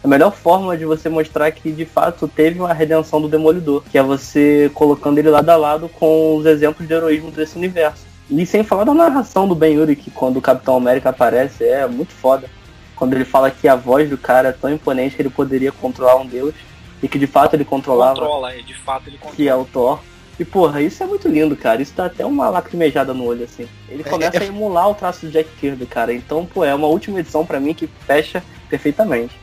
[0.02, 3.96] a melhor forma de você mostrar que de fato teve uma redenção do Demolidor, que
[3.96, 8.04] é você colocando ele lado a lado com os exemplos de heroísmo desse universo.
[8.30, 11.86] E sem falar da narração do Ben Yuri, que quando o Capitão América aparece é
[11.86, 12.48] muito foda.
[12.96, 16.16] Quando ele fala que a voz do cara é tão imponente que ele poderia controlar
[16.16, 16.54] um deus.
[17.02, 18.14] E que de fato ele controlava.
[18.14, 19.36] Controla, é, de fato ele controla.
[19.36, 20.00] Que é o Thor.
[20.38, 21.82] E porra, isso é muito lindo, cara.
[21.82, 23.68] Isso dá até uma lacrimejada no olho, assim.
[23.88, 24.42] Ele é, começa é, é...
[24.44, 26.12] a emular o traço do Jack Kirby, cara.
[26.12, 29.38] Então, pô, é uma última edição para mim que fecha perfeitamente.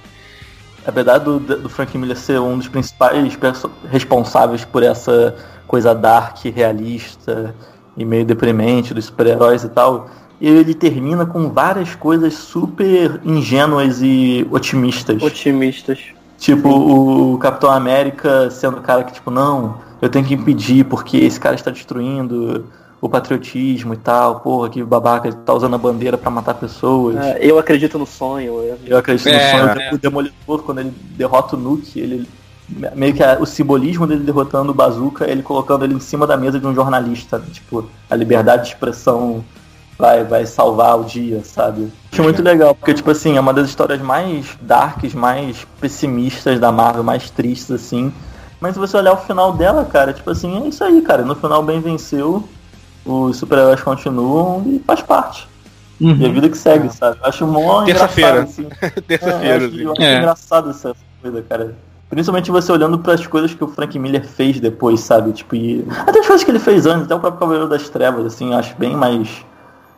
[0.86, 3.38] Apesar do, do Frank Miller ser um dos principais
[3.90, 5.36] responsáveis por essa
[5.68, 7.56] coisa dark, realista,
[7.98, 10.10] e meio deprimente dos super-heróis e tal.
[10.40, 15.22] E ele termina com várias coisas super ingênuas e otimistas.
[15.22, 16.00] Otimistas.
[16.38, 21.18] Tipo, o Capitão América sendo o cara que, tipo, não, eu tenho que impedir porque
[21.18, 22.66] esse cara está destruindo
[23.00, 27.16] o patriotismo e tal, porra, que babaca, ele tá usando a bandeira para matar pessoas.
[27.18, 28.78] É, eu acredito no sonho.
[28.86, 29.82] Eu, acredito é, no sonho.
[29.82, 29.94] É.
[29.94, 32.28] O Demolidor, quando ele derrota o Nuke, ele
[32.96, 36.38] meio que a, o simbolismo dele derrotando o Bazooka, ele colocando ele em cima da
[36.38, 37.42] mesa de um jornalista.
[37.52, 39.44] Tipo, a liberdade de expressão
[39.98, 41.92] vai, vai salvar o dia, sabe?
[42.12, 46.72] Acho muito legal, porque, tipo assim, é uma das histórias mais darks, mais pessimistas da
[46.72, 48.12] Marvel, mais tristes, assim.
[48.60, 51.24] Mas se você olhar o final dela, cara, tipo assim, é isso aí, cara.
[51.24, 52.48] No final, bem venceu,
[53.06, 55.48] os super-heróis continuam e faz parte.
[56.00, 56.18] Uhum.
[56.18, 57.18] E a vida que segue, sabe?
[57.22, 58.42] Eu acho mó Terça-feira.
[58.42, 58.68] Assim.
[59.08, 59.46] Terça-feira.
[59.46, 60.18] É, eu acho, eu acho é.
[60.18, 61.76] engraçado essa coisa, cara.
[62.12, 65.32] Principalmente você olhando para as coisas que o Frank Miller fez depois, sabe?
[65.32, 65.88] Tipo, e...
[66.06, 68.58] até as coisas que ele fez antes, até o próprio Cavaleiro das Trevas, assim, eu
[68.58, 69.46] acho bem mais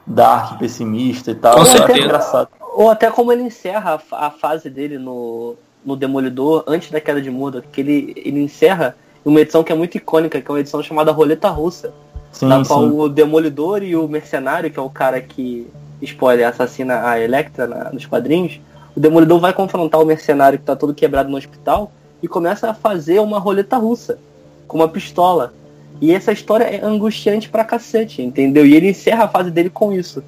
[0.05, 1.57] dark, pessimista e tal.
[1.57, 1.99] Com certeza.
[1.99, 2.49] engraçado.
[2.75, 7.19] Ou até como ele encerra a, a, fase dele no, no Demolidor, antes da queda
[7.19, 8.95] de Murdoch, que ele, ele encerra
[9.25, 11.91] uma edição que é muito icônica, que é uma edição chamada Roleta Russa.
[12.31, 15.67] Sim, na qual o Demolidor e o Mercenário, que é o cara que,
[15.99, 18.61] spoiler, assassina a Electra na, nos quadrinhos,
[18.95, 21.91] o Demolidor vai confrontar o Mercenário que tá todo quebrado no hospital
[22.23, 24.17] e começa a fazer uma roleta russa
[24.65, 25.53] com uma pistola.
[26.01, 28.65] E essa história é angustiante pra cacete, entendeu?
[28.65, 30.23] E ele encerra a fase dele com isso.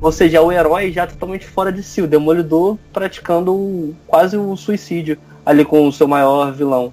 [0.00, 5.18] Ou seja, o herói já totalmente fora de si, o Demolidor praticando quase o suicídio
[5.44, 6.92] ali com o seu maior vilão.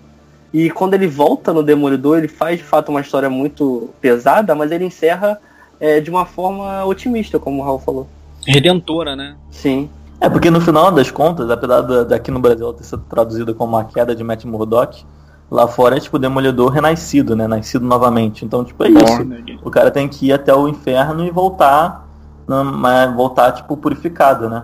[0.54, 4.72] E quando ele volta no Demolidor, ele faz de fato uma história muito pesada, mas
[4.72, 5.40] ele encerra
[5.80, 8.08] é, de uma forma otimista, como o Raul falou.
[8.46, 9.36] Redentora, né?
[9.52, 9.90] Sim.
[10.20, 13.86] É, porque no final das contas, apesar daqui no Brasil ter sido traduzida como a
[13.86, 15.06] queda de Matt Murdock,
[15.50, 17.48] lá fora é tipo Demolidor renascido, né?
[17.48, 18.44] Nascido novamente.
[18.44, 19.60] Então, tipo, é isso.
[19.64, 22.08] O cara tem que ir até o inferno e voltar,
[22.48, 24.64] mas voltar, tipo, purificado, né?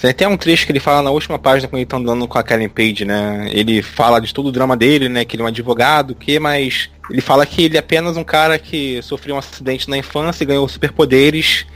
[0.00, 2.38] Tem até um trecho que ele fala na última página quando ele tá andando com
[2.38, 3.48] a Karen Page, né?
[3.50, 5.24] Ele fala de todo o drama dele, né?
[5.24, 8.58] Que ele é um advogado, que, mas ele fala que ele é apenas um cara
[8.58, 11.66] que sofreu um acidente na infância e ganhou superpoderes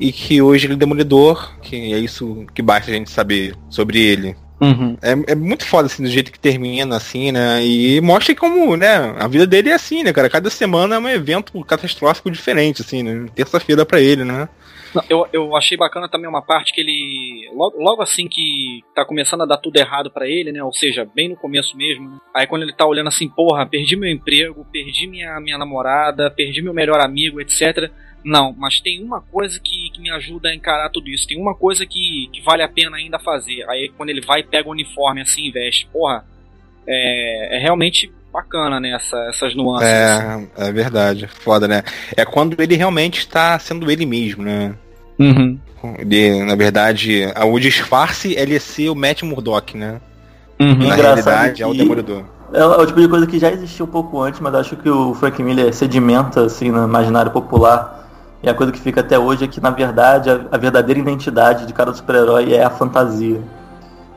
[0.00, 4.00] e que hoje ele é demolidor, que é isso que basta a gente saber sobre
[4.00, 4.34] ele.
[4.60, 4.96] Uhum.
[5.00, 7.64] É, é muito foda, assim, do jeito que termina, assim, né?
[7.64, 10.28] E mostra como, né, a vida dele é assim, né, cara?
[10.28, 13.26] Cada semana é um evento catastrófico diferente, assim, né?
[13.34, 14.48] Terça-feira para ele, né?
[15.08, 17.48] Eu, eu achei bacana também uma parte que ele.
[17.54, 20.62] Logo, logo assim que que tá começando a dar tudo errado para ele, né?
[20.62, 22.08] Ou seja, bem no começo mesmo.
[22.08, 22.18] Né?
[22.34, 26.62] Aí quando ele tá olhando assim, porra, perdi meu emprego, perdi minha, minha namorada, perdi
[26.62, 27.90] meu melhor amigo, etc.
[28.24, 31.26] Não, mas tem uma coisa que, que me ajuda a encarar tudo isso.
[31.26, 33.68] Tem uma coisa que, que vale a pena ainda fazer.
[33.68, 35.88] Aí quando ele vai, pega o uniforme assim e veste.
[35.92, 36.24] Porra,
[36.86, 38.90] é, é realmente bacana, né?
[38.90, 39.88] Essa, essas nuances.
[39.88, 41.26] É, é verdade.
[41.26, 41.82] Foda, né?
[42.16, 44.74] É quando ele realmente está sendo ele mesmo, né?
[45.18, 45.58] Uhum.
[45.98, 50.00] Ele, na verdade, o disfarce é ele ser o Matt Murdock, né?
[50.58, 50.74] Uhum.
[50.74, 52.24] Na Engraçado realidade, que é o Demolidor.
[52.52, 54.90] É, é o tipo de coisa que já existia um pouco antes, mas acho que
[54.90, 58.09] o Frank Miller sedimenta assim no imaginário popular.
[58.42, 61.66] E a coisa que fica até hoje é que, na verdade, a, a verdadeira identidade
[61.66, 63.40] de cada super-herói é a fantasia.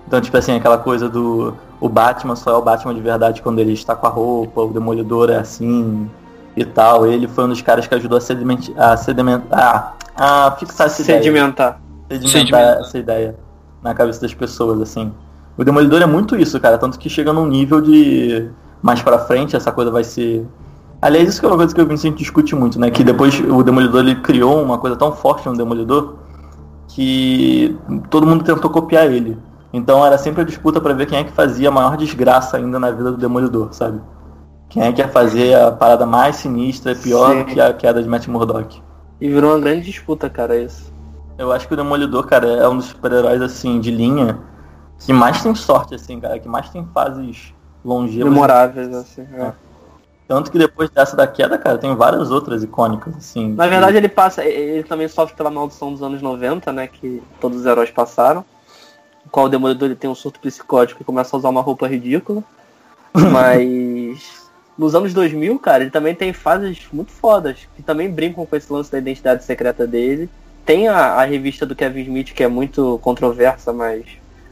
[0.08, 3.60] Então, tipo assim, aquela coisa do o Batman só é o Batman de verdade quando
[3.60, 6.10] ele está com a roupa, o Demolidor é assim
[6.56, 7.06] e tal.
[7.06, 11.80] Ele foi um dos caras que ajudou a sedimentar, a, sedimentar, a fixar essa Sedimentar.
[12.08, 12.22] ideia.
[12.22, 12.80] Sedimentar Sedimentar.
[12.80, 13.36] essa ideia
[13.82, 15.12] na cabeça das pessoas, assim.
[15.58, 18.50] O Demolidor é muito isso, cara, tanto que chega num nível de
[18.82, 20.46] mais pra frente essa coisa vai ser
[21.04, 22.90] Aliás, isso que é uma coisa que o Vincent discute muito, né?
[22.90, 26.16] Que depois o Demolidor ele criou uma coisa tão forte no Demolidor
[26.88, 27.78] que
[28.10, 29.38] todo mundo tentou copiar ele.
[29.74, 32.80] Então era sempre a disputa pra ver quem é que fazia a maior desgraça ainda
[32.80, 34.00] na vida do Demolidor, sabe?
[34.70, 37.40] Quem é que ia fazer a parada mais sinistra e pior Sim.
[37.40, 38.82] do que a queda de Matt Murdock.
[39.20, 40.90] E virou uma grande disputa, cara, isso.
[41.38, 44.40] Eu acho que o Demolidor, cara, é um dos super-heróis, assim, de linha
[45.00, 47.54] que mais tem sorte, assim, cara, que mais tem fases
[47.84, 48.32] longevas.
[48.32, 49.28] Memoráveis, assim.
[49.34, 49.52] é.
[50.28, 53.54] Tanto que depois dessa da queda, cara, tem várias outras icônicas, assim.
[53.54, 54.44] Na verdade, ele passa.
[54.44, 56.88] Ele também sofre pela maldição dos anos 90, né?
[56.88, 58.46] Que todos os heróis passaram.
[59.26, 61.88] O qual o Demolidor ele tem um surto psicótico e começa a usar uma roupa
[61.88, 62.44] ridícula.
[63.14, 64.44] Mas.
[64.76, 67.68] Nos anos 2000, cara, ele também tem fases muito fodas.
[67.76, 70.30] Que também brincam com esse lance da identidade secreta dele.
[70.66, 74.06] Tem a, a revista do Kevin Smith, que é muito controversa, mas.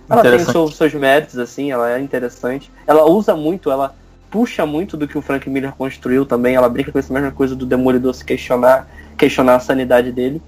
[0.10, 2.70] Ela tem seus, seus méritos, assim, ela é interessante.
[2.86, 3.96] Ela usa muito, ela
[4.32, 6.56] puxa muito do que o Frank Miller construiu também.
[6.56, 8.88] Ela brinca com essa mesma coisa do Demolidor se questionar,
[9.18, 10.42] questionar a sanidade dele.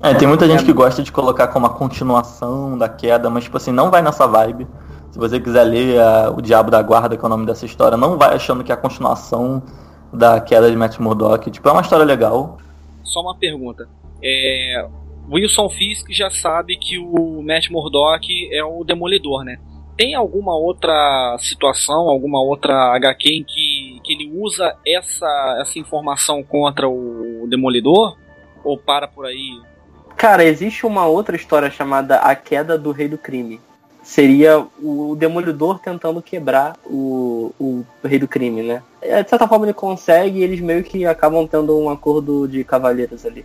[0.00, 0.64] É, tem muita gente É.
[0.64, 4.26] que gosta de colocar como a continuação da queda, mas, tipo assim, não vai nessa
[4.28, 4.66] vibe.
[5.10, 7.96] Se você quiser ler a- O Diabo da Guarda, que é o nome dessa história,
[7.96, 9.60] não vai achando que é a continuação
[10.12, 11.50] da queda de Matt Murdock.
[11.50, 12.58] Tipo, é uma história legal.
[13.02, 13.88] Só uma pergunta.
[14.22, 14.86] É,
[15.30, 19.58] Wilson Fisk já sabe que o Matt Murdock é o Demolidor, né?
[19.98, 26.40] Tem alguma outra situação, alguma outra HQ em que, que ele usa essa, essa informação
[26.40, 28.16] contra o Demolidor?
[28.62, 29.60] Ou para por aí?
[30.16, 33.60] Cara, existe uma outra história chamada A Queda do Rei do Crime.
[34.00, 38.82] Seria o Demolidor tentando quebrar o, o Rei do Crime, né?
[39.02, 42.62] É, De certa forma ele consegue e eles meio que acabam tendo um acordo de
[42.62, 43.44] cavalheiros ali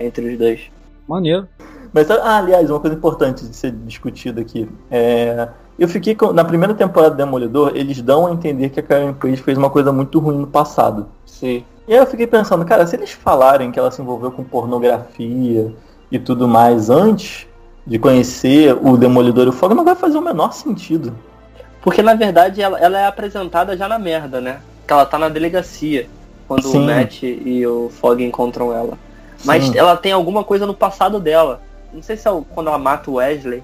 [0.00, 0.68] entre os dois.
[1.06, 1.46] Maneiro.
[1.92, 4.68] Mas, ah, aliás, uma coisa importante de ser discutida aqui.
[4.90, 8.82] É, eu fiquei com, na primeira temporada do Demolidor, eles dão a entender que a
[8.82, 11.06] Karen Page fez uma coisa muito ruim no passado.
[11.26, 11.64] Sim.
[11.88, 15.72] E aí eu fiquei pensando, cara, se eles falarem que ela se envolveu com pornografia
[16.10, 17.46] e tudo mais antes
[17.86, 21.12] de conhecer o Demolidor e o Fogo, não vai fazer o menor sentido.
[21.80, 24.60] Porque na verdade ela, ela é apresentada já na merda, né?
[24.86, 26.08] Que ela tá na delegacia
[26.46, 26.78] quando Sim.
[26.78, 28.96] o Matt e o Fog encontram ela.
[29.44, 29.76] Mas Sim.
[29.76, 31.60] ela tem alguma coisa no passado dela.
[31.92, 33.62] Não sei se é o- quando ela mata o Wesley.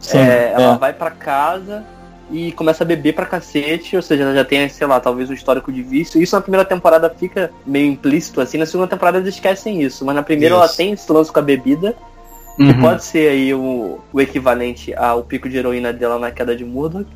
[0.00, 0.78] Sim, É, ela é.
[0.78, 1.84] vai pra casa
[2.30, 5.32] e começa a beber pra cacete, ou seja, ela já tem, sei lá, talvez um
[5.34, 6.20] histórico de vício.
[6.20, 10.14] Isso na primeira temporada fica meio implícito, assim, na segunda temporada eles esquecem isso, mas
[10.14, 10.76] na primeira ela Isso.
[10.76, 11.94] tem esse lance com a bebida,
[12.56, 16.64] que pode ser aí o, o equivalente ao pico de heroína dela na queda de
[16.64, 17.06] Murdoch.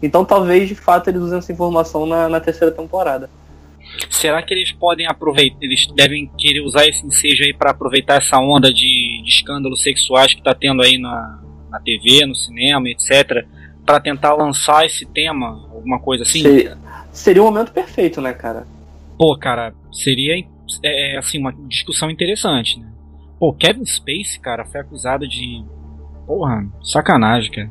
[0.00, 3.28] Então talvez de fato eles usem essa informação na, na terceira temporada.
[4.08, 8.38] Será que eles podem aproveitar, eles devem querer usar esse ensejo aí para aproveitar essa
[8.38, 11.38] onda de, de escândalos sexuais que tá tendo aí na,
[11.74, 13.44] na TV, no cinema, etc,
[13.84, 16.42] para tentar lançar esse tema, alguma coisa assim?
[16.42, 16.78] Seria,
[17.12, 18.66] seria o momento perfeito, né, cara?
[19.18, 20.44] Pô, cara, seria
[20.82, 22.86] é, assim uma discussão interessante, né?
[23.38, 25.64] Pô, Kevin Space, cara, foi acusado de
[26.26, 27.70] porra, sacanagem, cara.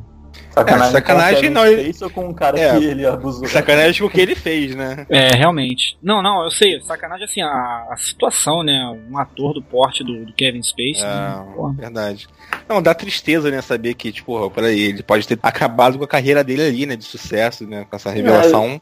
[0.50, 2.78] Sacanagem, É, sacanagem com o Kevin não, ou com um cara É.
[2.78, 3.48] que ele abusou.
[3.48, 5.04] Sacanagem com o que ele fez, né?
[5.10, 5.98] É, realmente.
[6.02, 8.78] Não, não, eu sei, sacanagem assim, a, a situação, né?
[9.10, 11.00] Um ator do porte do, do Kevin Space.
[11.02, 11.36] né?
[11.50, 11.72] É, Porra.
[11.74, 12.28] verdade.
[12.68, 16.44] Não, dá tristeza, né, saber que, tipo, peraí, ele pode ter acabado com a carreira
[16.44, 18.80] dele ali, né, de sucesso, né, com essa revelação.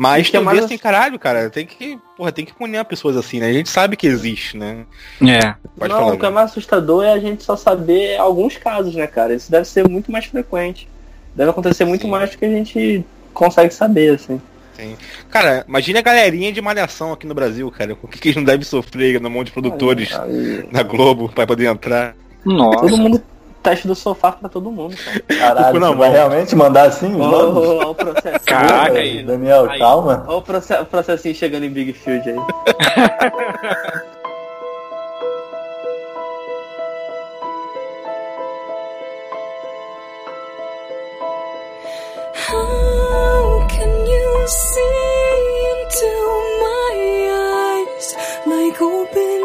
[0.00, 3.38] Mas é tem mais- assim, caralho, cara, tem que, porra, tem que punir pessoas assim,
[3.38, 3.48] né?
[3.48, 4.86] A gente sabe que existe, né?
[5.20, 5.54] É.
[5.78, 6.14] Pode não, falar.
[6.14, 9.34] o que é mais assustador é a gente só saber alguns casos, né, cara?
[9.34, 10.88] Isso deve ser muito mais frequente.
[11.34, 12.10] Deve acontecer muito Sim.
[12.10, 13.04] mais do que a gente
[13.34, 14.40] consegue saber, assim.
[15.28, 17.94] Cara, imagine a galerinha de malhação aqui no Brasil, cara.
[18.02, 21.46] O que, que eles não devem sofrer no monte de produtores Aí, na Globo pra
[21.46, 22.16] poder entrar.
[22.42, 22.80] Nossa.
[22.80, 23.22] todo mundo
[23.62, 25.20] teste do sofá pra todo mundo, cara.
[25.54, 27.20] Caralho, na você vai realmente mandar assim?
[27.20, 28.44] Ó, o processo.
[28.44, 29.22] Caraca, aí.
[29.22, 29.78] Daniel, Aí.
[29.78, 30.24] calma.
[30.26, 32.36] Olha o proce- processinho chegando em Big Field aí.
[42.34, 44.96] How can you see
[45.72, 46.12] into
[46.64, 46.94] my
[47.32, 48.06] eyes
[48.46, 49.40] like open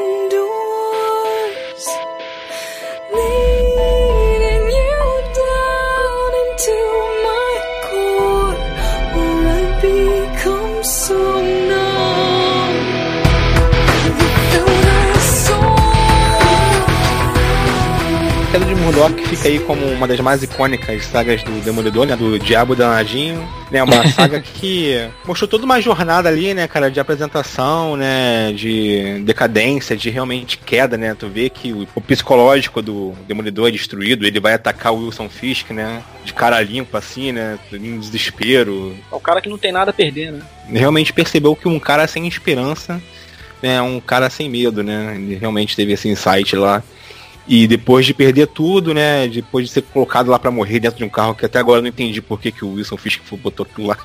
[18.96, 22.16] Murdoch fica aí como uma das mais icônicas sagas do Demolidor, né?
[22.16, 23.46] Do Diabo Danadinho.
[23.70, 29.22] Né, uma saga que mostrou toda uma jornada ali, né, cara, de apresentação, né, de
[29.26, 31.14] decadência, de realmente queda, né?
[31.14, 35.28] Tu vê que o, o psicológico do Demolidor é destruído, ele vai atacar o Wilson
[35.28, 36.02] Fisk, né?
[36.24, 37.60] De cara limpa, assim, né?
[37.74, 38.96] Em desespero.
[39.12, 40.42] É o cara que não tem nada a perder, né?
[40.70, 43.02] Realmente percebeu que um cara sem esperança
[43.62, 45.16] é um cara sem medo, né?
[45.18, 46.82] Ele realmente teve esse insight lá.
[47.48, 49.28] E depois de perder tudo, né?
[49.28, 51.82] Depois de ser colocado lá pra morrer dentro de um carro, que até agora eu
[51.84, 53.98] não entendi por que, que o Wilson Fisk foi- botou aquilo lá.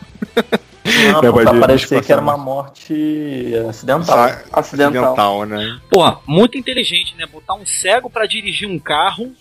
[1.13, 4.05] Não, de- parecer deixa que era uma morte acidental.
[4.29, 5.45] Sa- Acidental.
[5.47, 5.79] né?
[5.91, 7.27] Porra, muito inteligente, né?
[7.27, 9.33] Botar um cego pra dirigir um carro.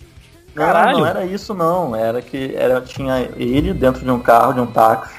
[0.54, 0.98] Não, Caralho.
[0.98, 1.94] não era isso não.
[1.94, 5.14] Era que era, tinha ele dentro de um carro, de um táxi.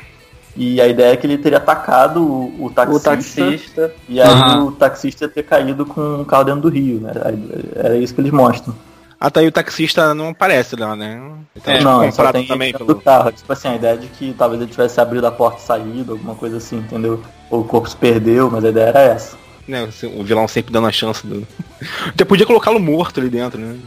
[0.56, 3.11] E a ideia é que ele teria atacado o, o taxista.
[3.11, 3.94] O taxista.
[4.10, 4.65] E aí Aham.
[4.65, 6.99] o taxista ia ter caído com um carro dentro do rio.
[6.99, 7.11] Né?
[7.76, 8.76] Era isso que eles mostram.
[9.23, 11.22] Ah, tá aí o taxista não aparece lá, né?
[11.56, 12.86] Ele tá não, ele só tem também pelo...
[12.86, 13.32] do carro.
[13.32, 16.34] Tipo assim, a ideia de que talvez ele tivesse abrido a porta e saído, alguma
[16.34, 17.22] coisa assim, entendeu?
[17.49, 19.38] Ou o corpo se perdeu, mas a ideia era essa.
[19.68, 21.48] né, o vilão sempre dando a chance do.
[22.10, 23.78] Até podia colocá-lo morto ali dentro, né?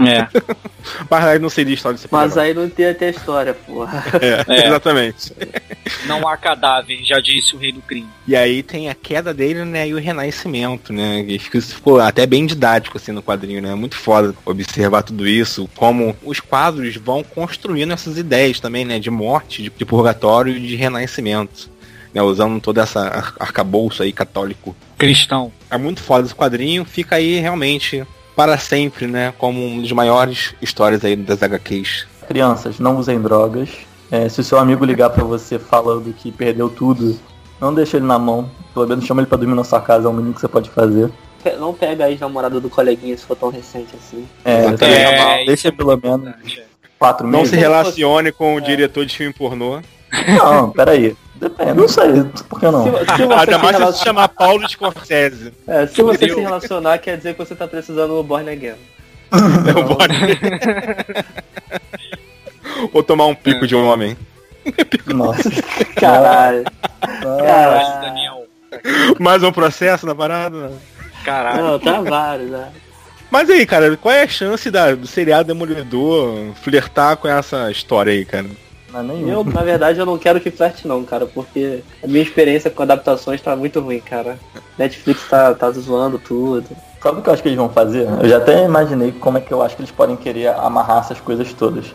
[0.00, 0.28] É.
[1.10, 2.42] Mas aí não seria história desse Mas programa.
[2.48, 4.04] aí não tem até história, porra.
[4.20, 4.66] É, É.
[4.66, 5.32] exatamente.
[6.06, 8.08] Não há cadáver, já disse o rei do crime.
[8.26, 11.24] E aí tem a queda dele, né, e o renascimento, né?
[11.26, 13.74] E Isso ficou até bem didático assim no quadrinho, né?
[13.74, 18.98] Muito foda observar tudo isso, como os quadros vão construindo essas ideias também, né?
[18.98, 21.72] De morte, de, de purgatório e de renascimento.
[22.12, 24.76] Né, usando toda essa ar- arcabouço aí católico.
[24.96, 25.50] Cristão.
[25.68, 29.32] É muito foda esse quadrinho, fica aí realmente para sempre, né?
[29.38, 32.06] Como uma das maiores histórias aí das HQs.
[32.26, 33.68] Crianças, não usem drogas.
[34.10, 37.18] É, se o seu amigo ligar pra você falando que perdeu tudo,
[37.60, 38.50] não deixa ele na mão.
[38.72, 40.70] Pelo menos chama ele pra dormir na sua casa, é o mínimo que você pode
[40.70, 41.10] fazer.
[41.58, 44.26] Não pega a ex-namorada do coleguinha se for tão recente assim.
[44.44, 45.00] É, Exatamente.
[45.00, 46.28] É, isso deixa é pelo menos
[46.58, 46.62] é.
[46.98, 47.50] quatro Não meses.
[47.50, 49.80] se relacione com o diretor de filme pornô.
[50.38, 51.14] Não, peraí.
[51.36, 52.84] Depende, não sei, por que não?
[52.84, 55.52] Se, se você Ainda mais relaciona- se chamar Paulo Scorsese.
[55.66, 56.34] é, se você Fudeu.
[56.36, 58.74] se relacionar, quer dizer que você tá precisando do Born Again.
[59.32, 60.14] É o bode.
[62.92, 64.16] Ou tomar um pico de um homem.
[65.06, 65.50] Nossa.
[65.96, 66.64] Caralho.
[67.00, 68.00] Caralho.
[68.00, 68.44] Daniel.
[69.18, 70.72] Mais um processo na parada?
[71.24, 71.64] Caralho.
[71.64, 72.68] Não, tá vários, né?
[73.30, 78.12] Mas aí, cara, qual é a chance da, do seriado Demolidor flertar com essa história
[78.12, 78.46] aí, cara?
[78.94, 79.28] Não é nenhum.
[79.28, 82.82] Eu, na verdade, eu não quero que flerte não, cara, porque a minha experiência com
[82.82, 84.38] adaptações tá muito ruim, cara.
[84.78, 86.64] Netflix tá, tá zoando tudo.
[87.02, 88.08] Sabe o que eu acho que eles vão fazer?
[88.22, 91.20] Eu já até imaginei como é que eu acho que eles podem querer amarrar essas
[91.20, 91.86] coisas todas.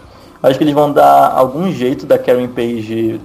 [0.43, 3.19] Eu acho que eles vão dar algum jeito da Karen Page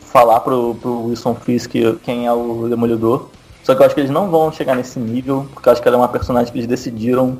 [0.00, 3.28] falar pro, pro Wilson Fisk quem é o Demolidor.
[3.62, 5.88] Só que eu acho que eles não vão chegar nesse nível, porque eu acho que
[5.88, 7.36] ela é uma personagem que eles decidiram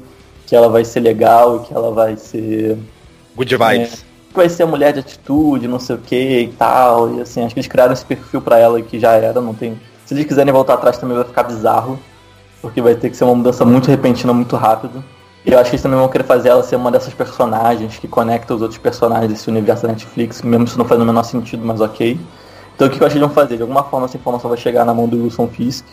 [0.47, 2.77] que ela vai ser legal e que ela vai ser.
[3.37, 4.08] Good vibes.
[4.39, 7.17] Vai ser a mulher de atitude, não sei o que e tal.
[7.17, 9.79] E assim, acho que eles criaram esse perfil pra ela que já era, não tem.
[10.07, 11.99] Se eles quiserem voltar atrás também vai ficar bizarro.
[12.61, 15.05] Porque vai ter que ser uma mudança muito repentina, muito rápido.
[15.47, 18.09] E eu acho que eles também vão querer fazer ela ser uma dessas personagens que
[18.09, 21.65] conecta os outros personagens desse universo da Netflix, mesmo se não faz o menor sentido,
[21.65, 22.19] mas ok.
[22.75, 23.57] Então o que eu acho que eles vão fazer?
[23.57, 25.87] De alguma forma essa informação vai chegar na mão do Wilson Fisk.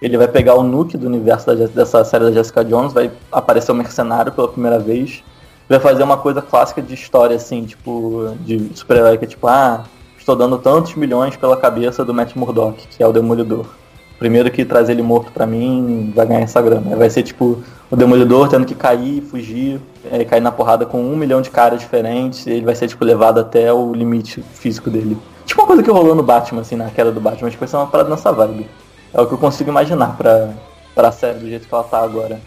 [0.00, 3.70] Ele vai pegar o nuke do universo da dessa série da Jessica Jones, vai aparecer
[3.72, 5.22] o mercenário pela primeira vez.
[5.68, 9.84] Vai fazer uma coisa clássica de história, assim, tipo, de super-herói, que é tipo, ah,
[10.18, 13.66] estou dando tantos milhões pela cabeça do Matt Murdock, que é o Demolidor.
[14.18, 16.94] Primeiro que traz ele morto pra mim vai ganhar essa grana.
[16.94, 19.80] Vai ser tipo o Demolidor tendo que cair, fugir,
[20.10, 23.40] é, cair na porrada com um milhão de caras diferentes, ele vai ser tipo levado
[23.40, 25.18] até o limite físico dele.
[25.44, 27.76] Tipo uma coisa que rolou no Batman, assim, na queda do Batman, que vai ser
[27.76, 28.68] uma parada nessa vibe.
[29.12, 30.50] É o que eu consigo imaginar pra,
[30.94, 32.40] pra série do jeito que ela tá agora.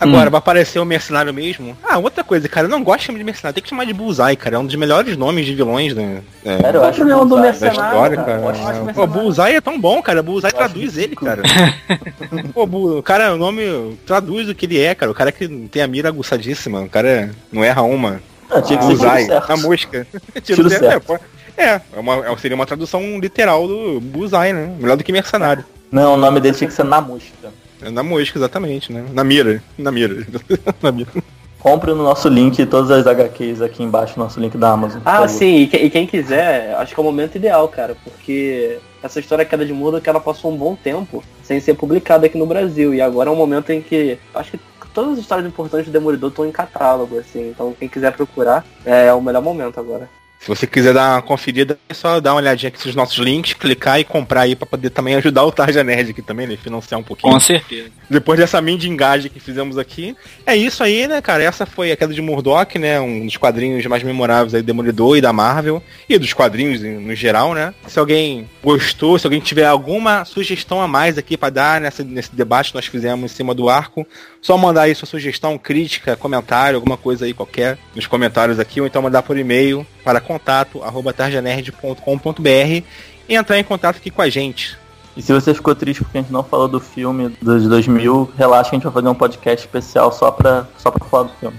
[0.00, 1.76] Agora, vai aparecer o mercenário mesmo?
[1.82, 3.92] Ah, outra coisa, cara, eu não gosto de chamar de mercenário, tem que chamar de
[3.92, 4.56] Bullseye, cara.
[4.56, 6.20] É um dos melhores nomes de vilões, né?
[6.44, 8.26] É, Sério, eu Qual o acho problema do mercenário, história, cara?
[8.40, 8.40] cara.
[8.40, 9.06] Eu acho Pô.
[9.06, 10.22] Bullseye é tão bom, cara.
[10.22, 11.42] Bullseye Eu acho traduz ele, cara.
[12.54, 15.10] Pô, Bu- o cara, o nome traduz o que ele é, cara.
[15.10, 18.20] O cara que tem a mira aguçadíssima, o cara não erra uma.
[18.50, 20.06] Ah, tinha que ser tiro Bullseye, na mosca.
[20.42, 20.80] Tiro certo.
[20.84, 20.94] certo.
[20.94, 21.18] É, pô.
[21.56, 24.74] É, uma, é- seria uma tradução literal do Bullseye, né?
[24.78, 25.64] Melhor do que mercenário.
[25.90, 27.48] Não, o nome dele tinha que ser Na Mosca.
[27.82, 29.04] É na mosca, exatamente, né?
[29.12, 29.62] Na mira.
[29.76, 30.26] Na mira.
[30.82, 31.10] na mira.
[31.58, 35.00] Compre no nosso link todas as HQs aqui embaixo, no nosso link da Amazon.
[35.04, 38.78] Ah, sim, e, que- e quem quiser, acho que é o momento ideal, cara, porque
[39.02, 42.46] essa história Queda de Murdoch, ela passou um bom tempo sem ser publicada aqui no
[42.46, 44.60] Brasil, e agora é um momento em que, acho que
[44.94, 49.12] todas as histórias importantes do Demolidor estão em catálogo, assim, então quem quiser procurar, é
[49.12, 50.08] o melhor momento agora.
[50.40, 53.52] Se você quiser dar uma conferida, é só dar uma olhadinha aqui nos nossos links,
[53.54, 56.56] clicar e comprar aí pra poder também ajudar o Tarja Nerd aqui também, né?
[56.56, 57.32] Financiar um pouquinho.
[57.32, 57.90] Com certeza.
[58.08, 60.16] Depois dessa mendigagem que fizemos aqui.
[60.46, 61.42] É isso aí, né, cara?
[61.42, 63.00] Essa foi a queda de Murdoch, né?
[63.00, 65.82] Um dos quadrinhos mais memoráveis aí do Demolidor e da Marvel.
[66.08, 67.74] E dos quadrinhos no geral, né?
[67.86, 72.34] Se alguém gostou, se alguém tiver alguma sugestão a mais aqui pra dar nessa, nesse
[72.34, 74.06] debate que nós fizemos em cima do arco,
[74.40, 78.86] só mandar aí sua sugestão, crítica, comentário, alguma coisa aí qualquer nos comentários aqui, ou
[78.86, 82.82] então mandar por e-mail para contato arroba tarjanerd.com.br
[83.28, 84.74] e entrar em contato aqui com a gente.
[85.14, 88.70] E se você ficou triste porque a gente não falou do filme dos 2000, relaxa
[88.70, 91.58] que a gente vai fazer um podcast especial só pra, só pra falar do filme.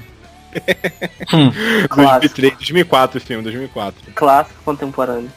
[1.89, 4.13] Clássico, 2003, 2004 o filme, 2004.
[4.15, 5.30] clássico contemporâneo.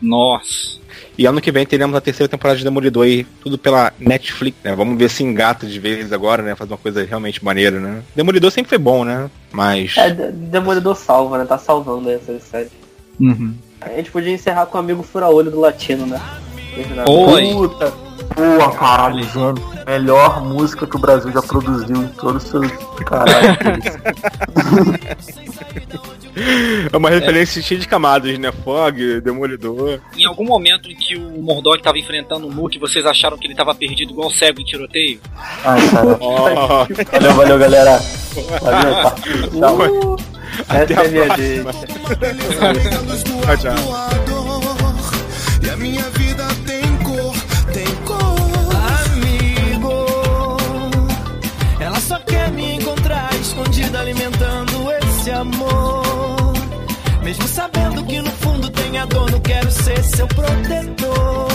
[0.00, 0.78] Nossa.
[1.18, 4.74] E ano que vem teremos a terceira temporada de Demolidor aí, tudo pela Netflix, né?
[4.74, 6.54] Vamos ver se engata de vez agora, né?
[6.54, 8.02] Fazer uma coisa realmente maneira, né?
[8.16, 9.30] Demolidor sempre foi bom, né?
[9.52, 9.96] Mas.
[9.96, 12.70] É, De- Demolidor salva, né, tá salvando aí essa série.
[13.20, 13.54] Uhum.
[13.80, 16.20] A gente podia encerrar com o amigo fura-olho do latino, né?
[17.06, 17.52] Oi.
[17.52, 17.92] Puta!
[18.30, 19.54] Pô, caralho, gênio.
[19.86, 22.70] Melhor música que o Brasil já produziu em todos os seus.
[23.04, 23.56] Caralho.
[26.92, 28.52] É uma referência cheia de camadas, né?
[28.52, 30.00] Fog, Demolidor.
[30.16, 33.54] Em algum momento em que o Murdoch tava enfrentando o Nuke, vocês acharam que ele
[33.54, 35.20] tava perdido igual cego em tiroteio?
[35.64, 36.16] Ai, cara.
[36.20, 38.00] Ó, Valeu, valeu, galera.
[38.60, 39.46] Valeu, partiu.
[39.48, 40.16] Tchau.
[40.68, 41.72] até Essa é a minha próxima.
[43.42, 43.74] Tchau, tchau.
[45.62, 47.34] E a minha vida tem cor,
[47.72, 48.20] tem cor.
[49.04, 50.06] Amigo,
[51.80, 55.99] ela só quer me encontrar escondida, alimentando esse amor.
[57.30, 61.49] Mesmo sabendo que no fundo tem a dor, não quero ser seu protetor.